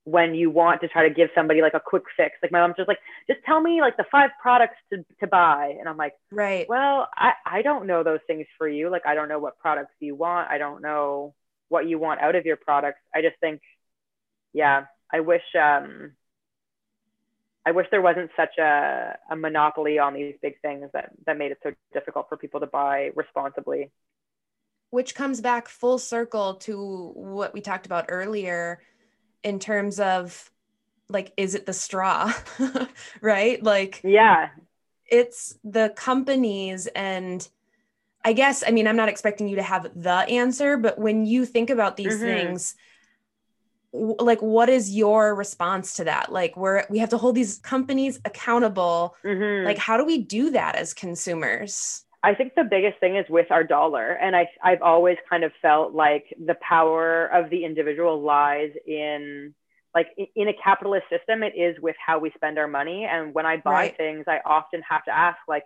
when 0.05 0.35
you 0.35 0.51
want 0.51 0.81
to 0.81 0.87
try 0.87 1.09
to 1.09 1.13
give 1.13 1.29
somebody 1.33 1.61
like 1.61 1.73
a 1.73 1.81
quick 1.83 2.03
fix. 2.15 2.35
Like 2.41 2.51
my 2.51 2.61
mom's 2.61 2.75
just 2.77 2.87
like, 2.87 2.99
just 3.27 3.39
tell 3.43 3.59
me 3.59 3.81
like 3.81 3.97
the 3.97 4.05
five 4.11 4.29
products 4.39 4.75
to, 4.93 5.03
to 5.19 5.27
buy. 5.27 5.75
And 5.79 5.89
I'm 5.89 5.97
like, 5.97 6.13
right. 6.31 6.67
Well, 6.69 7.09
I, 7.15 7.33
I 7.43 7.61
don't 7.63 7.87
know 7.87 8.03
those 8.03 8.19
things 8.27 8.45
for 8.59 8.67
you. 8.67 8.91
Like, 8.91 9.07
I 9.07 9.15
don't 9.15 9.27
know 9.27 9.39
what 9.39 9.57
products 9.57 9.93
you 9.99 10.13
want. 10.15 10.49
I 10.49 10.59
don't 10.59 10.83
know 10.83 11.33
what 11.69 11.87
you 11.87 11.97
want 11.97 12.21
out 12.21 12.35
of 12.35 12.45
your 12.45 12.55
products. 12.55 12.99
I 13.15 13.23
just 13.23 13.35
think, 13.41 13.61
yeah, 14.53 14.85
I 15.11 15.21
wish, 15.21 15.41
um, 15.59 16.11
I 17.65 17.71
wish 17.71 17.87
there 17.89 18.01
wasn't 18.01 18.29
such 18.37 18.59
a, 18.59 19.17
a 19.31 19.35
monopoly 19.35 19.97
on 19.97 20.13
these 20.13 20.35
big 20.39 20.61
things 20.61 20.87
that, 20.93 21.09
that 21.25 21.35
made 21.39 21.51
it 21.51 21.57
so 21.63 21.71
difficult 21.93 22.29
for 22.29 22.37
people 22.37 22.59
to 22.59 22.67
buy 22.67 23.09
responsibly. 23.15 23.89
Which 24.91 25.15
comes 25.15 25.41
back 25.41 25.67
full 25.67 25.97
circle 25.97 26.55
to 26.57 27.11
what 27.15 27.55
we 27.55 27.61
talked 27.61 27.87
about 27.87 28.05
earlier 28.07 28.81
in 29.45 29.59
terms 29.59 29.99
of 29.99 30.51
like 31.07 31.31
is 31.37 31.55
it 31.55 31.65
the 31.65 31.73
straw? 31.73 32.33
Right? 33.21 33.61
Like 33.63 34.01
yeah. 34.03 34.49
it's 35.05 35.57
the 35.63 35.93
companies 35.95 36.87
and 36.87 37.47
i 38.23 38.33
guess 38.33 38.63
i 38.65 38.71
mean 38.71 38.87
i'm 38.87 38.95
not 38.95 39.07
expecting 39.07 39.47
you 39.47 39.57
to 39.57 39.61
have 39.61 39.87
the 39.95 40.11
answer 40.11 40.77
but 40.77 40.97
when 40.97 41.27
you 41.27 41.45
think 41.45 41.69
about 41.69 41.95
these 41.95 42.15
mm-hmm. 42.15 42.23
things 42.23 42.75
w- 43.95 44.15
like 44.19 44.41
what 44.41 44.69
is 44.69 44.95
your 44.95 45.33
response 45.33 45.95
to 45.95 46.03
that? 46.03 46.31
Like 46.31 46.55
we're 46.57 46.85
we 46.89 46.99
have 46.99 47.09
to 47.09 47.17
hold 47.17 47.35
these 47.35 47.57
companies 47.59 48.19
accountable. 48.25 49.15
Mm-hmm. 49.23 49.65
like 49.65 49.77
how 49.77 49.97
do 49.97 50.05
we 50.05 50.19
do 50.19 50.51
that 50.51 50.75
as 50.75 50.93
consumers 50.93 52.04
I 52.25 52.33
think 52.33 52.55
the 52.55 52.63
biggest 52.63 52.99
thing 52.99 53.17
is 53.17 53.25
with 53.29 53.51
our 53.51 53.63
dollar. 53.63 54.13
And 54.13 54.35
I, 54.35 54.49
I've 54.63 54.81
always 54.81 55.17
kind 55.29 55.43
of 55.43 55.51
felt 55.61 55.93
like 55.93 56.25
the 56.43 56.55
power 56.55 57.27
of 57.27 57.51
the 57.51 57.63
individual 57.63 58.21
lies 58.21 58.71
in 58.87 59.53
like 59.93 60.07
in 60.35 60.47
a 60.47 60.53
capitalist 60.53 61.05
system, 61.09 61.43
it 61.43 61.53
is 61.55 61.79
with 61.79 61.95
how 62.03 62.19
we 62.19 62.31
spend 62.35 62.57
our 62.57 62.67
money. 62.67 63.05
And 63.05 63.33
when 63.33 63.45
I 63.45 63.57
buy 63.57 63.71
right. 63.71 63.97
things, 63.97 64.25
I 64.27 64.39
often 64.43 64.81
have 64.81 65.05
to 65.05 65.15
ask 65.15 65.37
like, 65.47 65.63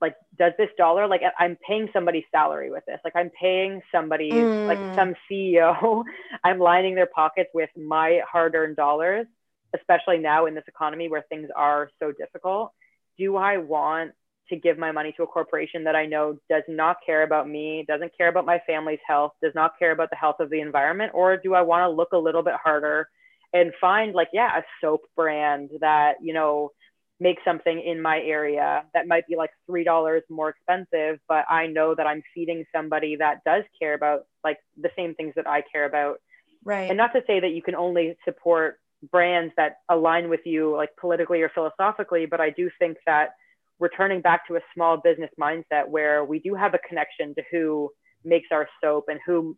like, 0.00 0.14
does 0.38 0.52
this 0.56 0.70
dollar, 0.78 1.06
like 1.08 1.22
I'm 1.38 1.58
paying 1.66 1.88
somebody's 1.92 2.24
salary 2.30 2.70
with 2.70 2.84
this, 2.86 3.00
like 3.04 3.16
I'm 3.16 3.30
paying 3.30 3.82
somebody, 3.92 4.30
mm. 4.30 4.66
like 4.66 4.78
some 4.94 5.14
CEO, 5.30 6.04
I'm 6.44 6.58
lining 6.58 6.94
their 6.94 7.06
pockets 7.06 7.50
with 7.52 7.70
my 7.76 8.20
hard 8.30 8.54
earned 8.54 8.76
dollars, 8.76 9.26
especially 9.74 10.18
now 10.18 10.46
in 10.46 10.54
this 10.54 10.64
economy 10.66 11.08
where 11.08 11.24
things 11.28 11.50
are 11.54 11.90
so 11.98 12.12
difficult. 12.12 12.72
Do 13.18 13.36
I 13.36 13.58
want 13.58 14.12
to 14.48 14.56
give 14.56 14.78
my 14.78 14.92
money 14.92 15.12
to 15.16 15.22
a 15.22 15.26
corporation 15.26 15.84
that 15.84 15.96
I 15.96 16.06
know 16.06 16.38
does 16.48 16.62
not 16.68 16.98
care 17.04 17.22
about 17.22 17.48
me, 17.48 17.84
doesn't 17.88 18.16
care 18.16 18.28
about 18.28 18.46
my 18.46 18.60
family's 18.66 19.00
health, 19.06 19.32
does 19.42 19.54
not 19.54 19.78
care 19.78 19.92
about 19.92 20.10
the 20.10 20.16
health 20.16 20.36
of 20.40 20.50
the 20.50 20.60
environment? 20.60 21.12
Or 21.14 21.36
do 21.36 21.54
I 21.54 21.62
want 21.62 21.82
to 21.82 21.88
look 21.88 22.12
a 22.12 22.18
little 22.18 22.42
bit 22.42 22.54
harder 22.62 23.08
and 23.52 23.72
find, 23.80 24.14
like, 24.14 24.28
yeah, 24.32 24.58
a 24.58 24.62
soap 24.80 25.02
brand 25.16 25.70
that, 25.80 26.14
you 26.20 26.34
know, 26.34 26.70
makes 27.18 27.42
something 27.44 27.80
in 27.80 28.02
my 28.02 28.20
area 28.20 28.84
that 28.92 29.08
might 29.08 29.26
be 29.26 29.36
like 29.36 29.50
$3 29.70 30.20
more 30.28 30.50
expensive, 30.50 31.18
but 31.26 31.46
I 31.48 31.66
know 31.66 31.94
that 31.94 32.06
I'm 32.06 32.22
feeding 32.34 32.64
somebody 32.74 33.16
that 33.16 33.42
does 33.46 33.64
care 33.80 33.94
about 33.94 34.26
like 34.44 34.58
the 34.76 34.90
same 34.96 35.14
things 35.14 35.32
that 35.36 35.46
I 35.46 35.62
care 35.72 35.86
about. 35.86 36.18
Right. 36.62 36.90
And 36.90 36.98
not 36.98 37.14
to 37.14 37.22
say 37.26 37.40
that 37.40 37.52
you 37.52 37.62
can 37.62 37.74
only 37.74 38.16
support 38.26 38.78
brands 39.10 39.54
that 39.56 39.76
align 39.88 40.28
with 40.28 40.40
you 40.44 40.76
like 40.76 40.90
politically 41.00 41.40
or 41.40 41.48
philosophically, 41.48 42.26
but 42.26 42.40
I 42.40 42.50
do 42.50 42.70
think 42.78 42.98
that 43.06 43.30
returning 43.78 44.20
back 44.20 44.46
to 44.48 44.56
a 44.56 44.60
small 44.74 44.96
business 44.96 45.30
mindset 45.40 45.88
where 45.88 46.24
we 46.24 46.38
do 46.38 46.54
have 46.54 46.74
a 46.74 46.78
connection 46.78 47.34
to 47.34 47.42
who 47.50 47.90
makes 48.24 48.48
our 48.50 48.68
soap 48.82 49.04
and 49.08 49.20
who 49.26 49.56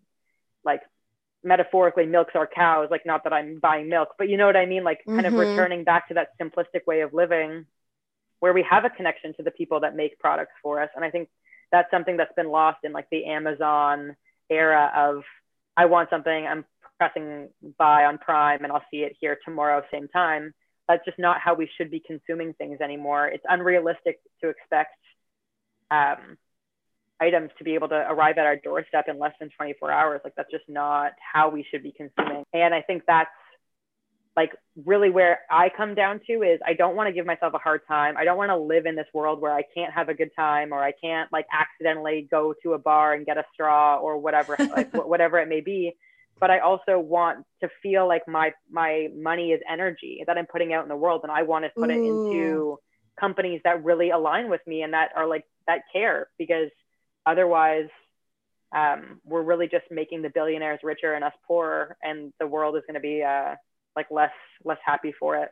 like 0.64 0.80
metaphorically 1.44 2.04
milks 2.04 2.32
our 2.34 2.48
cows 2.48 2.88
like 2.90 3.06
not 3.06 3.22
that 3.22 3.32
i'm 3.32 3.60
buying 3.60 3.88
milk 3.88 4.08
but 4.18 4.28
you 4.28 4.36
know 4.36 4.44
what 4.44 4.56
i 4.56 4.66
mean 4.66 4.82
like 4.82 4.98
kind 5.06 5.20
mm-hmm. 5.20 5.38
of 5.38 5.48
returning 5.48 5.84
back 5.84 6.08
to 6.08 6.14
that 6.14 6.30
simplistic 6.40 6.84
way 6.86 7.00
of 7.00 7.14
living 7.14 7.64
where 8.40 8.52
we 8.52 8.64
have 8.68 8.84
a 8.84 8.90
connection 8.90 9.34
to 9.34 9.42
the 9.42 9.50
people 9.50 9.80
that 9.80 9.96
make 9.96 10.18
products 10.18 10.52
for 10.62 10.80
us. 10.80 10.90
And 10.94 11.04
I 11.04 11.10
think 11.10 11.28
that's 11.72 11.90
something 11.90 12.16
that's 12.16 12.32
been 12.34 12.48
lost 12.48 12.78
in 12.84 12.92
like 12.92 13.08
the 13.10 13.26
Amazon 13.26 14.16
era 14.48 14.92
of 14.94 15.22
I 15.76 15.86
want 15.86 16.10
something, 16.10 16.46
I'm 16.46 16.64
pressing 16.98 17.48
buy 17.78 18.04
on 18.04 18.18
Prime 18.18 18.64
and 18.64 18.72
I'll 18.72 18.84
see 18.90 18.98
it 18.98 19.16
here 19.20 19.38
tomorrow, 19.44 19.82
same 19.92 20.08
time. 20.08 20.52
That's 20.88 21.04
just 21.04 21.18
not 21.18 21.40
how 21.40 21.54
we 21.54 21.68
should 21.76 21.90
be 21.90 22.00
consuming 22.00 22.54
things 22.54 22.80
anymore. 22.80 23.28
It's 23.28 23.44
unrealistic 23.48 24.20
to 24.42 24.48
expect 24.48 24.96
um, 25.90 26.38
items 27.20 27.50
to 27.58 27.64
be 27.64 27.74
able 27.74 27.88
to 27.88 28.06
arrive 28.08 28.38
at 28.38 28.46
our 28.46 28.56
doorstep 28.56 29.06
in 29.08 29.18
less 29.18 29.34
than 29.40 29.50
24 29.50 29.90
hours. 29.90 30.20
Like 30.24 30.34
that's 30.36 30.50
just 30.50 30.68
not 30.68 31.12
how 31.20 31.50
we 31.50 31.64
should 31.70 31.82
be 31.82 31.92
consuming. 31.92 32.44
And 32.52 32.74
I 32.74 32.82
think 32.82 33.02
that's 33.06 33.30
like 34.36 34.52
really 34.86 35.10
where 35.10 35.40
I 35.50 35.68
come 35.68 35.96
down 35.96 36.20
to 36.28 36.42
is 36.42 36.60
I 36.64 36.74
don't 36.74 36.94
want 36.94 37.08
to 37.08 37.12
give 37.12 37.26
myself 37.26 37.54
a 37.54 37.58
hard 37.58 37.80
time. 37.88 38.16
I 38.16 38.24
don't 38.24 38.36
want 38.36 38.50
to 38.50 38.56
live 38.56 38.86
in 38.86 38.94
this 38.94 39.08
world 39.12 39.40
where 39.40 39.52
I 39.52 39.62
can't 39.74 39.92
have 39.92 40.08
a 40.08 40.14
good 40.14 40.30
time 40.36 40.72
or 40.72 40.80
I 40.80 40.92
can't 40.92 41.30
like 41.32 41.46
accidentally 41.52 42.28
go 42.30 42.54
to 42.62 42.74
a 42.74 42.78
bar 42.78 43.14
and 43.14 43.26
get 43.26 43.36
a 43.36 43.44
straw 43.52 43.96
or 43.96 44.16
whatever 44.16 44.56
like 44.58 44.94
whatever 45.06 45.38
it 45.38 45.48
may 45.48 45.60
be. 45.60 45.96
But 46.40 46.50
I 46.50 46.60
also 46.60 46.98
want 46.98 47.44
to 47.62 47.68
feel 47.82 48.06
like 48.06 48.28
my 48.28 48.52
my 48.70 49.08
money 49.16 49.52
is 49.52 49.60
energy 49.68 50.22
that 50.26 50.38
I'm 50.38 50.46
putting 50.46 50.72
out 50.72 50.82
in 50.84 50.88
the 50.88 50.96
world 50.96 51.20
and 51.24 51.32
I 51.32 51.42
want 51.42 51.64
to 51.64 51.70
put 51.70 51.90
Ooh. 51.90 51.92
it 51.92 51.96
into 51.96 52.78
companies 53.18 53.60
that 53.64 53.84
really 53.84 54.10
align 54.10 54.48
with 54.48 54.60
me 54.66 54.82
and 54.82 54.92
that 54.94 55.10
are 55.16 55.26
like 55.26 55.44
that 55.66 55.82
care 55.92 56.28
because 56.38 56.70
otherwise 57.26 57.88
um, 58.72 59.20
we're 59.24 59.42
really 59.42 59.66
just 59.66 59.84
making 59.90 60.22
the 60.22 60.30
billionaires 60.30 60.80
richer 60.82 61.14
and 61.14 61.24
us 61.24 61.32
poorer 61.46 61.96
and 62.02 62.32
the 62.38 62.46
world 62.46 62.76
is 62.76 62.82
going 62.86 62.94
to 62.94 63.00
be 63.00 63.22
uh, 63.22 63.54
like 63.96 64.06
less 64.10 64.32
less 64.64 64.78
happy 64.84 65.12
for 65.18 65.36
it 65.36 65.50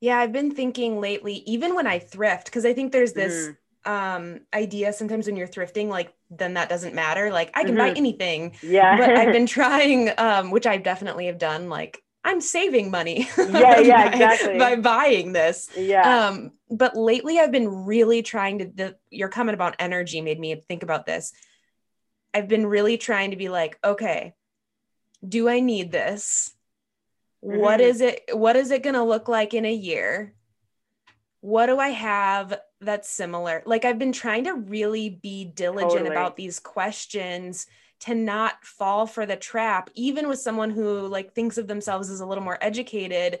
yeah 0.00 0.18
i've 0.18 0.32
been 0.32 0.50
thinking 0.50 1.00
lately 1.00 1.42
even 1.46 1.74
when 1.74 1.86
i 1.86 1.98
thrift 1.98 2.46
because 2.46 2.64
i 2.64 2.72
think 2.72 2.92
there's 2.92 3.12
this 3.12 3.50
mm. 3.86 3.90
um 3.90 4.40
idea 4.54 4.92
sometimes 4.92 5.26
when 5.26 5.36
you're 5.36 5.48
thrifting 5.48 5.88
like 5.88 6.12
then 6.30 6.54
that 6.54 6.68
doesn't 6.68 6.94
matter 6.94 7.30
like 7.30 7.50
i 7.54 7.62
can 7.62 7.74
mm-hmm. 7.74 7.78
buy 7.78 7.90
anything 7.90 8.56
yeah 8.62 8.96
but 8.96 9.10
i've 9.16 9.32
been 9.32 9.46
trying 9.58 10.10
um 10.18 10.50
which 10.50 10.66
i 10.66 10.76
definitely 10.76 11.26
have 11.26 11.38
done 11.38 11.68
like 11.68 12.02
I'm 12.26 12.40
saving 12.40 12.90
money. 12.90 13.28
Yeah, 13.38 13.78
yeah, 13.78 14.08
exactly. 14.10 14.58
by, 14.58 14.76
buying 14.76 15.32
this. 15.32 15.70
Yeah. 15.76 16.26
Um, 16.26 16.50
but 16.68 16.96
lately 16.96 17.38
I've 17.38 17.52
been 17.52 17.84
really 17.84 18.22
trying 18.22 18.58
to 18.58 18.64
the 18.66 18.96
your 19.10 19.28
comment 19.28 19.54
about 19.54 19.76
energy 19.78 20.20
made 20.20 20.40
me 20.40 20.60
think 20.68 20.82
about 20.82 21.06
this. 21.06 21.32
I've 22.34 22.48
been 22.48 22.66
really 22.66 22.98
trying 22.98 23.30
to 23.30 23.36
be 23.36 23.48
like, 23.48 23.78
okay, 23.84 24.34
do 25.26 25.48
I 25.48 25.60
need 25.60 25.92
this? 25.92 26.52
Mm-hmm. 27.44 27.60
What 27.60 27.80
is 27.80 28.00
it 28.00 28.24
what 28.32 28.56
is 28.56 28.72
it 28.72 28.82
going 28.82 28.94
to 28.94 29.04
look 29.04 29.28
like 29.28 29.54
in 29.54 29.64
a 29.64 29.72
year? 29.72 30.34
What 31.40 31.66
do 31.66 31.78
I 31.78 31.90
have 31.90 32.58
that's 32.80 33.08
similar? 33.08 33.62
Like 33.66 33.84
I've 33.84 33.98
been 33.98 34.12
trying 34.12 34.44
to 34.44 34.54
really 34.54 35.10
be 35.10 35.44
diligent 35.44 35.92
totally. 35.92 36.10
about 36.10 36.36
these 36.36 36.60
questions 36.60 37.66
to 38.00 38.14
not 38.14 38.62
fall 38.62 39.06
for 39.06 39.24
the 39.24 39.36
trap 39.36 39.88
even 39.94 40.28
with 40.28 40.38
someone 40.38 40.70
who 40.70 41.06
like 41.06 41.32
thinks 41.32 41.56
of 41.56 41.66
themselves 41.66 42.10
as 42.10 42.20
a 42.20 42.26
little 42.26 42.44
more 42.44 42.58
educated 42.60 43.38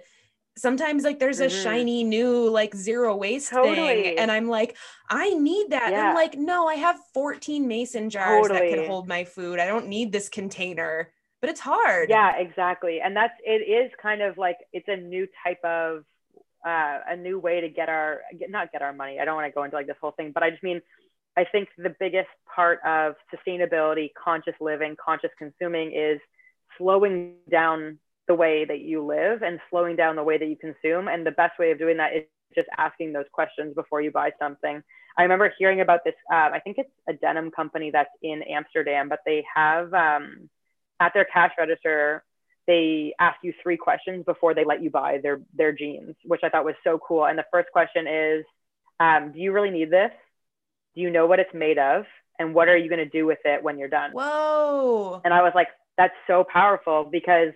sometimes 0.56 1.04
like 1.04 1.18
there's 1.18 1.40
mm-hmm. 1.40 1.54
a 1.54 1.62
shiny 1.62 2.02
new 2.02 2.48
like 2.48 2.74
zero 2.74 3.14
waste 3.14 3.50
totally. 3.50 3.76
thing 3.76 4.18
and 4.18 4.32
i'm 4.32 4.48
like 4.48 4.74
i 5.10 5.28
need 5.34 5.68
that 5.68 5.92
yeah. 5.92 6.08
i'm 6.08 6.14
like 6.14 6.38
no 6.38 6.66
i 6.66 6.74
have 6.74 6.98
14 7.12 7.68
mason 7.68 8.08
jars 8.08 8.48
totally. 8.48 8.70
that 8.70 8.74
can 8.74 8.86
hold 8.86 9.06
my 9.06 9.24
food 9.24 9.58
i 9.58 9.66
don't 9.66 9.88
need 9.88 10.10
this 10.10 10.30
container 10.30 11.12
but 11.40 11.50
it's 11.50 11.60
hard. 11.60 12.08
Yeah, 12.08 12.36
exactly. 12.36 13.00
And 13.00 13.14
that's 13.14 13.34
it 13.44 13.62
is 13.62 13.92
kind 14.00 14.22
of 14.22 14.38
like 14.38 14.56
it's 14.72 14.88
a 14.88 14.96
new 14.96 15.28
type 15.44 15.62
of 15.64 16.04
uh, 16.66 16.98
a 17.08 17.16
new 17.16 17.38
way 17.38 17.60
to 17.60 17.68
get 17.68 17.88
our 17.88 18.20
get, 18.38 18.50
not 18.50 18.72
get 18.72 18.82
our 18.82 18.92
money. 18.92 19.18
I 19.20 19.24
don't 19.24 19.36
want 19.36 19.46
to 19.46 19.54
go 19.54 19.62
into 19.62 19.76
like 19.76 19.86
this 19.86 19.96
whole 20.00 20.12
thing, 20.12 20.32
but 20.32 20.42
I 20.42 20.50
just 20.50 20.62
mean 20.62 20.82
I 21.36 21.44
think 21.44 21.68
the 21.76 21.94
biggest 22.00 22.28
part 22.52 22.80
of 22.84 23.14
sustainability, 23.32 24.10
conscious 24.22 24.54
living, 24.60 24.96
conscious 25.02 25.30
consuming 25.38 25.92
is 25.92 26.18
slowing 26.78 27.34
down 27.50 27.98
the 28.26 28.34
way 28.34 28.64
that 28.64 28.80
you 28.80 29.04
live 29.04 29.42
and 29.42 29.60
slowing 29.70 29.96
down 29.96 30.16
the 30.16 30.24
way 30.24 30.38
that 30.38 30.46
you 30.46 30.56
consume. 30.56 31.08
And 31.08 31.24
the 31.24 31.30
best 31.30 31.58
way 31.58 31.70
of 31.70 31.78
doing 31.78 31.98
that 31.98 32.16
is 32.16 32.24
just 32.54 32.68
asking 32.78 33.12
those 33.12 33.26
questions 33.32 33.74
before 33.74 34.00
you 34.00 34.10
buy 34.10 34.32
something. 34.38 34.82
I 35.18 35.22
remember 35.22 35.52
hearing 35.58 35.80
about 35.80 36.00
this. 36.04 36.14
Uh, 36.30 36.50
I 36.52 36.60
think 36.60 36.78
it's 36.78 36.90
a 37.08 37.12
denim 37.12 37.50
company 37.50 37.90
that's 37.90 38.10
in 38.22 38.42
Amsterdam, 38.42 39.08
but 39.08 39.20
they 39.24 39.44
have 39.54 39.92
um, 39.94 40.50
at 41.00 41.12
their 41.14 41.24
cash 41.24 41.52
register, 41.58 42.24
they 42.66 43.14
ask 43.18 43.36
you 43.42 43.52
three 43.62 43.76
questions 43.76 44.24
before 44.24 44.54
they 44.54 44.64
let 44.64 44.82
you 44.82 44.90
buy 44.90 45.18
their 45.22 45.40
their 45.54 45.72
jeans, 45.72 46.14
which 46.24 46.40
I 46.42 46.48
thought 46.48 46.64
was 46.64 46.74
so 46.84 46.98
cool. 46.98 47.26
And 47.26 47.38
the 47.38 47.44
first 47.52 47.68
question 47.72 48.06
is, 48.06 48.44
um, 49.00 49.32
do 49.32 49.40
you 49.40 49.52
really 49.52 49.70
need 49.70 49.90
this? 49.90 50.10
Do 50.94 51.00
you 51.00 51.10
know 51.10 51.26
what 51.26 51.38
it's 51.38 51.54
made 51.54 51.78
of? 51.78 52.04
And 52.38 52.54
what 52.54 52.68
are 52.68 52.76
you 52.76 52.88
going 52.88 52.98
to 52.98 53.08
do 53.08 53.24
with 53.24 53.38
it 53.44 53.62
when 53.62 53.78
you're 53.78 53.88
done? 53.88 54.12
Whoa. 54.12 55.20
And 55.24 55.32
I 55.32 55.42
was 55.42 55.52
like, 55.54 55.68
that's 55.96 56.14
so 56.26 56.44
powerful 56.44 57.08
because 57.10 57.52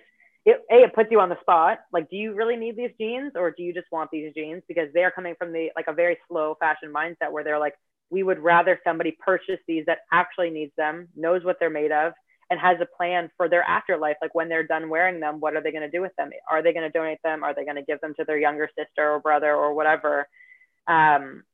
it, 0.47 0.63
a 0.71 0.85
it 0.85 0.95
puts 0.95 1.11
you 1.11 1.21
on 1.21 1.29
the 1.29 1.41
spot 1.41 1.81
like 1.93 2.09
do 2.09 2.17
you 2.17 2.33
really 2.35 2.57
need 2.57 2.77
these 2.77 2.91
jeans 2.99 3.33
or 3.35 3.51
do 3.51 3.63
you 3.63 3.75
just 3.75 3.87
want 3.93 4.11
these 4.11 4.33
jeans 4.35 4.63
because 4.69 4.89
they're 4.95 5.11
coming 5.11 5.35
from 5.39 5.53
the 5.53 5.69
like 5.77 5.87
a 5.89 5.93
very 5.93 6.17
slow 6.29 6.57
fashion 6.59 6.93
mindset 6.93 7.31
where 7.31 7.45
they're 7.45 7.59
like 7.59 7.75
we 8.09 8.23
would 8.23 8.39
rather 8.39 8.81
somebody 8.83 9.17
purchase 9.25 9.61
these 9.69 9.85
that 9.87 9.99
actually 10.13 10.51
needs 10.51 10.73
them 10.77 11.09
knows 11.15 11.45
what 11.45 11.59
they're 11.61 11.71
made 11.71 11.93
of 11.93 12.13
and 12.51 12.59
has 12.59 12.79
a 12.81 12.87
plan 12.97 13.31
for 13.37 13.49
their 13.49 13.63
afterlife. 13.63 14.17
Like 14.21 14.35
when 14.35 14.49
they're 14.49 14.67
done 14.67 14.89
wearing 14.89 15.21
them, 15.21 15.41
what 15.41 15.55
are 15.55 15.63
they 15.63 15.71
going 15.71 15.89
to 15.89 15.91
do 15.91 16.01
with 16.01 16.15
them? 16.19 16.31
Are 16.51 16.63
they 16.63 16.73
going 16.73 16.91
to 16.91 16.91
donate 16.91 17.23
them? 17.23 17.45
Are 17.45 17.55
they 17.55 17.65
going 17.65 17.77
to 17.77 17.83
give 17.83 18.01
them 18.01 18.15
to 18.19 18.25
their 18.25 18.39
younger 18.39 18.69
sister 18.77 19.13
or 19.13 19.21
brother 19.21 19.55
or 19.55 19.75
whatever? 19.75 20.29
Um, 20.87 21.45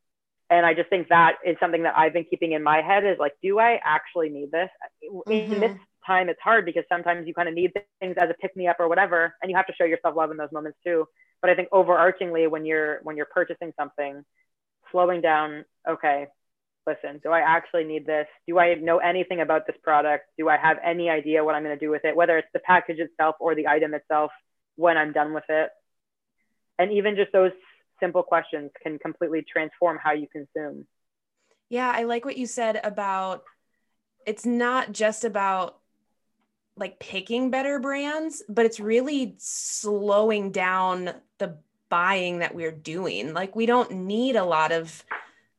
and 0.48 0.64
I 0.64 0.74
just 0.74 0.88
think 0.88 1.08
that 1.08 1.36
is 1.44 1.56
something 1.60 1.82
that 1.82 1.98
I've 1.98 2.12
been 2.12 2.24
keeping 2.24 2.52
in 2.52 2.62
my 2.62 2.80
head 2.80 3.04
is 3.04 3.18
like, 3.18 3.32
do 3.42 3.58
I 3.58 3.80
actually 3.84 4.28
need 4.28 4.50
this? 4.50 4.70
Mm-hmm. 5.04 5.52
In 5.52 5.60
this 5.60 5.78
time, 6.06 6.28
it's 6.28 6.40
hard 6.40 6.64
because 6.64 6.84
sometimes 6.88 7.26
you 7.26 7.34
kind 7.34 7.48
of 7.48 7.54
need 7.54 7.72
things 8.00 8.14
as 8.16 8.30
a 8.30 8.34
pick 8.34 8.56
me 8.56 8.68
up 8.68 8.76
or 8.78 8.88
whatever, 8.88 9.34
and 9.42 9.50
you 9.50 9.56
have 9.56 9.66
to 9.66 9.74
show 9.74 9.84
yourself 9.84 10.14
love 10.16 10.30
in 10.30 10.36
those 10.36 10.52
moments 10.52 10.78
too. 10.84 11.06
But 11.42 11.50
I 11.50 11.56
think 11.56 11.68
overarchingly, 11.70 12.48
when 12.48 12.64
you're 12.64 13.00
when 13.02 13.16
you're 13.16 13.26
purchasing 13.26 13.72
something, 13.78 14.24
slowing 14.92 15.20
down, 15.20 15.64
okay, 15.88 16.28
listen, 16.86 17.20
do 17.22 17.30
I 17.30 17.40
actually 17.40 17.84
need 17.84 18.06
this? 18.06 18.26
Do 18.46 18.58
I 18.58 18.74
know 18.74 18.98
anything 18.98 19.40
about 19.40 19.66
this 19.66 19.76
product? 19.82 20.26
Do 20.38 20.48
I 20.48 20.56
have 20.56 20.78
any 20.84 21.10
idea 21.10 21.44
what 21.44 21.54
I'm 21.54 21.62
going 21.62 21.76
to 21.76 21.84
do 21.84 21.90
with 21.90 22.04
it, 22.04 22.14
whether 22.14 22.38
it's 22.38 22.48
the 22.52 22.60
package 22.60 22.98
itself 22.98 23.36
or 23.40 23.54
the 23.54 23.66
item 23.66 23.94
itself 23.94 24.30
when 24.76 24.96
I'm 24.96 25.12
done 25.12 25.34
with 25.34 25.44
it? 25.48 25.70
And 26.78 26.92
even 26.92 27.16
just 27.16 27.32
those 27.32 27.52
simple 28.00 28.22
questions 28.22 28.70
can 28.82 28.98
completely 28.98 29.44
transform 29.50 29.98
how 30.02 30.12
you 30.12 30.26
consume. 30.28 30.86
Yeah, 31.68 31.90
I 31.94 32.04
like 32.04 32.24
what 32.24 32.36
you 32.36 32.46
said 32.46 32.80
about 32.84 33.42
it's 34.26 34.44
not 34.44 34.92
just 34.92 35.24
about 35.24 35.78
like 36.76 36.98
picking 36.98 37.50
better 37.50 37.78
brands, 37.78 38.42
but 38.48 38.66
it's 38.66 38.80
really 38.80 39.36
slowing 39.38 40.50
down 40.50 41.12
the 41.38 41.56
buying 41.88 42.40
that 42.40 42.54
we're 42.54 42.72
doing. 42.72 43.32
Like 43.32 43.56
we 43.56 43.66
don't 43.66 43.90
need 43.92 44.36
a 44.36 44.44
lot 44.44 44.72
of 44.72 45.04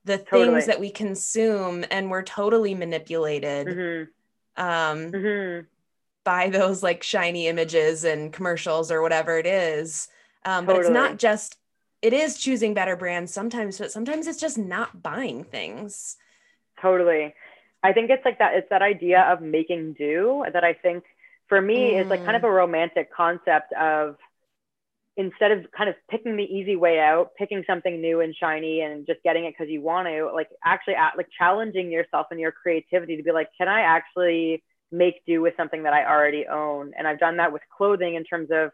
the 0.07 0.17
totally. 0.17 0.47
things 0.47 0.65
that 0.65 0.79
we 0.79 0.89
consume 0.89 1.85
and 1.91 2.09
we're 2.09 2.23
totally 2.23 2.73
manipulated 2.73 3.67
mm-hmm. 3.67 4.11
Um, 4.59 5.11
mm-hmm. 5.11 5.65
by 6.23 6.49
those 6.49 6.81
like 6.81 7.03
shiny 7.03 7.47
images 7.47 8.03
and 8.05 8.33
commercials 8.33 8.89
or 8.91 9.01
whatever 9.03 9.37
it 9.37 9.45
is 9.45 10.07
um, 10.45 10.65
totally. 10.65 10.65
but 10.65 10.85
it's 10.85 10.93
not 10.93 11.17
just 11.19 11.57
it 12.01 12.13
is 12.13 12.37
choosing 12.37 12.73
better 12.73 12.95
brands 12.95 13.33
sometimes 13.33 13.77
but 13.77 13.91
sometimes 13.91 14.25
it's 14.25 14.39
just 14.39 14.57
not 14.57 15.03
buying 15.03 15.43
things 15.43 16.17
totally 16.81 17.35
i 17.83 17.93
think 17.93 18.09
it's 18.09 18.25
like 18.25 18.39
that 18.39 18.55
it's 18.55 18.69
that 18.69 18.81
idea 18.81 19.21
of 19.23 19.41
making 19.41 19.93
do 19.93 20.43
that 20.53 20.63
i 20.63 20.73
think 20.73 21.03
for 21.47 21.61
me 21.61 21.91
mm. 21.91 22.01
is 22.01 22.07
like 22.07 22.23
kind 22.23 22.35
of 22.35 22.41
mm. 22.41 22.47
a 22.47 22.51
romantic 22.51 23.13
concept 23.13 23.73
of 23.73 24.15
instead 25.17 25.51
of 25.51 25.65
kind 25.75 25.89
of 25.89 25.95
picking 26.09 26.37
the 26.37 26.43
easy 26.43 26.75
way 26.75 26.99
out, 26.99 27.31
picking 27.37 27.63
something 27.65 27.99
new 27.99 28.21
and 28.21 28.35
shiny 28.35 28.81
and 28.81 29.05
just 29.07 29.21
getting 29.23 29.45
it 29.45 29.55
because 29.57 29.69
you 29.69 29.81
want 29.81 30.07
to, 30.07 30.31
like 30.33 30.47
actually 30.63 30.93
at, 30.93 31.17
like 31.17 31.27
challenging 31.37 31.91
yourself 31.91 32.27
and 32.29 32.39
your 32.39 32.51
creativity 32.51 33.17
to 33.17 33.23
be 33.23 33.31
like, 33.31 33.49
can 33.57 33.67
I 33.67 33.81
actually 33.81 34.63
make 34.91 35.25
do 35.25 35.41
with 35.41 35.55
something 35.57 35.83
that 35.83 35.93
I 35.93 36.05
already 36.05 36.45
own? 36.47 36.91
And 36.97 37.07
I've 37.07 37.19
done 37.19 37.37
that 37.37 37.51
with 37.51 37.63
clothing 37.75 38.15
in 38.15 38.23
terms 38.23 38.49
of 38.51 38.69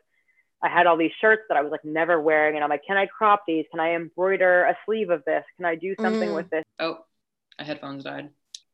I 0.62 0.70
had 0.70 0.86
all 0.86 0.98
these 0.98 1.12
shirts 1.20 1.44
that 1.50 1.58
I 1.58 1.62
was 1.62 1.72
like 1.72 1.84
never 1.84 2.22
wearing, 2.22 2.56
and 2.56 2.64
I'm 2.64 2.70
like, 2.70 2.84
can 2.88 2.96
I 2.96 3.06
crop 3.06 3.44
these? 3.46 3.66
Can 3.70 3.82
I 3.82 3.96
embroider 3.96 4.64
a 4.64 4.78
sleeve 4.86 5.10
of 5.10 5.24
this? 5.26 5.44
Can 5.58 5.66
I 5.66 5.76
do 5.76 5.94
something 6.00 6.30
mm. 6.30 6.36
with 6.36 6.50
this? 6.50 6.64
Oh, 6.80 7.00
my 7.60 7.66
headphones 7.66 8.06
died. 8.06 8.30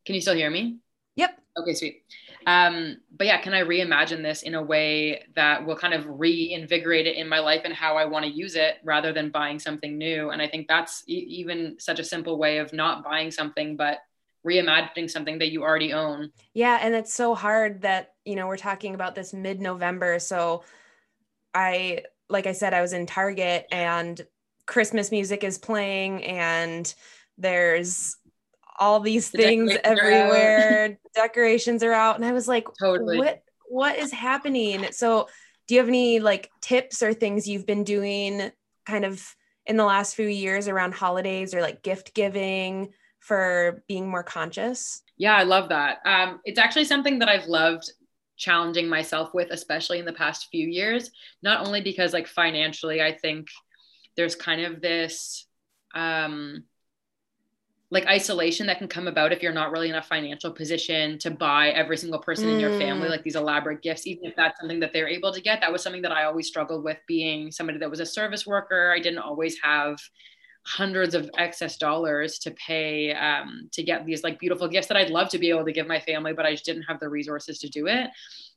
Can 0.05 0.13
you 0.13 0.21
still 0.21 0.35
hear 0.35 0.51
me? 0.51 0.77
Yep. 1.15 1.39
Okay, 1.57 1.73
sweet. 1.73 2.03
Um, 2.47 2.97
but 3.15 3.27
yeah, 3.27 3.41
can 3.41 3.53
I 3.53 3.63
reimagine 3.63 4.23
this 4.23 4.43
in 4.43 4.55
a 4.55 4.63
way 4.63 5.23
that 5.35 5.65
will 5.65 5.75
kind 5.75 5.93
of 5.93 6.05
reinvigorate 6.07 7.05
it 7.05 7.17
in 7.17 7.27
my 7.27 7.39
life 7.39 7.61
and 7.65 7.73
how 7.73 7.97
I 7.97 8.05
want 8.05 8.25
to 8.25 8.31
use 8.31 8.55
it 8.55 8.75
rather 8.83 9.11
than 9.11 9.29
buying 9.29 9.59
something 9.59 9.97
new? 9.97 10.29
And 10.29 10.41
I 10.41 10.47
think 10.47 10.67
that's 10.67 11.03
e- 11.07 11.25
even 11.29 11.75
such 11.79 11.99
a 11.99 12.03
simple 12.03 12.37
way 12.37 12.59
of 12.59 12.71
not 12.71 13.03
buying 13.03 13.31
something, 13.31 13.75
but 13.75 13.99
reimagining 14.47 15.09
something 15.09 15.39
that 15.39 15.51
you 15.51 15.63
already 15.63 15.91
own. 15.91 16.31
Yeah. 16.53 16.79
And 16.81 16.95
it's 16.95 17.13
so 17.13 17.35
hard 17.35 17.81
that, 17.81 18.13
you 18.23 18.35
know, 18.35 18.47
we're 18.47 18.57
talking 18.57 18.95
about 18.95 19.15
this 19.15 19.33
mid 19.33 19.59
November. 19.59 20.19
So 20.19 20.63
I, 21.53 22.03
like 22.29 22.47
I 22.47 22.53
said, 22.53 22.73
I 22.73 22.81
was 22.81 22.93
in 22.93 23.05
Target 23.05 23.67
and 23.71 24.21
Christmas 24.65 25.11
music 25.11 25.43
is 25.43 25.57
playing 25.57 26.23
and 26.23 26.93
there's 27.37 28.17
all 28.79 28.99
these 28.99 29.29
the 29.29 29.37
things 29.37 29.73
everywhere, 29.83 30.97
decorations 31.13 31.83
are 31.83 31.93
out. 31.93 32.15
And 32.15 32.25
I 32.25 32.31
was 32.31 32.47
like, 32.47 32.65
totally. 32.79 33.17
what 33.17 33.43
what 33.67 33.97
is 33.97 34.11
happening? 34.11 34.87
So 34.91 35.27
do 35.67 35.75
you 35.75 35.81
have 35.81 35.89
any 35.89 36.19
like 36.19 36.49
tips 36.61 37.03
or 37.03 37.13
things 37.13 37.47
you've 37.47 37.67
been 37.67 37.83
doing 37.83 38.51
kind 38.85 39.05
of 39.05 39.23
in 39.67 39.77
the 39.77 39.85
last 39.85 40.15
few 40.15 40.27
years 40.27 40.67
around 40.67 40.95
holidays 40.95 41.53
or 41.53 41.61
like 41.61 41.83
gift 41.83 42.15
giving 42.15 42.89
for 43.19 43.83
being 43.87 44.09
more 44.09 44.23
conscious? 44.23 45.03
Yeah, 45.17 45.35
I 45.35 45.43
love 45.43 45.69
that. 45.69 45.99
Um, 46.05 46.39
it's 46.45 46.57
actually 46.57 46.85
something 46.85 47.19
that 47.19 47.29
I've 47.29 47.45
loved 47.45 47.91
challenging 48.37 48.87
myself 48.87 49.33
with, 49.33 49.51
especially 49.51 49.99
in 49.99 50.05
the 50.05 50.13
past 50.13 50.47
few 50.49 50.67
years. 50.67 51.11
Not 51.43 51.67
only 51.67 51.81
because, 51.81 52.13
like, 52.13 52.27
financially, 52.27 53.01
I 53.01 53.11
think 53.11 53.49
there's 54.15 54.35
kind 54.35 54.61
of 54.61 54.81
this 54.81 55.45
um, 55.93 56.63
like 57.91 58.05
isolation 58.05 58.67
that 58.67 58.77
can 58.77 58.87
come 58.87 59.07
about 59.07 59.31
if 59.31 59.41
you're 59.41 59.51
not 59.51 59.71
really 59.71 59.89
in 59.89 59.95
a 59.95 60.01
financial 60.01 60.51
position 60.51 61.17
to 61.17 61.31
buy 61.31 61.69
every 61.69 61.97
single 61.97 62.19
person 62.19 62.47
mm. 62.47 62.53
in 62.53 62.59
your 62.59 62.77
family 62.77 63.07
mm. 63.07 63.11
like 63.11 63.23
these 63.23 63.35
elaborate 63.35 63.81
gifts 63.81 64.05
even 64.05 64.25
if 64.25 64.35
that's 64.35 64.59
something 64.59 64.79
that 64.79 64.93
they're 64.93 65.07
able 65.07 65.33
to 65.33 65.41
get 65.41 65.59
that 65.61 65.71
was 65.71 65.81
something 65.81 66.01
that 66.01 66.11
i 66.11 66.23
always 66.23 66.47
struggled 66.47 66.83
with 66.83 66.97
being 67.07 67.51
somebody 67.51 67.79
that 67.79 67.89
was 67.89 67.99
a 67.99 68.05
service 68.05 68.45
worker 68.45 68.93
i 68.95 68.99
didn't 68.99 69.19
always 69.19 69.57
have 69.61 69.97
hundreds 70.65 71.15
of 71.15 71.29
excess 71.37 71.77
dollars 71.77 72.37
to 72.37 72.51
pay 72.51 73.13
um, 73.13 73.69
to 73.71 73.81
get 73.81 74.05
these 74.05 74.23
like 74.23 74.37
beautiful 74.39 74.67
gifts 74.67 74.87
that 74.87 74.97
i'd 74.97 75.09
love 75.09 75.29
to 75.29 75.39
be 75.39 75.49
able 75.49 75.65
to 75.65 75.71
give 75.71 75.87
my 75.87 75.99
family 75.99 76.33
but 76.33 76.45
i 76.45 76.51
just 76.51 76.65
didn't 76.65 76.83
have 76.83 76.99
the 76.99 77.09
resources 77.09 77.59
to 77.59 77.69
do 77.69 77.87
it 77.87 78.09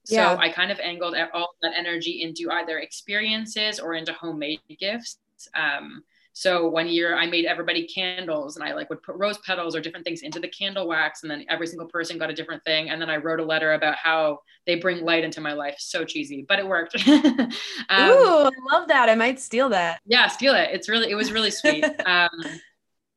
so 0.05 0.16
yeah. 0.16 0.37
i 0.37 0.49
kind 0.49 0.70
of 0.70 0.78
angled 0.80 1.14
all 1.33 1.55
that 1.62 1.72
energy 1.76 2.22
into 2.22 2.51
either 2.51 2.80
experiences 2.80 3.80
or 3.80 3.95
into 3.95 4.12
homemade 4.12 4.61
gifts 4.78 5.18
um, 5.55 6.03
so 6.35 6.66
one 6.68 6.89
year 6.89 7.16
I 7.16 7.26
made 7.26 7.45
everybody 7.45 7.87
candles 7.87 8.57
and 8.57 8.64
I 8.64 8.72
like 8.72 8.89
would 8.89 9.03
put 9.03 9.16
rose 9.16 9.39
petals 9.39 9.76
or 9.76 9.80
different 9.80 10.05
things 10.05 10.22
into 10.22 10.41
the 10.41 10.49
candle 10.49 10.89
wax 10.89 11.22
and 11.22 11.30
then 11.30 11.45
every 11.49 11.66
single 11.66 11.87
person 11.87 12.18
got 12.18 12.30
a 12.30 12.35
different 12.35 12.64
thing. 12.64 12.89
And 12.89 13.01
then 13.01 13.11
I 13.11 13.16
wrote 13.16 13.41
a 13.41 13.45
letter 13.45 13.74
about 13.74 13.97
how 13.97 14.41
they 14.66 14.76
bring 14.76 15.05
light 15.05 15.24
into 15.24 15.43
my 15.43 15.53
life. 15.53 15.76
So 15.78 16.05
cheesy, 16.05 16.47
but 16.49 16.59
it 16.59 16.66
worked. 16.66 16.97
um, 17.09 18.11
Ooh, 18.11 18.45
I 18.45 18.51
love 18.72 18.89
that. 18.89 19.09
I 19.11 19.14
might 19.14 19.41
steal 19.41 19.68
that. 19.70 20.01
Yeah, 20.07 20.28
steal 20.28 20.55
it. 20.55 20.70
It's 20.72 20.89
really, 20.89 21.11
it 21.11 21.16
was 21.16 21.33
really 21.33 21.51
sweet. 21.51 21.85
um, 22.07 22.30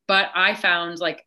but 0.07 0.29
I 0.35 0.53
found 0.53 0.99
like 0.99 1.25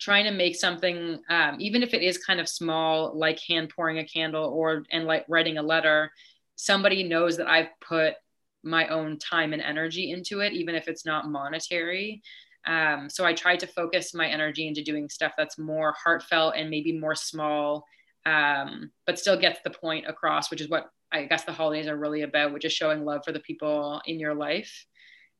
trying 0.00 0.24
to 0.24 0.30
make 0.30 0.56
something, 0.56 1.20
um, 1.28 1.56
even 1.58 1.82
if 1.82 1.92
it 1.92 2.02
is 2.02 2.16
kind 2.16 2.40
of 2.40 2.48
small, 2.48 3.12
like 3.14 3.38
hand 3.46 3.70
pouring 3.76 3.98
a 3.98 4.06
candle 4.06 4.46
or, 4.46 4.84
and 4.90 5.04
like 5.04 5.26
writing 5.28 5.58
a 5.58 5.62
letter, 5.62 6.10
somebody 6.56 7.02
knows 7.02 7.36
that 7.36 7.46
I've 7.46 7.68
put 7.86 8.14
my 8.62 8.88
own 8.88 9.18
time 9.18 9.52
and 9.52 9.62
energy 9.62 10.10
into 10.10 10.40
it, 10.40 10.52
even 10.52 10.74
if 10.74 10.88
it's 10.88 11.06
not 11.06 11.30
monetary. 11.30 12.22
Um, 12.66 13.08
so 13.08 13.24
I 13.24 13.32
tried 13.32 13.60
to 13.60 13.66
focus 13.66 14.14
my 14.14 14.28
energy 14.28 14.68
into 14.68 14.82
doing 14.82 15.08
stuff 15.08 15.32
that's 15.36 15.58
more 15.58 15.94
heartfelt 16.02 16.54
and 16.56 16.68
maybe 16.68 16.92
more 16.92 17.14
small, 17.14 17.84
um, 18.26 18.90
but 19.06 19.18
still 19.18 19.38
gets 19.38 19.60
the 19.64 19.70
point 19.70 20.06
across, 20.06 20.50
which 20.50 20.60
is 20.60 20.68
what 20.68 20.90
I 21.12 21.24
guess 21.24 21.44
the 21.44 21.52
holidays 21.52 21.88
are 21.88 21.96
really 21.96 22.22
about, 22.22 22.52
which 22.52 22.64
is 22.64 22.72
showing 22.72 23.04
love 23.04 23.22
for 23.24 23.32
the 23.32 23.40
people 23.40 24.00
in 24.06 24.20
your 24.20 24.34
life. 24.34 24.86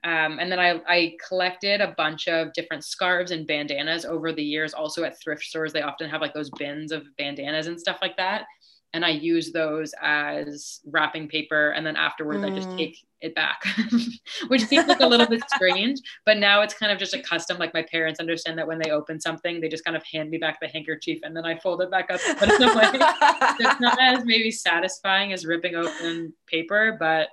Um, 0.03 0.39
and 0.41 0.51
then 0.51 0.59
I, 0.59 0.81
I, 0.89 1.17
collected 1.29 1.83
a 1.83 1.95
bunch 1.95 2.27
of 2.27 2.55
different 2.55 2.87
scarves 2.87 3.33
and 3.33 3.47
bandanas 3.47 4.07
over 4.07 4.33
the 4.33 4.43
years. 4.43 4.73
Also 4.73 5.05
at 5.05 5.21
thrift 5.21 5.43
stores, 5.43 5.75
they 5.75 5.83
often 5.83 6.09
have 6.09 6.23
like 6.23 6.33
those 6.33 6.49
bins 6.59 6.91
of 6.91 7.05
bandanas 7.19 7.67
and 7.67 7.79
stuff 7.79 7.99
like 8.01 8.17
that 8.17 8.47
and 8.93 9.05
I 9.05 9.11
use 9.11 9.53
those 9.53 9.95
as 10.03 10.81
wrapping 10.85 11.29
paper. 11.29 11.71
And 11.71 11.87
then 11.87 11.97
afterwards, 11.97 12.41
mm. 12.41 12.51
I 12.51 12.55
just 12.55 12.69
mm. 12.69 12.77
take 12.77 12.99
it 13.21 13.35
back, 13.35 13.63
which 14.49 14.65
seems 14.65 14.89
like 14.89 15.01
a 15.01 15.07
little 15.07 15.29
bit 15.29 15.43
strange. 15.55 16.01
But 16.27 16.39
now 16.39 16.63
it's 16.63 16.75
kind 16.75 16.91
of 16.91 16.99
just 16.99 17.15
a 17.15 17.23
custom. 17.23 17.59
Like 17.59 17.73
my 17.73 17.83
parents 17.83 18.19
understand 18.19 18.59
that 18.59 18.67
when 18.67 18.79
they 18.79 18.91
open 18.91 19.21
something, 19.21 19.61
they 19.61 19.69
just 19.69 19.85
kind 19.85 19.97
of 19.97 20.03
hand 20.11 20.31
me 20.31 20.39
back 20.39 20.59
the 20.61 20.69
handkerchief 20.69 21.21
and 21.23 21.37
then 21.37 21.45
I 21.45 21.59
fold 21.59 21.83
it 21.83 21.91
back 21.91 22.11
up. 22.11 22.21
But 22.39 22.49
it's 22.51 23.81
not 23.81 24.01
as 24.01 24.25
maybe 24.25 24.51
satisfying 24.51 25.33
as 25.33 25.47
ripping 25.47 25.77
open 25.77 26.33
paper, 26.47 26.97
but 26.99 27.29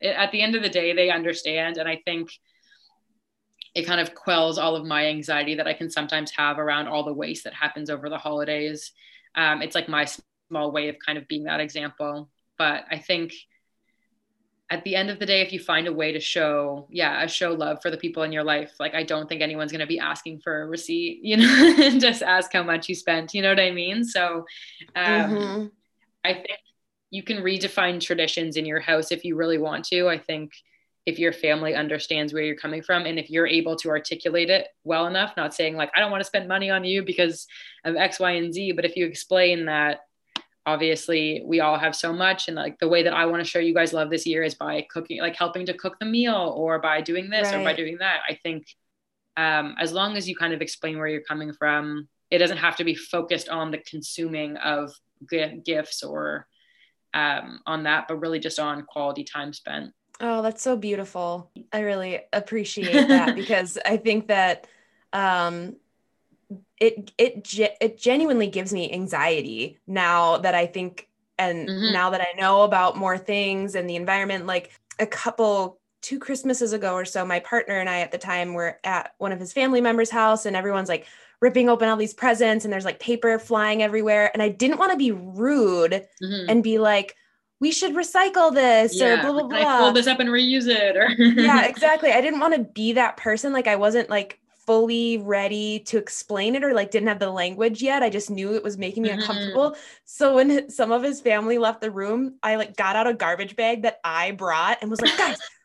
it, 0.00 0.16
at 0.16 0.32
the 0.32 0.40
end 0.40 0.54
of 0.54 0.62
the 0.62 0.68
day, 0.68 0.94
they 0.94 1.10
understand. 1.10 1.76
And 1.76 1.88
I 1.88 2.00
think 2.06 2.30
it 3.74 3.86
kind 3.86 4.00
of 4.00 4.14
quells 4.14 4.56
all 4.56 4.74
of 4.74 4.86
my 4.86 5.06
anxiety 5.08 5.56
that 5.56 5.66
I 5.66 5.74
can 5.74 5.90
sometimes 5.90 6.30
have 6.30 6.58
around 6.58 6.88
all 6.88 7.04
the 7.04 7.12
waste 7.12 7.44
that 7.44 7.52
happens 7.52 7.90
over 7.90 8.08
the 8.08 8.16
holidays. 8.16 8.92
Um, 9.34 9.60
it's 9.60 9.74
like 9.74 9.86
my 9.86 10.06
small 10.48 10.72
way 10.72 10.88
of 10.88 10.96
kind 11.04 11.18
of 11.18 11.26
being 11.28 11.44
that 11.44 11.60
example. 11.60 12.30
But 12.58 12.84
I 12.90 12.98
think 12.98 13.32
at 14.68 14.82
the 14.82 14.96
end 14.96 15.10
of 15.10 15.18
the 15.18 15.26
day, 15.26 15.42
if 15.42 15.52
you 15.52 15.60
find 15.60 15.86
a 15.86 15.92
way 15.92 16.12
to 16.12 16.18
show, 16.18 16.88
yeah, 16.90 17.22
a 17.22 17.28
show 17.28 17.52
love 17.52 17.78
for 17.82 17.90
the 17.90 17.96
people 17.96 18.24
in 18.24 18.32
your 18.32 18.42
life, 18.42 18.72
like 18.80 18.94
I 18.94 19.04
don't 19.04 19.28
think 19.28 19.40
anyone's 19.40 19.70
going 19.70 19.80
to 19.80 19.86
be 19.86 20.00
asking 20.00 20.40
for 20.40 20.62
a 20.62 20.66
receipt, 20.66 21.20
you 21.22 21.36
know, 21.36 21.98
just 21.98 22.22
ask 22.22 22.52
how 22.52 22.62
much 22.62 22.88
you 22.88 22.94
spent. 22.94 23.34
You 23.34 23.42
know 23.42 23.50
what 23.50 23.60
I 23.60 23.70
mean? 23.70 24.04
So 24.04 24.44
um, 24.96 25.30
mm-hmm. 25.30 25.66
I 26.24 26.34
think 26.34 26.58
you 27.10 27.22
can 27.22 27.38
redefine 27.38 28.00
traditions 28.00 28.56
in 28.56 28.66
your 28.66 28.80
house 28.80 29.12
if 29.12 29.24
you 29.24 29.36
really 29.36 29.58
want 29.58 29.84
to. 29.86 30.08
I 30.08 30.18
think 30.18 30.52
if 31.06 31.20
your 31.20 31.32
family 31.32 31.76
understands 31.76 32.32
where 32.32 32.42
you're 32.42 32.56
coming 32.56 32.82
from 32.82 33.06
and 33.06 33.16
if 33.16 33.30
you're 33.30 33.46
able 33.46 33.76
to 33.76 33.88
articulate 33.88 34.50
it 34.50 34.66
well 34.82 35.06
enough, 35.06 35.34
not 35.36 35.54
saying 35.54 35.76
like, 35.76 35.90
I 35.94 36.00
don't 36.00 36.10
want 36.10 36.20
to 36.20 36.26
spend 36.26 36.48
money 36.48 36.68
on 36.68 36.82
you 36.82 37.04
because 37.04 37.46
of 37.84 37.94
X, 37.94 38.18
Y, 38.18 38.32
and 38.32 38.52
Z, 38.52 38.72
but 38.72 38.84
if 38.84 38.96
you 38.96 39.06
explain 39.06 39.66
that 39.66 40.00
obviously 40.66 41.42
we 41.46 41.60
all 41.60 41.78
have 41.78 41.94
so 41.94 42.12
much 42.12 42.48
and 42.48 42.56
like 42.56 42.78
the 42.80 42.88
way 42.88 43.02
that 43.04 43.14
i 43.14 43.24
want 43.24 43.42
to 43.42 43.48
show 43.48 43.60
you 43.60 43.72
guys 43.72 43.92
love 43.92 44.10
this 44.10 44.26
year 44.26 44.42
is 44.42 44.54
by 44.54 44.84
cooking 44.90 45.20
like 45.20 45.36
helping 45.36 45.64
to 45.64 45.72
cook 45.72 45.96
the 46.00 46.04
meal 46.04 46.52
or 46.56 46.80
by 46.80 47.00
doing 47.00 47.30
this 47.30 47.52
right. 47.52 47.60
or 47.60 47.64
by 47.64 47.72
doing 47.72 47.98
that. 47.98 48.20
I 48.28 48.34
think 48.42 48.66
um, 49.38 49.76
as 49.78 49.92
long 49.92 50.16
as 50.16 50.28
you 50.28 50.34
kind 50.34 50.54
of 50.54 50.62
explain 50.62 50.98
where 50.98 51.08
you're 51.08 51.22
coming 51.22 51.52
from 51.52 52.08
it 52.30 52.38
doesn't 52.38 52.56
have 52.56 52.76
to 52.76 52.84
be 52.84 52.94
focused 52.94 53.48
on 53.48 53.70
the 53.70 53.78
consuming 53.78 54.56
of 54.56 54.92
g- 55.30 55.60
gifts 55.64 56.02
or 56.02 56.48
um, 57.14 57.60
on 57.66 57.84
that 57.84 58.08
but 58.08 58.16
really 58.16 58.40
just 58.40 58.58
on 58.58 58.82
quality 58.82 59.22
time 59.24 59.52
spent. 59.52 59.92
Oh 60.20 60.42
that's 60.42 60.62
so 60.62 60.76
beautiful. 60.76 61.50
I 61.72 61.80
really 61.80 62.20
appreciate 62.32 63.08
that 63.08 63.36
because 63.36 63.78
i 63.86 63.96
think 63.96 64.28
that 64.28 64.66
um, 65.12 65.76
it 66.80 67.12
it 67.18 67.48
it 67.80 67.98
genuinely 67.98 68.48
gives 68.48 68.72
me 68.72 68.92
anxiety 68.92 69.78
now 69.86 70.38
that 70.38 70.54
I 70.54 70.66
think 70.66 71.08
and 71.38 71.68
mm-hmm. 71.68 71.92
now 71.92 72.10
that 72.10 72.20
I 72.20 72.38
know 72.38 72.62
about 72.62 72.96
more 72.96 73.18
things 73.18 73.74
and 73.74 73.88
the 73.88 73.96
environment 73.96 74.46
like 74.46 74.72
a 74.98 75.06
couple 75.06 75.80
two 76.02 76.18
Christmases 76.18 76.72
ago 76.72 76.94
or 76.94 77.04
so 77.04 77.24
my 77.24 77.40
partner 77.40 77.78
and 77.78 77.88
I 77.88 78.00
at 78.00 78.12
the 78.12 78.18
time 78.18 78.54
were 78.54 78.78
at 78.84 79.14
one 79.18 79.32
of 79.32 79.40
his 79.40 79.52
family 79.52 79.80
members 79.80 80.10
house 80.10 80.46
and 80.46 80.54
everyone's 80.54 80.88
like 80.88 81.06
ripping 81.40 81.68
open 81.68 81.88
all 81.88 81.96
these 81.96 82.14
presents 82.14 82.64
and 82.64 82.72
there's 82.72 82.84
like 82.84 83.00
paper 83.00 83.38
flying 83.38 83.82
everywhere 83.82 84.30
and 84.32 84.42
I 84.42 84.48
didn't 84.48 84.78
want 84.78 84.92
to 84.92 84.98
be 84.98 85.12
rude 85.12 86.06
mm-hmm. 86.22 86.50
and 86.50 86.62
be 86.62 86.78
like 86.78 87.16
we 87.58 87.72
should 87.72 87.94
recycle 87.94 88.54
this 88.54 88.98
yeah, 88.98 89.18
or 89.18 89.22
blah 89.22 89.32
blah 89.32 89.48
blah. 89.48 89.76
I 89.76 89.78
fold 89.78 89.96
this 89.96 90.06
up 90.06 90.20
and 90.20 90.28
reuse 90.28 90.68
it. 90.68 90.94
Or 90.94 91.08
yeah, 91.10 91.64
exactly. 91.68 92.12
I 92.12 92.20
didn't 92.20 92.40
want 92.40 92.54
to 92.54 92.64
be 92.64 92.92
that 92.92 93.16
person. 93.16 93.52
Like 93.54 93.66
I 93.66 93.76
wasn't 93.76 94.10
like 94.10 94.38
fully 94.66 95.18
ready 95.18 95.80
to 95.80 95.96
explain 95.98 96.54
it 96.54 96.64
or 96.64 96.74
like 96.74 96.90
didn't 96.90 97.08
have 97.08 97.18
the 97.18 97.30
language 97.30 97.82
yet. 97.82 98.02
I 98.02 98.10
just 98.10 98.30
knew 98.30 98.54
it 98.54 98.64
was 98.64 98.76
making 98.76 99.04
me 99.04 99.10
mm-hmm. 99.10 99.20
uncomfortable. 99.20 99.76
So 100.04 100.34
when 100.34 100.68
some 100.70 100.92
of 100.92 101.02
his 101.02 101.20
family 101.20 101.58
left 101.58 101.80
the 101.80 101.90
room, 101.90 102.36
I 102.42 102.56
like 102.56 102.76
got 102.76 102.96
out 102.96 103.06
a 103.06 103.14
garbage 103.14 103.56
bag 103.56 103.82
that 103.82 104.00
I 104.04 104.32
brought 104.32 104.78
and 104.80 104.90
was 104.90 105.00
like, 105.00 105.16
guys, 105.16 105.38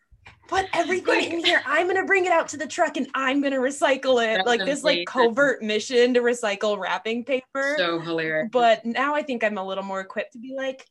put 0.48 0.66
everything 0.74 1.32
in 1.32 1.46
here. 1.46 1.62
I'm 1.66 1.88
gonna 1.88 2.06
bring 2.06 2.26
it 2.26 2.32
out 2.32 2.50
to 2.50 2.58
the 2.58 2.68
truck 2.68 2.98
and 2.98 3.08
I'm 3.16 3.42
gonna 3.42 3.58
recycle 3.60 4.24
it. 4.24 4.36
That's 4.36 4.48
like 4.48 4.66
this 4.66 4.84
like 4.84 5.08
covert 5.08 5.64
mission 5.64 6.14
to 6.14 6.22
recycle 6.22 6.78
wrapping 6.78 7.24
paper. 7.24 7.76
So 7.78 8.00
hilarious. 8.00 8.50
But 8.52 8.86
now 8.86 9.16
I 9.16 9.24
think 9.24 9.44
I'm 9.44 9.58
a 9.58 9.66
little 9.66 9.84
more 9.84 10.02
equipped 10.02 10.34
to 10.34 10.40
be 10.40 10.54
like, 10.56 10.86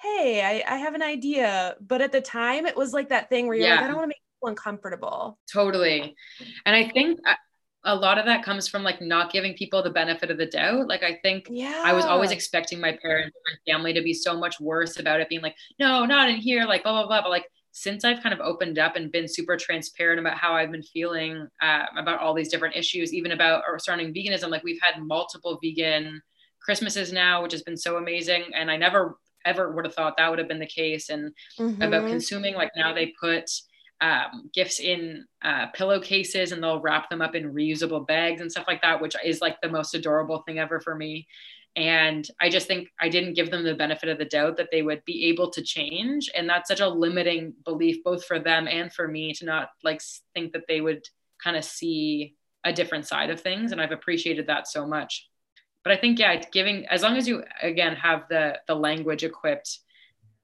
hey, 0.00 0.42
I, 0.42 0.74
I 0.74 0.78
have 0.78 0.94
an 0.94 1.02
idea. 1.02 1.76
But 1.80 2.02
at 2.02 2.12
the 2.12 2.20
time 2.20 2.66
it 2.66 2.76
was 2.76 2.92
like 2.92 3.08
that 3.10 3.28
thing 3.28 3.46
where 3.46 3.56
you're 3.56 3.68
yeah. 3.68 3.76
like, 3.76 3.84
I 3.84 3.86
don't 3.86 3.96
want 3.96 4.04
to 4.04 4.08
make 4.08 4.22
people 4.36 4.48
uncomfortable. 4.48 5.38
Totally. 5.50 6.14
And 6.66 6.76
I 6.76 6.90
think 6.90 7.20
uh, 7.24 7.34
a 7.86 7.94
lot 7.94 8.18
of 8.18 8.26
that 8.26 8.44
comes 8.44 8.66
from 8.66 8.82
like 8.82 9.00
not 9.00 9.32
giving 9.32 9.54
people 9.54 9.82
the 9.82 9.90
benefit 9.90 10.30
of 10.30 10.38
the 10.38 10.46
doubt. 10.46 10.88
Like 10.88 11.02
I 11.02 11.18
think 11.22 11.46
yeah. 11.48 11.82
I 11.84 11.92
was 11.92 12.04
always 12.04 12.32
expecting 12.32 12.80
my 12.80 12.98
parents 13.00 13.34
and 13.34 13.54
my 13.54 13.72
family 13.72 13.92
to 13.92 14.02
be 14.02 14.12
so 14.12 14.36
much 14.36 14.60
worse 14.60 14.98
about 14.98 15.20
it 15.20 15.28
being 15.28 15.40
like, 15.40 15.54
no, 15.78 16.04
not 16.04 16.28
in 16.28 16.36
here, 16.36 16.64
like 16.64 16.82
blah 16.82 16.92
blah 16.92 17.06
blah. 17.06 17.22
But 17.22 17.30
like 17.30 17.46
since 17.70 18.04
I've 18.04 18.22
kind 18.22 18.34
of 18.34 18.40
opened 18.40 18.78
up 18.78 18.96
and 18.96 19.12
been 19.12 19.28
super 19.28 19.56
transparent 19.56 20.18
about 20.18 20.36
how 20.36 20.54
I've 20.54 20.72
been 20.72 20.82
feeling 20.82 21.46
uh, 21.62 21.84
about 21.96 22.20
all 22.20 22.34
these 22.34 22.48
different 22.48 22.74
issues, 22.74 23.14
even 23.14 23.32
about 23.32 23.62
or 23.68 23.78
surrounding 23.78 24.12
veganism, 24.12 24.50
like 24.50 24.64
we've 24.64 24.80
had 24.82 25.02
multiple 25.02 25.58
vegan 25.62 26.20
Christmases 26.60 27.12
now, 27.12 27.42
which 27.42 27.52
has 27.52 27.62
been 27.62 27.76
so 27.76 27.98
amazing. 27.98 28.44
And 28.54 28.70
I 28.70 28.76
never 28.76 29.16
ever 29.44 29.70
would 29.70 29.84
have 29.84 29.94
thought 29.94 30.16
that 30.16 30.28
would 30.28 30.40
have 30.40 30.48
been 30.48 30.58
the 30.58 30.66
case. 30.66 31.08
And 31.08 31.32
mm-hmm. 31.58 31.80
about 31.80 32.08
consuming, 32.08 32.54
like 32.54 32.72
now 32.76 32.92
they 32.92 33.14
put 33.20 33.48
um, 34.00 34.50
gifts 34.52 34.80
in 34.80 35.24
uh, 35.42 35.66
pillowcases 35.68 36.52
and 36.52 36.62
they'll 36.62 36.80
wrap 36.80 37.08
them 37.08 37.22
up 37.22 37.34
in 37.34 37.54
reusable 37.54 38.06
bags 38.06 38.40
and 38.40 38.50
stuff 38.50 38.66
like 38.68 38.82
that, 38.82 39.00
which 39.00 39.16
is 39.24 39.40
like 39.40 39.60
the 39.60 39.68
most 39.68 39.94
adorable 39.94 40.42
thing 40.46 40.58
ever 40.58 40.80
for 40.80 40.94
me. 40.94 41.26
and 41.76 42.28
i 42.40 42.48
just 42.48 42.66
think 42.66 42.88
i 43.00 43.08
didn't 43.08 43.34
give 43.34 43.50
them 43.50 43.62
the 43.62 43.74
benefit 43.74 44.08
of 44.08 44.18
the 44.18 44.24
doubt 44.24 44.56
that 44.56 44.70
they 44.72 44.82
would 44.82 45.02
be 45.04 45.26
able 45.26 45.50
to 45.50 45.62
change. 45.62 46.30
And 46.34 46.48
that's 46.48 46.68
such 46.68 46.80
a 46.80 46.88
limiting 46.88 47.54
belief 47.64 48.02
both 48.02 48.24
for 48.24 48.38
them 48.38 48.66
and 48.66 48.92
for 48.92 49.06
me 49.06 49.32
to 49.34 49.44
not 49.44 49.68
like 49.84 50.00
think 50.34 50.52
that 50.52 50.66
they 50.68 50.80
would 50.80 51.04
kind 51.42 51.56
of 51.56 51.64
see 51.64 52.34
a 52.64 52.72
different 52.72 53.06
side 53.06 53.30
of 53.30 53.40
things. 53.40 53.72
And 53.72 53.80
i've 53.80 53.92
appreciated 53.92 54.46
that 54.46 54.66
so 54.68 54.86
much. 54.86 55.28
But 55.84 55.92
i 55.92 55.96
think 56.00 56.18
yeah 56.18 56.34
giving 56.50 56.86
as 56.86 57.02
long 57.02 57.16
as 57.16 57.28
you 57.28 57.44
again 57.62 57.94
have 57.96 58.20
the 58.28 58.58
the 58.66 58.74
language 58.74 59.22
equipped 59.24 59.80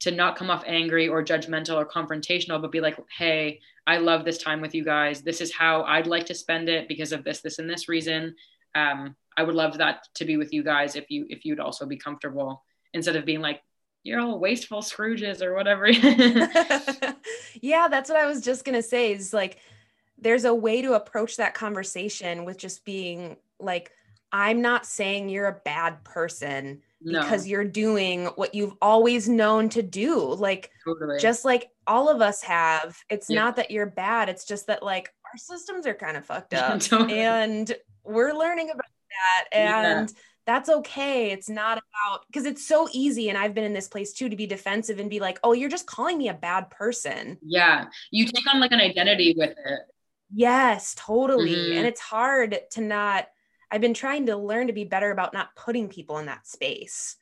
to 0.03 0.11
not 0.11 0.37
come 0.37 0.51
off 0.51 0.63
angry 0.67 1.09
or 1.09 1.25
judgmental 1.25 1.77
or 1.77 1.87
confrontational 1.87 2.61
but 2.61 2.71
be 2.71 2.81
like 2.81 2.97
hey 3.17 3.59
i 3.87 3.97
love 3.97 4.25
this 4.25 4.39
time 4.39 4.61
with 4.61 4.75
you 4.75 4.85
guys 4.85 5.23
this 5.23 5.41
is 5.41 5.53
how 5.53 5.83
i'd 5.85 6.07
like 6.07 6.27
to 6.27 6.35
spend 6.35 6.69
it 6.69 6.87
because 6.87 7.13
of 7.13 7.25
this 7.25 7.41
this 7.41 7.59
and 7.59 7.69
this 7.69 7.89
reason 7.89 8.35
um, 8.75 9.17
I 9.37 9.43
would 9.43 9.55
love 9.55 9.79
that 9.79 10.07
to 10.15 10.25
be 10.25 10.37
with 10.37 10.53
you 10.53 10.63
guys 10.63 10.97
if 10.97 11.11
you 11.11 11.27
if 11.29 11.45
you'd 11.45 11.61
also 11.61 11.87
be 11.87 11.97
comfortable 11.97 12.65
instead 12.93 13.17
of 13.17 13.25
being 13.25 13.41
like 13.41 13.63
you're 14.05 14.21
all 14.21 14.39
wasteful 14.39 14.81
Scrooges 14.81 15.43
or 15.43 15.55
whatever. 15.55 15.89
yeah, 17.61 17.87
that's 17.89 18.11
what 18.11 18.19
I 18.19 18.27
was 18.27 18.41
just 18.41 18.65
gonna 18.65 18.83
say. 18.83 19.13
Is 19.13 19.33
like 19.33 19.59
there's 20.19 20.45
a 20.45 20.55
way 20.55 20.83
to 20.83 20.95
approach 20.95 21.37
that 21.37 21.55
conversation 21.55 22.45
with 22.45 22.59
just 22.59 22.85
being 22.85 23.37
like, 23.59 23.93
I'm 24.33 24.61
not 24.61 24.87
saying 24.87 25.29
you're 25.29 25.47
a 25.47 25.61
bad 25.65 26.05
person 26.05 26.83
no. 27.05 27.21
because 27.21 27.47
you're 27.47 27.65
doing 27.65 28.27
what 28.37 28.55
you've 28.55 28.75
always 28.81 29.29
known 29.29 29.69
to 29.71 29.83
do. 29.83 30.35
Like 30.35 30.71
totally. 30.85 31.19
just 31.19 31.45
like 31.45 31.71
all 31.87 32.09
of 32.09 32.21
us 32.21 32.43
have. 32.43 32.97
It's 33.11 33.29
yeah. 33.29 33.41
not 33.41 33.57
that 33.57 33.71
you're 33.71 33.87
bad. 33.87 34.29
It's 34.29 34.45
just 34.45 34.67
that 34.69 34.83
like 34.83 35.13
our 35.25 35.37
systems 35.37 35.87
are 35.87 35.95
kind 35.95 36.17
of 36.17 36.27
fucked 36.27 36.55
up. 36.55 36.81
totally. 36.81 37.21
And 37.21 37.73
we're 38.05 38.33
learning 38.33 38.71
about 38.71 38.87
that 39.13 39.57
and 39.57 40.09
yeah. 40.09 40.15
that's 40.47 40.69
okay 40.69 41.31
it's 41.31 41.49
not 41.49 41.79
about 41.79 42.27
because 42.27 42.47
it's 42.47 42.67
so 42.67 42.89
easy 42.93 43.29
and 43.29 43.39
i've 43.39 43.55
been 43.55 43.65
in 43.65 43.73
this 43.73 43.89
place 43.89 44.13
too 44.13 44.29
to 44.29 44.37
be 44.37 44.47
defensive 44.47 44.99
and 44.99 45.11
be 45.11 45.21
like 45.21 45.39
oh 45.45 45.53
you're 45.53 45.69
just 45.69 45.87
calling 45.87 46.19
me 46.19 46.29
a 46.29 46.35
bad 46.35 46.71
person 46.71 47.39
yeah 47.43 47.87
you 48.11 48.27
take 48.27 48.53
on 48.53 48.61
like 48.61 48.73
an 48.73 48.81
identity 48.81 49.35
with 49.37 49.51
it 49.51 49.81
yes 50.33 50.95
totally 50.97 51.55
mm-hmm. 51.55 51.79
and 51.79 51.87
it's 51.87 52.01
hard 52.01 52.59
to 52.71 52.81
not 52.81 53.29
i've 53.73 53.81
been 53.81 53.95
trying 53.95 54.27
to 54.27 54.37
learn 54.37 54.69
to 54.69 54.73
be 54.73 54.85
better 54.85 55.11
about 55.11 55.33
not 55.33 55.57
putting 55.57 55.89
people 55.89 56.19
in 56.19 56.27
that 56.27 56.47
space. 56.47 57.17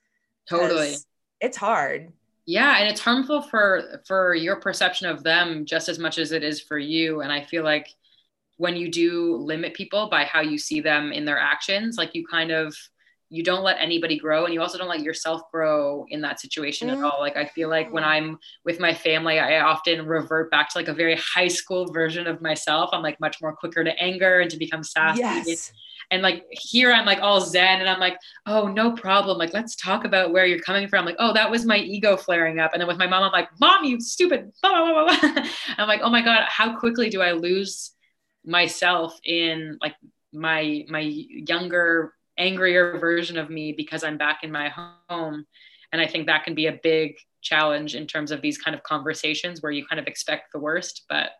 Totally. 0.48 0.94
It's 1.40 1.56
hard. 1.56 2.12
Yeah 2.44 2.76
and 2.78 2.88
it's 2.88 3.00
harmful 3.00 3.40
for 3.40 4.02
for 4.06 4.34
your 4.34 4.56
perception 4.56 5.06
of 5.06 5.22
them 5.22 5.64
just 5.64 5.88
as 5.88 5.98
much 5.98 6.18
as 6.18 6.32
it 6.32 6.42
is 6.42 6.60
for 6.60 6.78
you. 6.78 7.20
And 7.20 7.32
i 7.32 7.42
feel 7.42 7.62
like 7.64 7.88
when 8.56 8.76
you 8.76 8.90
do 8.90 9.36
limit 9.36 9.72
people 9.72 10.10
by 10.10 10.24
how 10.24 10.40
you 10.40 10.58
see 10.58 10.80
them 10.80 11.12
in 11.12 11.24
their 11.24 11.38
actions 11.38 11.96
like 11.96 12.14
you 12.14 12.26
kind 12.26 12.50
of 12.50 12.76
you 13.32 13.44
don't 13.44 13.62
let 13.62 13.76
anybody 13.78 14.18
grow 14.18 14.44
and 14.44 14.52
you 14.52 14.60
also 14.60 14.76
don't 14.76 14.88
let 14.88 15.00
yourself 15.00 15.42
grow 15.52 16.04
in 16.08 16.20
that 16.20 16.40
situation 16.40 16.88
mm-hmm. 16.88 17.02
at 17.02 17.10
all. 17.10 17.20
Like 17.20 17.36
i 17.36 17.46
feel 17.46 17.68
like 17.70 17.92
when 17.92 18.02
i'm 18.02 18.38
with 18.64 18.80
my 18.80 18.92
family 18.92 19.38
i 19.38 19.60
often 19.60 20.04
revert 20.04 20.50
back 20.50 20.68
to 20.70 20.78
like 20.78 20.88
a 20.88 20.92
very 20.92 21.16
high 21.16 21.48
school 21.48 21.92
version 21.92 22.26
of 22.26 22.42
myself. 22.42 22.90
I'm 22.92 23.02
like 23.02 23.20
much 23.20 23.40
more 23.40 23.54
quicker 23.54 23.84
to 23.84 23.96
anger 24.02 24.40
and 24.40 24.50
to 24.50 24.56
become 24.56 24.82
sassy. 24.82 25.20
Yes. 25.20 25.72
And 26.10 26.22
like 26.22 26.44
here 26.50 26.92
i'm 26.92 27.06
like 27.06 27.20
all 27.20 27.40
zen 27.40 27.80
and 27.80 27.88
i'm 27.88 28.00
like 28.00 28.18
oh 28.46 28.66
no 28.66 28.92
problem. 28.92 29.38
Like 29.38 29.52
let's 29.52 29.76
talk 29.76 30.04
about 30.04 30.32
where 30.32 30.46
you're 30.46 30.60
coming 30.60 30.88
from. 30.88 31.04
Like 31.04 31.16
oh 31.18 31.32
that 31.32 31.50
was 31.50 31.64
my 31.64 31.78
ego 31.78 32.16
flaring 32.16 32.58
up. 32.58 32.72
And 32.72 32.80
then 32.80 32.88
with 32.88 32.98
my 32.98 33.06
mom 33.06 33.22
i'm 33.22 33.32
like 33.32 33.48
mom 33.60 33.84
you 33.84 34.00
stupid 34.00 34.52
blah, 34.62 34.92
blah, 34.92 35.04
blah, 35.04 35.44
i'm 35.78 35.88
like 35.88 36.00
oh 36.02 36.10
my 36.10 36.22
god 36.22 36.44
how 36.48 36.78
quickly 36.78 37.10
do 37.10 37.22
i 37.22 37.32
lose 37.32 37.92
myself 38.44 39.18
in 39.24 39.78
like 39.80 39.94
my 40.32 40.84
my 40.88 41.00
younger 41.00 42.14
angrier 42.38 42.98
version 42.98 43.36
of 43.36 43.50
me 43.50 43.72
because 43.72 44.02
i'm 44.02 44.18
back 44.18 44.40
in 44.42 44.50
my 44.50 44.68
home? 45.08 45.44
And 45.92 46.00
i 46.00 46.06
think 46.06 46.26
that 46.26 46.44
can 46.44 46.54
be 46.54 46.66
a 46.66 46.80
big 46.82 47.16
challenge 47.42 47.94
in 47.94 48.06
terms 48.06 48.30
of 48.30 48.42
these 48.42 48.58
kind 48.58 48.74
of 48.74 48.82
conversations 48.82 49.62
where 49.62 49.72
you 49.72 49.86
kind 49.86 49.98
of 49.98 50.06
expect 50.06 50.52
the 50.52 50.58
worst 50.58 51.04
but 51.08 51.30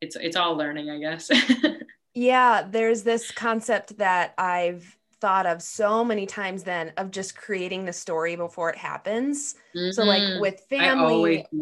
it's 0.00 0.16
it's 0.16 0.36
all 0.36 0.56
learning 0.56 0.88
i 0.88 0.98
guess 0.98 1.30
yeah 2.14 2.66
there's 2.68 3.02
this 3.02 3.30
concept 3.30 3.96
that 3.98 4.34
i've 4.38 4.96
thought 5.20 5.44
of 5.44 5.60
so 5.60 6.02
many 6.02 6.24
times 6.24 6.62
then 6.62 6.92
of 6.96 7.10
just 7.10 7.36
creating 7.36 7.84
the 7.84 7.92
story 7.92 8.36
before 8.36 8.70
it 8.70 8.76
happens 8.76 9.54
mm-hmm. 9.76 9.90
so 9.90 10.02
like 10.02 10.22
mm-hmm. 10.22 10.40
with 10.40 10.60
family 10.68 11.44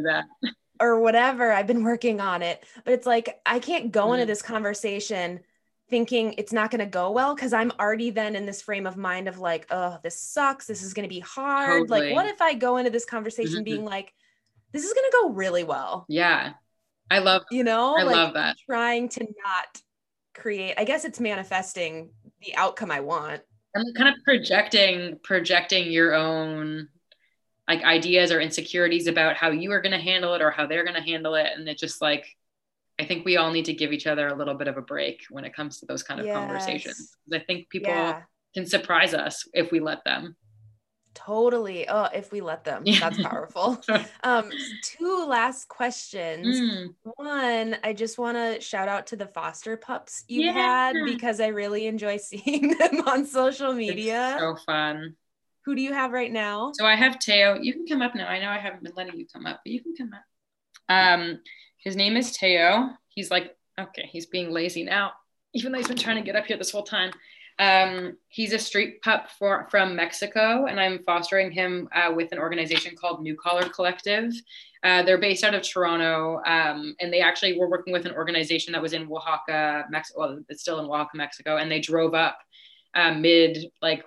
or 0.80 1.01
whatever. 1.01 1.53
I've 1.53 1.66
been 1.66 1.82
working 1.82 2.20
on 2.20 2.42
it. 2.42 2.64
But 2.84 2.94
it's 2.94 3.07
like 3.07 3.40
I 3.46 3.59
can't 3.59 3.92
go 3.92 4.09
mm. 4.09 4.14
into 4.14 4.26
this 4.26 4.42
conversation 4.42 5.40
thinking 5.90 6.34
it's 6.36 6.53
not 6.53 6.70
going 6.70 6.80
to 6.80 6.86
go 6.86 7.11
well 7.11 7.34
because 7.34 7.53
I'm 7.53 7.72
already 7.80 8.11
then 8.11 8.36
in 8.36 8.44
this 8.44 8.61
frame 8.61 8.86
of 8.86 8.96
mind 8.96 9.26
of 9.26 9.38
like, 9.38 9.66
oh, 9.70 9.99
this 10.03 10.20
sucks. 10.20 10.66
This 10.66 10.82
is 10.82 10.92
going 10.92 11.09
to 11.09 11.14
be 11.14 11.20
hard. 11.20 11.88
Totally. 11.88 12.09
Like, 12.09 12.14
what 12.14 12.26
if 12.26 12.42
I 12.42 12.55
go 12.55 12.76
into 12.76 12.90
this 12.90 13.07
conversation 13.07 13.57
mm-hmm. 13.57 13.64
being 13.64 13.84
like, 13.84 14.12
this 14.72 14.84
is 14.84 14.92
going 14.92 15.11
to 15.11 15.18
go 15.22 15.30
really 15.30 15.64
well? 15.64 16.05
Yeah. 16.09 16.53
I 17.11 17.20
love, 17.20 17.44
you 17.51 17.64
know, 17.64 17.96
I 17.99 18.03
like 18.03 18.16
love 18.16 18.34
that. 18.34 18.57
Trying 18.66 19.09
to 19.11 19.20
not 19.24 19.80
create, 20.39 20.74
I 20.78 20.84
guess 20.84 21.05
it's 21.05 21.20
manifesting 21.20 22.11
the 22.41 22.57
outcome 22.57 22.91
I 22.91 23.01
want. 23.01 23.43
I'm 23.76 23.93
kind 23.95 24.09
of 24.09 24.22
projecting, 24.24 25.18
projecting 25.22 25.91
your 25.91 26.14
own 26.14 26.89
like 27.68 27.84
ideas 27.84 28.32
or 28.32 28.41
insecurities 28.41 29.07
about 29.07 29.36
how 29.36 29.51
you 29.51 29.70
are 29.72 29.80
going 29.80 29.93
to 29.93 30.03
handle 30.03 30.34
it 30.34 30.43
or 30.43 30.51
how 30.51 30.66
they're 30.66 30.84
going 30.84 30.97
to 30.97 31.03
handle 31.03 31.34
it 31.34 31.49
and 31.55 31.68
it 31.68 31.78
just 31.78 32.01
like 32.01 32.26
i 32.99 33.05
think 33.05 33.24
we 33.24 33.36
all 33.36 33.53
need 33.53 33.66
to 33.66 33.74
give 33.74 33.93
each 33.93 34.07
other 34.07 34.28
a 34.28 34.34
little 34.34 34.55
bit 34.55 34.66
of 34.66 34.78
a 34.78 34.82
break 34.82 35.24
when 35.30 35.45
it 35.45 35.55
comes 35.55 35.78
to 35.78 35.86
those 35.86 36.03
kind 36.03 36.18
of 36.18 36.26
yes. 36.26 36.34
conversations 36.34 37.16
i 37.32 37.39
think 37.39 37.68
people 37.68 37.91
yeah. 37.91 38.22
can 38.55 38.66
surprise 38.66 39.14
us 39.14 39.47
if 39.53 39.70
we 39.70 39.78
let 39.78 40.03
them 40.05 40.34
totally 41.19 41.89
oh 41.89 42.09
if 42.14 42.31
we 42.31 42.41
let 42.41 42.64
them 42.64 42.83
yeah. 42.85 43.01
that's 43.01 43.21
powerful 43.23 43.81
um 44.23 44.51
two 44.83 45.27
last 45.27 45.69
questions 45.69 46.61
mm. 46.61 46.95
one 47.16 47.77
i 47.83 47.93
just 47.93 48.19
want 48.19 48.37
to 48.37 48.61
shout 48.61 48.89
out 48.89 49.07
to 49.07 49.16
the 49.16 49.27
foster 49.27 49.77
pups 49.77 50.25
you 50.29 50.43
yeah. 50.43 50.53
had 50.53 50.97
because 51.05 51.41
i 51.41 51.49
really 51.49 51.87
enjoy 51.87 52.16
seeing 52.19 52.77
them 52.77 53.03
on 53.07 53.25
social 53.25 53.73
media 53.73 54.33
it's 54.33 54.41
so 54.41 54.57
fun 54.64 55.16
who 55.69 55.75
do 55.75 55.83
you 55.83 55.93
have 55.93 56.12
right 56.12 56.33
now? 56.33 56.73
So 56.73 56.87
I 56.87 56.97
have 56.97 57.19
Teo. 57.19 57.59
You 57.61 57.75
can 57.75 57.87
come 57.87 58.01
up 58.01 58.14
now. 58.14 58.27
I 58.27 58.41
know 58.41 58.49
I 58.49 58.57
haven't 58.57 58.83
been 58.83 58.95
letting 58.97 59.19
you 59.19 59.27
come 59.31 59.45
up, 59.45 59.61
but 59.62 59.71
you 59.71 59.83
can 59.83 59.95
come 59.95 60.14
up. 60.14 60.23
Um, 60.89 61.41
his 61.77 61.95
name 61.95 62.16
is 62.16 62.33
Teo. 62.33 62.89
He's 63.09 63.31
like, 63.31 63.55
okay, 63.79 64.09
he's 64.11 64.25
being 64.25 64.51
lazy 64.51 64.83
now, 64.83 65.12
even 65.53 65.71
though 65.71 65.77
he's 65.77 65.89
been 65.89 65.99
trying 65.99 66.16
to 66.16 66.23
get 66.23 66.37
up 66.37 66.47
here 66.47 66.57
this 66.57 66.71
whole 66.71 66.85
time. 66.85 67.12
Um, 67.59 68.17
he's 68.29 68.53
a 68.53 68.59
street 68.59 69.03
pup 69.03 69.29
for, 69.39 69.67
from 69.71 69.97
Mexico, 69.97 70.67
and 70.67 70.79
I'm 70.81 71.03
fostering 71.05 71.51
him 71.51 71.89
uh, 71.95 72.13
with 72.15 72.31
an 72.33 72.39
organization 72.39 72.95
called 72.97 73.23
New 73.23 73.37
Collar 73.37 73.69
Collective. 73.69 74.33
Uh, 74.85 75.03
they're 75.03 75.19
based 75.19 75.43
out 75.43 75.55
of 75.55 75.63
Toronto, 75.63 76.41
um, 76.47 76.95
and 77.01 77.13
they 77.13 77.21
actually 77.21 77.59
were 77.59 77.69
working 77.69 77.93
with 77.93 78.07
an 78.07 78.13
organization 78.13 78.73
that 78.73 78.83
was 78.83 78.93
in 78.93 79.09
Oaxaca, 79.11 79.87
Mexico. 79.91 80.21
Well, 80.21 80.39
it's 80.49 80.61
still 80.61 80.79
in 80.79 80.87
Oaxaca, 80.87 81.17
Mexico, 81.17 81.57
and 81.57 81.71
they 81.71 81.81
drove 81.81 82.15
up 82.15 82.39
uh, 82.95 83.15
mid 83.15 83.59
like 83.83 84.05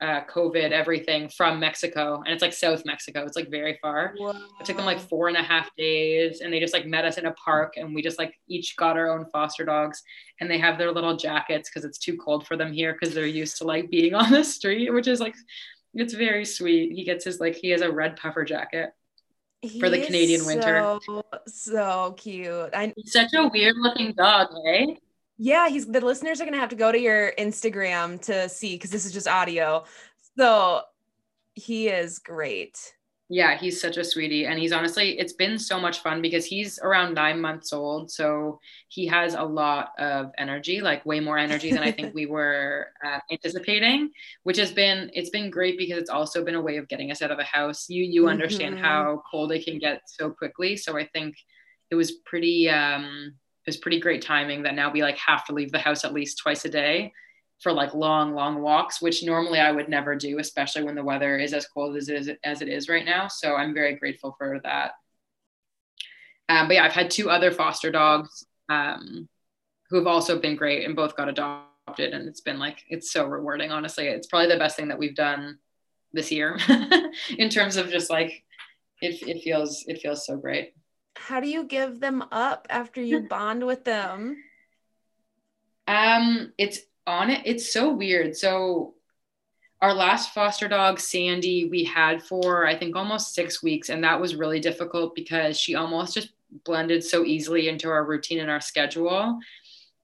uh, 0.00 0.22
COVID 0.24 0.70
everything 0.70 1.28
from 1.28 1.60
Mexico, 1.60 2.22
and 2.24 2.32
it's 2.32 2.42
like 2.42 2.54
South 2.54 2.84
Mexico. 2.86 3.24
It's 3.24 3.36
like 3.36 3.50
very 3.50 3.78
far. 3.82 4.14
Wow. 4.18 4.34
It 4.58 4.64
took 4.64 4.76
them 4.76 4.86
like 4.86 4.98
four 4.98 5.28
and 5.28 5.36
a 5.36 5.42
half 5.42 5.74
days, 5.76 6.40
and 6.40 6.52
they 6.52 6.58
just 6.58 6.72
like 6.72 6.86
met 6.86 7.04
us 7.04 7.18
in 7.18 7.26
a 7.26 7.32
park, 7.32 7.74
and 7.76 7.94
we 7.94 8.02
just 8.02 8.18
like 8.18 8.34
each 8.48 8.76
got 8.76 8.96
our 8.96 9.10
own 9.10 9.26
foster 9.26 9.64
dogs, 9.64 10.02
and 10.40 10.50
they 10.50 10.58
have 10.58 10.78
their 10.78 10.90
little 10.90 11.16
jackets 11.16 11.68
because 11.68 11.84
it's 11.84 11.98
too 11.98 12.16
cold 12.16 12.46
for 12.46 12.56
them 12.56 12.72
here 12.72 12.96
because 12.98 13.14
they're 13.14 13.26
used 13.26 13.58
to 13.58 13.64
like 13.64 13.90
being 13.90 14.14
on 14.20 14.30
the 14.30 14.44
street, 14.44 14.92
which 14.92 15.08
is 15.08 15.20
like 15.20 15.34
it's 15.94 16.14
very 16.14 16.44
sweet. 16.44 16.92
He 16.92 17.04
gets 17.04 17.24
his 17.24 17.40
like 17.40 17.56
he 17.56 17.70
has 17.70 17.82
a 17.82 17.92
red 17.92 18.16
puffer 18.16 18.44
jacket. 18.44 18.90
He 19.60 19.78
for 19.78 19.90
the 19.90 20.00
Canadian 20.00 20.46
winter. 20.46 20.98
So, 21.04 21.22
so 21.46 22.14
cute. 22.16 22.70
I, 22.72 22.94
He's 22.96 23.12
such 23.12 23.34
a 23.34 23.46
weird 23.48 23.76
looking 23.76 24.14
dog, 24.14 24.48
eh? 24.66 24.86
Yeah, 25.42 25.70
he's 25.70 25.86
the 25.86 26.02
listeners 26.02 26.38
are 26.42 26.44
gonna 26.44 26.58
have 26.58 26.68
to 26.68 26.76
go 26.76 26.92
to 26.92 26.98
your 26.98 27.32
Instagram 27.38 28.20
to 28.26 28.46
see 28.50 28.74
because 28.74 28.90
this 28.90 29.06
is 29.06 29.12
just 29.12 29.26
audio. 29.26 29.84
So 30.36 30.82
he 31.54 31.88
is 31.88 32.18
great. 32.18 32.92
Yeah, 33.30 33.56
he's 33.56 33.80
such 33.80 33.96
a 33.96 34.04
sweetie. 34.04 34.44
And 34.44 34.58
he's 34.58 34.72
honestly, 34.72 35.18
it's 35.18 35.32
been 35.32 35.58
so 35.58 35.80
much 35.80 36.00
fun 36.00 36.20
because 36.20 36.44
he's 36.44 36.78
around 36.80 37.14
nine 37.14 37.40
months 37.40 37.72
old. 37.72 38.10
So 38.10 38.60
he 38.88 39.06
has 39.06 39.32
a 39.32 39.42
lot 39.42 39.92
of 39.98 40.30
energy, 40.36 40.82
like 40.82 41.06
way 41.06 41.20
more 41.20 41.38
energy 41.38 41.70
than 41.70 41.82
I 41.82 41.90
think 41.90 42.14
we 42.14 42.26
were 42.26 42.88
uh, 43.02 43.20
anticipating, 43.32 44.10
which 44.42 44.58
has 44.58 44.72
been, 44.72 45.10
it's 45.14 45.30
been 45.30 45.48
great 45.48 45.78
because 45.78 45.96
it's 45.96 46.10
also 46.10 46.44
been 46.44 46.56
a 46.56 46.60
way 46.60 46.76
of 46.76 46.88
getting 46.88 47.10
us 47.10 47.22
out 47.22 47.30
of 47.30 47.38
the 47.38 47.44
house. 47.44 47.88
You, 47.88 48.04
you 48.04 48.22
mm-hmm. 48.22 48.30
understand 48.30 48.78
how 48.78 49.22
cold 49.30 49.52
it 49.52 49.64
can 49.64 49.78
get 49.78 50.02
so 50.04 50.28
quickly. 50.28 50.76
So 50.76 50.98
I 50.98 51.06
think 51.06 51.36
it 51.88 51.94
was 51.94 52.12
pretty, 52.26 52.68
um, 52.68 53.36
was 53.66 53.76
pretty 53.76 54.00
great 54.00 54.22
timing 54.22 54.62
that 54.62 54.74
now 54.74 54.90
we 54.90 55.02
like 55.02 55.18
have 55.18 55.44
to 55.44 55.52
leave 55.52 55.72
the 55.72 55.78
house 55.78 56.04
at 56.04 56.12
least 56.12 56.38
twice 56.38 56.64
a 56.64 56.68
day 56.68 57.12
for 57.60 57.72
like 57.72 57.92
long 57.94 58.34
long 58.34 58.62
walks 58.62 59.02
which 59.02 59.22
normally 59.22 59.58
i 59.58 59.70
would 59.70 59.88
never 59.88 60.16
do 60.16 60.38
especially 60.38 60.82
when 60.82 60.94
the 60.94 61.04
weather 61.04 61.38
is 61.38 61.52
as 61.52 61.66
cold 61.66 61.96
as 61.96 62.08
it 62.08 62.16
is, 62.16 62.30
as 62.42 62.62
it 62.62 62.68
is 62.68 62.88
right 62.88 63.04
now. 63.04 63.28
So 63.28 63.54
i'm 63.56 63.74
very 63.74 63.96
grateful 63.96 64.34
for 64.38 64.60
that. 64.64 64.92
Um, 66.48 66.68
but 66.68 66.74
yeah 66.74 66.84
i've 66.84 66.92
had 66.92 67.10
two 67.10 67.30
other 67.30 67.50
foster 67.50 67.90
dogs 67.90 68.46
um, 68.68 69.28
who 69.90 69.96
have 69.96 70.06
also 70.06 70.40
been 70.40 70.56
great 70.56 70.86
and 70.86 70.96
both 70.96 71.16
got 71.16 71.28
adopted 71.28 72.14
and 72.14 72.28
it's 72.28 72.40
been 72.40 72.58
like 72.58 72.84
it's 72.88 73.12
so 73.12 73.26
rewarding 73.26 73.72
honestly. 73.72 74.06
It's 74.06 74.26
probably 74.26 74.48
the 74.48 74.58
best 74.58 74.76
thing 74.76 74.88
that 74.88 74.98
we've 74.98 75.14
done 75.14 75.58
this 76.12 76.30
year 76.30 76.58
in 77.38 77.48
terms 77.48 77.76
of 77.76 77.90
just 77.90 78.10
like 78.10 78.44
it, 79.02 79.22
it 79.26 79.42
feels 79.42 79.84
it 79.86 80.00
feels 80.00 80.26
so 80.26 80.36
great 80.36 80.72
how 81.16 81.40
do 81.40 81.48
you 81.48 81.64
give 81.64 82.00
them 82.00 82.24
up 82.32 82.66
after 82.70 83.02
you 83.02 83.20
bond 83.28 83.64
with 83.66 83.84
them? 83.84 84.36
Um 85.86 86.52
it's 86.58 86.80
on 87.06 87.30
it 87.30 87.42
it's 87.44 87.72
so 87.72 87.92
weird. 87.92 88.36
So 88.36 88.94
our 89.82 89.94
last 89.94 90.34
foster 90.34 90.68
dog 90.68 91.00
sandy 91.00 91.68
we 91.68 91.84
had 91.84 92.22
for 92.22 92.66
i 92.66 92.74
think 92.76 92.94
almost 92.94 93.34
six 93.34 93.62
weeks 93.62 93.88
and 93.88 94.04
that 94.04 94.20
was 94.20 94.34
really 94.34 94.60
difficult 94.60 95.14
because 95.14 95.58
she 95.58 95.74
almost 95.74 96.14
just 96.14 96.32
blended 96.64 97.02
so 97.02 97.24
easily 97.24 97.68
into 97.68 97.88
our 97.88 98.04
routine 98.04 98.40
and 98.40 98.50
our 98.50 98.60
schedule 98.60 99.38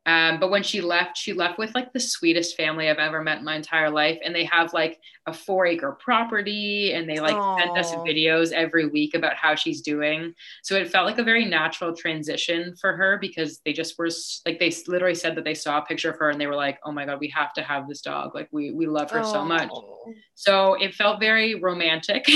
um, 0.07 0.39
but 0.39 0.51
when 0.51 0.63
she 0.63 0.81
left, 0.81 1.19
she 1.19 1.33
left 1.33 1.59
with 1.59 1.75
like 1.75 1.93
the 1.93 1.99
sweetest 1.99 2.57
family 2.57 2.89
I've 2.89 2.99
ever 2.99 3.23
met 3.23 3.39
in 3.39 3.45
my 3.45 3.57
entire 3.57 3.91
life. 3.91 4.19
And 4.25 4.33
they 4.33 4.45
have 4.45 4.73
like 4.73 5.01
a 5.27 5.33
four 5.33 5.67
acre 5.67 5.99
property 6.01 6.93
and 6.93 7.11
they 7.11 7.19
like 7.19 7.35
Aww. 7.35 7.59
send 7.59 7.77
us 7.77 7.93
videos 7.97 8.53
every 8.53 8.87
week 8.87 9.15
about 9.15 9.35
how 9.35 9.57
she's 9.57 9.81
doing. 9.81 10.33
So 10.63 10.77
it 10.77 10.89
felt 10.89 11.07
like 11.07 11.19
a 11.19 11.25
very 11.25 11.45
natural 11.45 11.93
transition 11.95 12.77
for 12.81 12.97
her 12.97 13.19
because 13.21 13.61
they 13.65 13.73
just 13.73 13.99
were 13.99 14.09
like, 14.47 14.61
they 14.61 14.73
literally 14.87 15.17
said 15.17 15.35
that 15.35 15.45
they 15.45 15.55
saw 15.55 15.79
a 15.79 15.85
picture 15.85 16.11
of 16.11 16.19
her 16.21 16.31
and 16.31 16.41
they 16.41 16.47
were 16.47 16.55
like, 16.55 16.79
oh 16.85 16.93
my 16.93 17.05
God, 17.05 17.19
we 17.19 17.29
have 17.31 17.53
to 17.55 17.63
have 17.63 17.89
this 17.89 18.01
dog. 18.01 18.33
Like 18.33 18.49
we, 18.53 18.71
we 18.71 18.87
love 18.87 19.11
her 19.11 19.21
Aww. 19.23 19.33
so 19.33 19.45
much. 19.45 19.71
So 20.37 20.75
it 20.75 20.95
felt 20.95 21.19
very 21.19 21.57
romantic. 21.57 22.29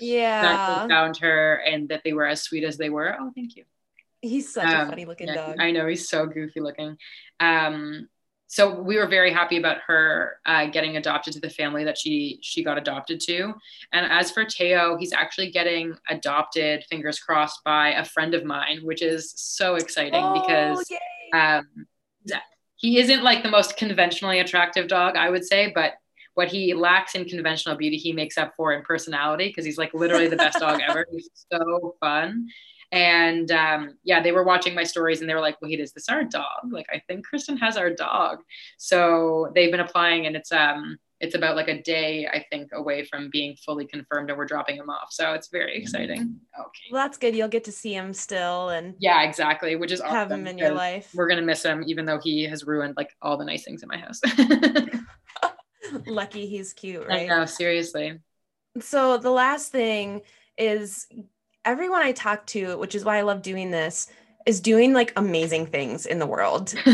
yeah. 0.00 0.40
that 0.42 0.82
they 0.82 0.88
found 0.88 1.18
her 1.18 1.56
and 1.66 1.86
that 1.90 2.00
they 2.02 2.14
were 2.14 2.26
as 2.26 2.42
sweet 2.42 2.64
as 2.64 2.78
they 2.78 2.88
were. 2.88 3.14
Oh, 3.20 3.30
thank 3.34 3.56
you. 3.56 3.64
He's 4.28 4.52
such 4.52 4.66
um, 4.66 4.86
a 4.86 4.90
funny 4.90 5.04
looking 5.04 5.28
yeah, 5.28 5.34
dog. 5.34 5.56
I 5.58 5.70
know 5.70 5.86
he's 5.86 6.08
so 6.08 6.26
goofy 6.26 6.60
looking. 6.60 6.96
Um, 7.40 8.08
so 8.46 8.80
we 8.80 8.96
were 8.96 9.06
very 9.06 9.32
happy 9.32 9.56
about 9.56 9.78
her 9.86 10.38
uh, 10.46 10.66
getting 10.66 10.96
adopted 10.96 11.32
to 11.34 11.40
the 11.40 11.50
family 11.50 11.84
that 11.84 11.98
she 11.98 12.38
she 12.42 12.62
got 12.62 12.78
adopted 12.78 13.20
to. 13.20 13.54
And 13.92 14.06
as 14.10 14.30
for 14.30 14.44
Teo, 14.44 14.96
he's 14.96 15.12
actually 15.12 15.50
getting 15.50 15.94
adopted, 16.08 16.84
fingers 16.88 17.18
crossed, 17.18 17.64
by 17.64 17.90
a 17.90 18.04
friend 18.04 18.34
of 18.34 18.44
mine, 18.44 18.80
which 18.82 19.02
is 19.02 19.32
so 19.36 19.74
exciting 19.74 20.22
oh, 20.22 20.40
because 20.40 20.90
um, 21.32 21.86
he 22.76 22.98
isn't 22.98 23.22
like 23.22 23.42
the 23.42 23.50
most 23.50 23.76
conventionally 23.76 24.40
attractive 24.40 24.88
dog, 24.88 25.16
I 25.16 25.30
would 25.30 25.44
say, 25.44 25.72
but 25.74 25.94
what 26.34 26.48
he 26.48 26.74
lacks 26.74 27.14
in 27.14 27.24
conventional 27.24 27.76
beauty, 27.76 27.96
he 27.96 28.12
makes 28.12 28.36
up 28.36 28.54
for 28.56 28.72
in 28.72 28.82
personality 28.82 29.48
because 29.48 29.64
he's 29.64 29.78
like 29.78 29.94
literally 29.94 30.28
the 30.28 30.36
best 30.36 30.58
dog 30.58 30.80
ever. 30.86 31.06
He's 31.12 31.30
so 31.50 31.94
fun. 32.00 32.48
And 32.94 33.50
um, 33.50 33.98
yeah, 34.04 34.22
they 34.22 34.30
were 34.30 34.44
watching 34.44 34.72
my 34.72 34.84
stories 34.84 35.20
and 35.20 35.28
they 35.28 35.34
were 35.34 35.40
like, 35.40 35.60
wait, 35.60 35.80
is 35.80 35.92
this 35.92 36.08
our 36.08 36.22
dog? 36.22 36.70
Like, 36.70 36.86
I 36.92 37.02
think 37.08 37.26
Kristen 37.26 37.56
has 37.56 37.76
our 37.76 37.90
dog. 37.90 38.38
So 38.78 39.50
they've 39.52 39.72
been 39.72 39.80
applying 39.80 40.26
and 40.26 40.36
it's, 40.36 40.52
um, 40.52 40.96
it's 41.18 41.34
about 41.34 41.56
like 41.56 41.66
a 41.66 41.82
day, 41.82 42.28
I 42.28 42.44
think, 42.52 42.70
away 42.72 43.04
from 43.04 43.30
being 43.32 43.56
fully 43.56 43.84
confirmed 43.84 44.30
and 44.30 44.38
we're 44.38 44.44
dropping 44.44 44.76
him 44.76 44.90
off. 44.90 45.08
So 45.10 45.32
it's 45.32 45.48
very 45.48 45.76
exciting. 45.76 46.38
Okay. 46.56 46.92
Well, 46.92 47.02
that's 47.02 47.18
good. 47.18 47.34
You'll 47.34 47.48
get 47.48 47.64
to 47.64 47.72
see 47.72 47.92
him 47.92 48.14
still 48.14 48.68
and 48.68 48.94
yeah, 49.00 49.24
exactly. 49.24 49.74
Which 49.74 49.90
is 49.90 50.00
have 50.00 50.28
awesome 50.28 50.42
him 50.42 50.46
in 50.46 50.58
your 50.58 50.70
life. 50.70 51.10
We're 51.16 51.26
going 51.26 51.40
to 51.40 51.46
miss 51.46 51.64
him, 51.64 51.82
even 51.88 52.04
though 52.04 52.20
he 52.22 52.44
has 52.44 52.62
ruined 52.62 52.94
like 52.96 53.10
all 53.20 53.36
the 53.36 53.44
nice 53.44 53.64
things 53.64 53.82
in 53.82 53.88
my 53.88 53.98
house. 53.98 54.20
Lucky 56.06 56.46
he's 56.46 56.72
cute, 56.72 57.08
right? 57.08 57.28
I 57.28 57.38
know, 57.38 57.44
seriously. 57.44 58.20
So 58.78 59.18
the 59.18 59.32
last 59.32 59.72
thing 59.72 60.22
is 60.56 61.08
everyone 61.64 62.02
I 62.02 62.12
talk 62.12 62.46
to, 62.46 62.76
which 62.78 62.94
is 62.94 63.04
why 63.04 63.18
I 63.18 63.22
love 63.22 63.42
doing 63.42 63.70
this, 63.70 64.08
is 64.46 64.60
doing 64.60 64.92
like 64.92 65.12
amazing 65.16 65.66
things 65.66 66.06
in 66.06 66.18
the 66.18 66.26
world. 66.26 66.74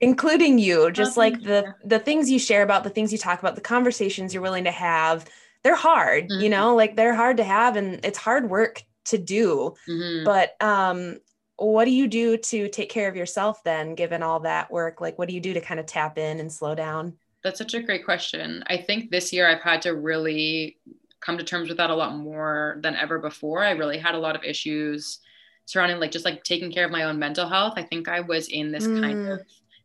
including 0.00 0.58
you 0.58 0.90
just 0.90 1.16
oh, 1.16 1.20
like 1.20 1.42
the 1.42 1.74
the 1.84 1.98
things 1.98 2.30
you 2.30 2.38
share 2.38 2.62
about 2.62 2.84
the 2.84 2.90
things 2.90 3.12
you 3.12 3.18
talk 3.18 3.38
about 3.38 3.54
the 3.54 3.60
conversations 3.60 4.32
you're 4.32 4.42
willing 4.42 4.64
to 4.64 4.70
have 4.70 5.28
they're 5.62 5.76
hard 5.76 6.28
mm-hmm. 6.28 6.42
you 6.42 6.48
know 6.48 6.74
like 6.74 6.96
they're 6.96 7.14
hard 7.14 7.36
to 7.36 7.44
have 7.44 7.76
and 7.76 8.00
it's 8.04 8.18
hard 8.18 8.48
work 8.48 8.82
to 9.04 9.18
do 9.18 9.74
mm-hmm. 9.88 10.24
but 10.24 10.60
um 10.62 11.18
what 11.56 11.84
do 11.84 11.90
you 11.90 12.08
do 12.08 12.38
to 12.38 12.68
take 12.68 12.88
care 12.88 13.08
of 13.08 13.16
yourself 13.16 13.62
then 13.62 13.94
given 13.94 14.22
all 14.22 14.40
that 14.40 14.70
work 14.70 15.00
like 15.00 15.18
what 15.18 15.28
do 15.28 15.34
you 15.34 15.40
do 15.40 15.52
to 15.52 15.60
kind 15.60 15.78
of 15.78 15.86
tap 15.86 16.16
in 16.16 16.40
and 16.40 16.50
slow 16.50 16.74
down 16.74 17.12
that's 17.44 17.58
such 17.58 17.74
a 17.74 17.82
great 17.82 18.04
question 18.04 18.64
i 18.68 18.76
think 18.76 19.10
this 19.10 19.32
year 19.32 19.46
i've 19.46 19.60
had 19.60 19.82
to 19.82 19.94
really 19.94 20.78
come 21.20 21.38
to 21.38 21.44
terms 21.44 21.68
with 21.68 21.78
that 21.78 21.90
a 21.90 21.94
lot 21.94 22.16
more 22.16 22.78
than 22.82 22.96
ever 22.96 23.18
before. 23.18 23.62
I 23.64 23.72
really 23.72 23.98
had 23.98 24.14
a 24.14 24.18
lot 24.18 24.36
of 24.36 24.44
issues 24.44 25.18
surrounding 25.66 26.00
like 26.00 26.10
just 26.10 26.24
like 26.24 26.42
taking 26.44 26.72
care 26.72 26.84
of 26.84 26.90
my 26.90 27.04
own 27.04 27.18
mental 27.18 27.48
health. 27.48 27.74
I 27.76 27.82
think 27.82 28.08
I 28.08 28.20
was 28.20 28.48
in 28.48 28.72
this 28.72 28.86
mm. 28.86 29.00
kind 29.00 29.28
of 29.28 29.40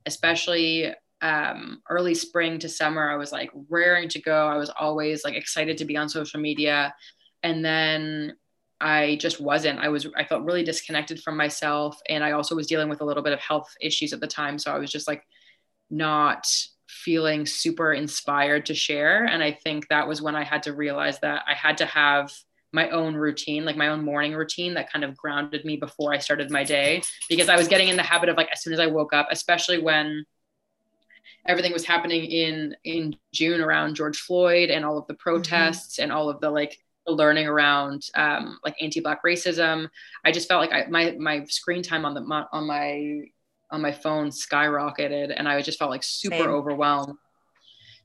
especially 0.06 0.94
um, 1.22 1.82
early 1.90 2.14
spring 2.14 2.60
to 2.60 2.70
summer, 2.70 3.10
I 3.10 3.16
was 3.16 3.32
like 3.32 3.50
raring 3.70 4.10
to 4.10 4.22
go. 4.22 4.48
I 4.48 4.58
was 4.58 4.70
always 4.70 5.24
like 5.24 5.36
excited 5.36 5.78
to 5.78 5.86
be 5.86 5.98
on 5.98 6.10
social 6.10 6.40
media. 6.40 6.94
And 7.44 7.64
then 7.64 8.36
I 8.80 9.18
just 9.20 9.40
wasn't. 9.40 9.80
I 9.80 9.90
was, 9.90 10.08
I 10.16 10.26
felt 10.26 10.44
really 10.44 10.64
disconnected 10.64 11.22
from 11.22 11.38
myself. 11.38 12.00
And 12.10 12.24
I 12.24 12.32
also 12.32 12.56
was 12.56 12.68
dealing 12.68 12.90
with 12.90 13.02
a 13.02 13.06
little 13.06 13.24
bit 13.24 13.34
of 13.34 13.40
health 13.40 13.74
issues 13.82 14.14
at 14.14 14.20
the 14.20 14.28
time. 14.28 14.60
So 14.60 14.72
I 14.72 14.78
was 14.78 14.92
just 14.92 15.08
like 15.08 15.24
not 15.90 16.48
feeling 16.88 17.46
super 17.46 17.94
inspired 17.94 18.66
to 18.68 18.76
share. 18.76 19.26
And 19.26 19.44
I 19.44 19.52
think 19.52 19.88
that 19.90 20.08
was 20.08 20.22
when 20.22 20.36
I 20.36 20.44
had 20.44 20.64
to 20.64 20.74
realize 20.74 21.20
that 21.22 21.44
I 21.48 21.54
had 21.54 21.78
to 21.78 21.86
have 21.86 22.32
my 22.72 22.90
own 22.90 23.16
routine, 23.16 23.66
like 23.66 23.78
my 23.78 23.88
own 23.88 24.04
morning 24.04 24.34
routine 24.34 24.74
that 24.74 24.92
kind 24.92 25.06
of 25.06 25.16
grounded 25.16 25.66
me 25.66 25.78
before 25.78 26.14
I 26.14 26.20
started 26.20 26.52
my 26.52 26.64
day 26.64 27.02
because 27.30 27.50
I 27.50 27.56
was 27.56 27.68
getting 27.68 27.88
in 27.88 27.96
the 27.96 28.04
habit 28.04 28.30
of 28.30 28.38
like 28.38 28.50
as 28.52 28.62
soon 28.62 28.74
as 28.74 28.80
I 28.80 28.88
woke 28.88 29.14
up, 29.14 29.30
especially 29.32 29.82
when 29.82 30.26
everything 31.48 31.72
was 31.74 31.86
happening 31.86 32.26
in 32.26 32.76
in 32.84 33.16
June 33.34 33.62
around 33.62 33.96
George 33.96 34.18
Floyd 34.18 34.70
and 34.70 34.84
all 34.84 34.98
of 34.98 35.08
the 35.08 35.14
mm-hmm. 35.14 35.22
protests 35.22 35.96
mm-hmm. 35.96 36.04
and 36.04 36.12
all 36.12 36.30
of 36.30 36.40
the 36.42 36.50
like 36.50 36.78
the 37.06 37.14
learning 37.14 37.48
around 37.48 38.08
um, 38.16 38.60
like 38.64 38.76
anti-black 38.82 39.24
racism. 39.24 39.90
I 40.26 40.32
just 40.32 40.48
felt 40.48 40.60
like 40.60 40.74
I, 40.74 40.90
my 40.90 41.16
my 41.18 41.46
screen 41.46 41.82
time 41.82 42.04
on 42.06 42.14
the 42.14 42.22
on 42.52 42.68
my 42.68 43.26
on 43.72 43.82
my 43.82 43.92
phone 43.92 44.30
skyrocketed 44.30 45.34
and 45.36 45.48
I 45.48 45.62
just 45.62 45.80
felt 45.80 45.92
like 45.92 46.04
super 46.04 46.36
Same. 46.36 46.50
overwhelmed. 46.50 47.18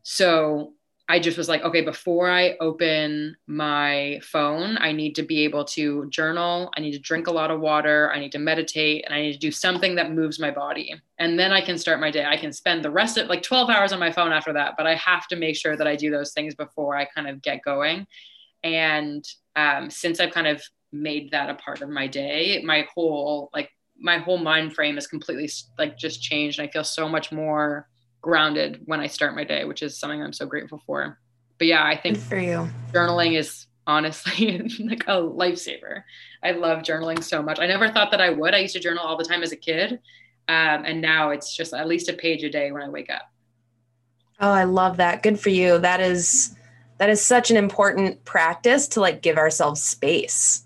So 0.02 0.72
I 1.10 1.18
just 1.18 1.36
was 1.36 1.48
like, 1.48 1.64
okay, 1.64 1.80
before 1.80 2.30
I 2.30 2.56
open 2.60 3.36
my 3.48 4.20
phone, 4.22 4.78
I 4.78 4.92
need 4.92 5.16
to 5.16 5.24
be 5.24 5.42
able 5.42 5.64
to 5.64 6.08
journal. 6.08 6.70
I 6.76 6.80
need 6.80 6.92
to 6.92 7.00
drink 7.00 7.26
a 7.26 7.32
lot 7.32 7.50
of 7.50 7.58
water. 7.58 8.12
I 8.14 8.20
need 8.20 8.30
to 8.30 8.38
meditate 8.38 9.04
and 9.04 9.12
I 9.12 9.20
need 9.20 9.32
to 9.32 9.38
do 9.38 9.50
something 9.50 9.96
that 9.96 10.12
moves 10.12 10.38
my 10.38 10.52
body. 10.52 10.94
And 11.18 11.36
then 11.36 11.50
I 11.50 11.62
can 11.62 11.78
start 11.78 11.98
my 11.98 12.12
day. 12.12 12.24
I 12.24 12.36
can 12.36 12.52
spend 12.52 12.84
the 12.84 12.92
rest 12.92 13.18
of 13.18 13.26
like 13.26 13.42
12 13.42 13.70
hours 13.70 13.92
on 13.92 13.98
my 13.98 14.12
phone 14.12 14.30
after 14.30 14.52
that, 14.52 14.74
but 14.76 14.86
I 14.86 14.94
have 14.94 15.26
to 15.28 15.36
make 15.36 15.56
sure 15.56 15.76
that 15.76 15.88
I 15.88 15.96
do 15.96 16.12
those 16.12 16.32
things 16.32 16.54
before 16.54 16.96
I 16.96 17.06
kind 17.06 17.28
of 17.28 17.42
get 17.42 17.64
going. 17.64 18.06
And 18.62 19.24
um, 19.56 19.90
since 19.90 20.20
I've 20.20 20.30
kind 20.30 20.46
of 20.46 20.62
made 20.92 21.32
that 21.32 21.50
a 21.50 21.54
part 21.54 21.82
of 21.82 21.88
my 21.88 22.06
day, 22.06 22.62
my 22.64 22.86
whole 22.94 23.50
like 23.52 23.70
my 24.00 24.18
whole 24.18 24.38
mind 24.38 24.74
frame 24.74 24.98
is 24.98 25.06
completely 25.06 25.48
like 25.78 25.96
just 25.96 26.22
changed 26.22 26.58
and 26.58 26.68
i 26.68 26.72
feel 26.72 26.84
so 26.84 27.08
much 27.08 27.30
more 27.30 27.86
grounded 28.22 28.80
when 28.86 29.00
i 29.00 29.06
start 29.06 29.34
my 29.34 29.44
day 29.44 29.64
which 29.64 29.82
is 29.82 29.98
something 29.98 30.22
i'm 30.22 30.32
so 30.32 30.46
grateful 30.46 30.82
for. 30.86 31.18
But 31.58 31.66
yeah 31.68 31.84
i 31.84 31.96
think 31.96 32.16
Good 32.16 32.24
for 32.24 32.38
you. 32.38 32.68
journaling 32.92 33.38
is 33.38 33.66
honestly 33.86 34.58
like 34.80 35.04
a 35.04 35.20
lifesaver. 35.20 36.02
I 36.42 36.52
love 36.52 36.82
journaling 36.82 37.22
so 37.22 37.42
much. 37.42 37.58
I 37.58 37.66
never 37.66 37.90
thought 37.90 38.10
that 38.12 38.20
i 38.20 38.30
would. 38.30 38.54
I 38.54 38.58
used 38.58 38.74
to 38.74 38.80
journal 38.80 39.04
all 39.04 39.16
the 39.16 39.24
time 39.24 39.42
as 39.42 39.52
a 39.52 39.56
kid 39.56 40.00
um, 40.48 40.84
and 40.84 41.00
now 41.00 41.30
it's 41.30 41.54
just 41.56 41.74
at 41.74 41.86
least 41.86 42.08
a 42.08 42.12
page 42.14 42.42
a 42.42 42.50
day 42.50 42.72
when 42.72 42.82
i 42.82 42.88
wake 42.88 43.10
up. 43.10 43.30
Oh 44.40 44.50
i 44.50 44.64
love 44.64 44.96
that. 44.96 45.22
Good 45.22 45.38
for 45.38 45.50
you. 45.50 45.78
That 45.78 46.00
is 46.00 46.56
that 46.98 47.10
is 47.10 47.22
such 47.22 47.50
an 47.50 47.56
important 47.56 48.24
practice 48.24 48.88
to 48.88 49.00
like 49.00 49.22
give 49.22 49.36
ourselves 49.36 49.82
space. 49.82 50.64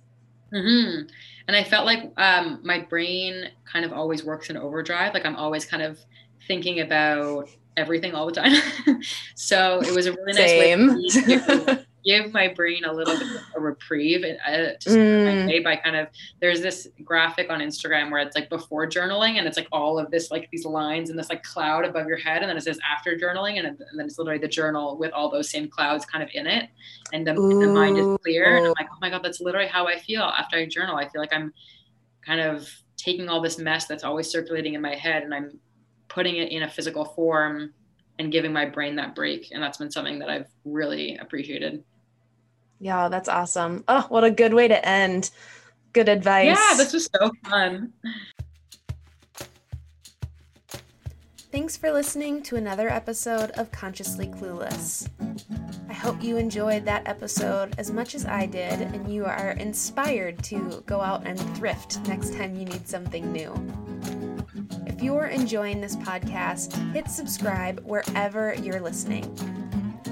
Mm-hmm 0.52 1.08
and 1.46 1.56
I 1.56 1.64
felt 1.64 1.86
like 1.86 2.12
um, 2.16 2.60
my 2.62 2.80
brain 2.80 3.50
kind 3.70 3.84
of 3.84 3.92
always 3.92 4.24
works 4.24 4.50
in 4.50 4.56
overdrive. 4.56 5.14
Like 5.14 5.26
I'm 5.26 5.36
always 5.36 5.64
kind 5.64 5.82
of 5.82 5.98
thinking 6.46 6.80
about 6.80 7.48
everything 7.76 8.14
all 8.14 8.26
the 8.26 8.32
time. 8.32 8.54
so 9.34 9.80
it 9.80 9.94
was 9.94 10.06
a 10.06 10.12
really 10.12 10.32
nice 10.32 10.50
Same. 10.50 11.66
way 11.68 11.84
give 12.04 12.32
my 12.32 12.48
brain 12.48 12.84
a 12.84 12.92
little 12.92 13.16
bit 13.16 13.26
of 13.26 13.42
a 13.56 13.60
reprieve 13.60 14.24
and 14.24 14.38
uh, 14.46 14.72
to 14.78 14.90
mm. 14.90 15.24
my 15.24 15.50
day 15.50 15.60
by 15.60 15.76
kind 15.76 15.96
of 15.96 16.08
there's 16.40 16.60
this 16.60 16.88
graphic 17.02 17.50
on 17.50 17.60
Instagram 17.60 18.10
where 18.10 18.20
it's 18.20 18.36
like 18.36 18.50
before 18.50 18.86
journaling 18.86 19.38
and 19.38 19.46
it's 19.46 19.56
like 19.56 19.68
all 19.72 19.98
of 19.98 20.10
this 20.10 20.30
like 20.30 20.48
these 20.50 20.66
lines 20.66 21.10
and 21.10 21.18
this 21.18 21.30
like 21.30 21.42
cloud 21.42 21.84
above 21.84 22.06
your 22.06 22.18
head 22.18 22.42
and 22.42 22.50
then 22.50 22.56
it 22.56 22.62
says 22.62 22.78
after 22.88 23.16
journaling 23.16 23.58
and, 23.58 23.66
and 23.66 23.78
then 23.98 24.06
it's 24.06 24.18
literally 24.18 24.38
the 24.38 24.48
journal 24.48 24.98
with 24.98 25.12
all 25.12 25.30
those 25.30 25.48
same 25.48 25.68
clouds 25.68 26.04
kind 26.04 26.22
of 26.22 26.28
in 26.34 26.46
it 26.46 26.68
and 27.12 27.26
the, 27.26 27.32
the 27.32 27.66
mind 27.66 27.96
is 27.96 28.18
clear 28.22 28.56
and 28.56 28.66
I'm 28.66 28.74
like 28.78 28.88
oh 28.92 28.98
my 29.00 29.10
god 29.10 29.22
that's 29.22 29.40
literally 29.40 29.68
how 29.68 29.86
I 29.86 29.98
feel 29.98 30.22
after 30.22 30.56
I 30.56 30.66
journal 30.66 30.96
I 30.96 31.08
feel 31.08 31.20
like 31.20 31.32
I'm 31.32 31.52
kind 32.24 32.40
of 32.40 32.68
taking 32.96 33.28
all 33.28 33.40
this 33.40 33.58
mess 33.58 33.86
that's 33.86 34.04
always 34.04 34.28
circulating 34.28 34.74
in 34.74 34.80
my 34.80 34.94
head 34.94 35.22
and 35.22 35.34
I'm 35.34 35.58
putting 36.08 36.36
it 36.36 36.50
in 36.50 36.62
a 36.62 36.70
physical 36.70 37.04
form 37.04 37.72
and 38.18 38.30
giving 38.30 38.52
my 38.52 38.64
brain 38.64 38.94
that 38.96 39.14
break 39.14 39.48
and 39.52 39.62
that's 39.62 39.78
been 39.78 39.90
something 39.90 40.18
that 40.18 40.28
I've 40.28 40.48
really 40.64 41.16
appreciated. 41.16 41.82
Yeah, 42.84 43.08
that's 43.08 43.30
awesome. 43.30 43.82
Oh, 43.88 44.04
what 44.10 44.24
a 44.24 44.30
good 44.30 44.52
way 44.52 44.68
to 44.68 44.86
end. 44.86 45.30
Good 45.94 46.10
advice. 46.10 46.48
Yeah, 46.48 46.74
this 46.76 46.92
was 46.92 47.08
so 47.18 47.30
fun. 47.48 47.94
Thanks 51.50 51.78
for 51.78 51.90
listening 51.90 52.42
to 52.42 52.56
another 52.56 52.90
episode 52.90 53.52
of 53.52 53.72
Consciously 53.72 54.26
Clueless. 54.26 55.08
I 55.88 55.94
hope 55.94 56.22
you 56.22 56.36
enjoyed 56.36 56.84
that 56.84 57.08
episode 57.08 57.74
as 57.78 57.90
much 57.90 58.14
as 58.14 58.26
I 58.26 58.44
did 58.44 58.82
and 58.82 59.10
you 59.10 59.24
are 59.24 59.52
inspired 59.52 60.42
to 60.44 60.82
go 60.84 61.00
out 61.00 61.26
and 61.26 61.40
thrift 61.56 62.06
next 62.06 62.34
time 62.34 62.54
you 62.54 62.66
need 62.66 62.86
something 62.86 63.32
new. 63.32 63.54
If 64.84 65.02
you're 65.02 65.28
enjoying 65.28 65.80
this 65.80 65.96
podcast, 65.96 66.74
hit 66.92 67.08
subscribe 67.08 67.80
wherever 67.80 68.52
you're 68.52 68.80
listening. 68.80 69.63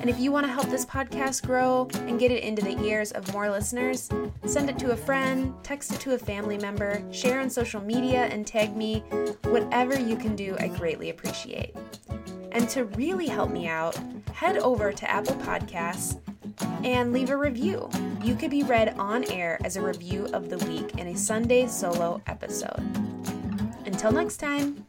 And 0.02 0.10
if 0.10 0.18
you 0.18 0.32
want 0.32 0.44
to 0.46 0.52
help 0.52 0.68
this 0.68 0.84
podcast 0.84 1.46
grow 1.46 1.88
and 2.08 2.18
get 2.18 2.32
it 2.32 2.42
into 2.42 2.60
the 2.60 2.76
ears 2.80 3.12
of 3.12 3.32
more 3.32 3.48
listeners, 3.48 4.10
send 4.44 4.68
it 4.68 4.76
to 4.80 4.90
a 4.90 4.96
friend, 4.96 5.54
text 5.62 5.92
it 5.92 6.00
to 6.00 6.14
a 6.14 6.18
family 6.18 6.58
member, 6.58 7.00
share 7.12 7.40
on 7.40 7.48
social 7.48 7.80
media, 7.80 8.24
and 8.24 8.44
tag 8.44 8.76
me. 8.76 9.04
Whatever 9.44 9.96
you 9.96 10.16
can 10.16 10.34
do, 10.34 10.56
I 10.58 10.66
greatly 10.66 11.10
appreciate. 11.10 11.76
And 12.50 12.68
to 12.70 12.86
really 12.86 13.28
help 13.28 13.52
me 13.52 13.68
out, 13.68 13.96
head 14.32 14.58
over 14.58 14.92
to 14.92 15.08
Apple 15.08 15.36
Podcasts 15.36 16.18
and 16.84 17.12
leave 17.12 17.30
a 17.30 17.36
review. 17.36 17.88
You 18.24 18.34
could 18.34 18.50
be 18.50 18.64
read 18.64 18.96
on 18.98 19.30
air 19.30 19.60
as 19.64 19.76
a 19.76 19.82
review 19.82 20.26
of 20.32 20.50
the 20.50 20.58
week 20.66 20.96
in 20.98 21.06
a 21.06 21.16
Sunday 21.16 21.68
solo 21.68 22.20
episode. 22.26 22.82
Until 23.86 24.10
next 24.10 24.38
time. 24.38 24.84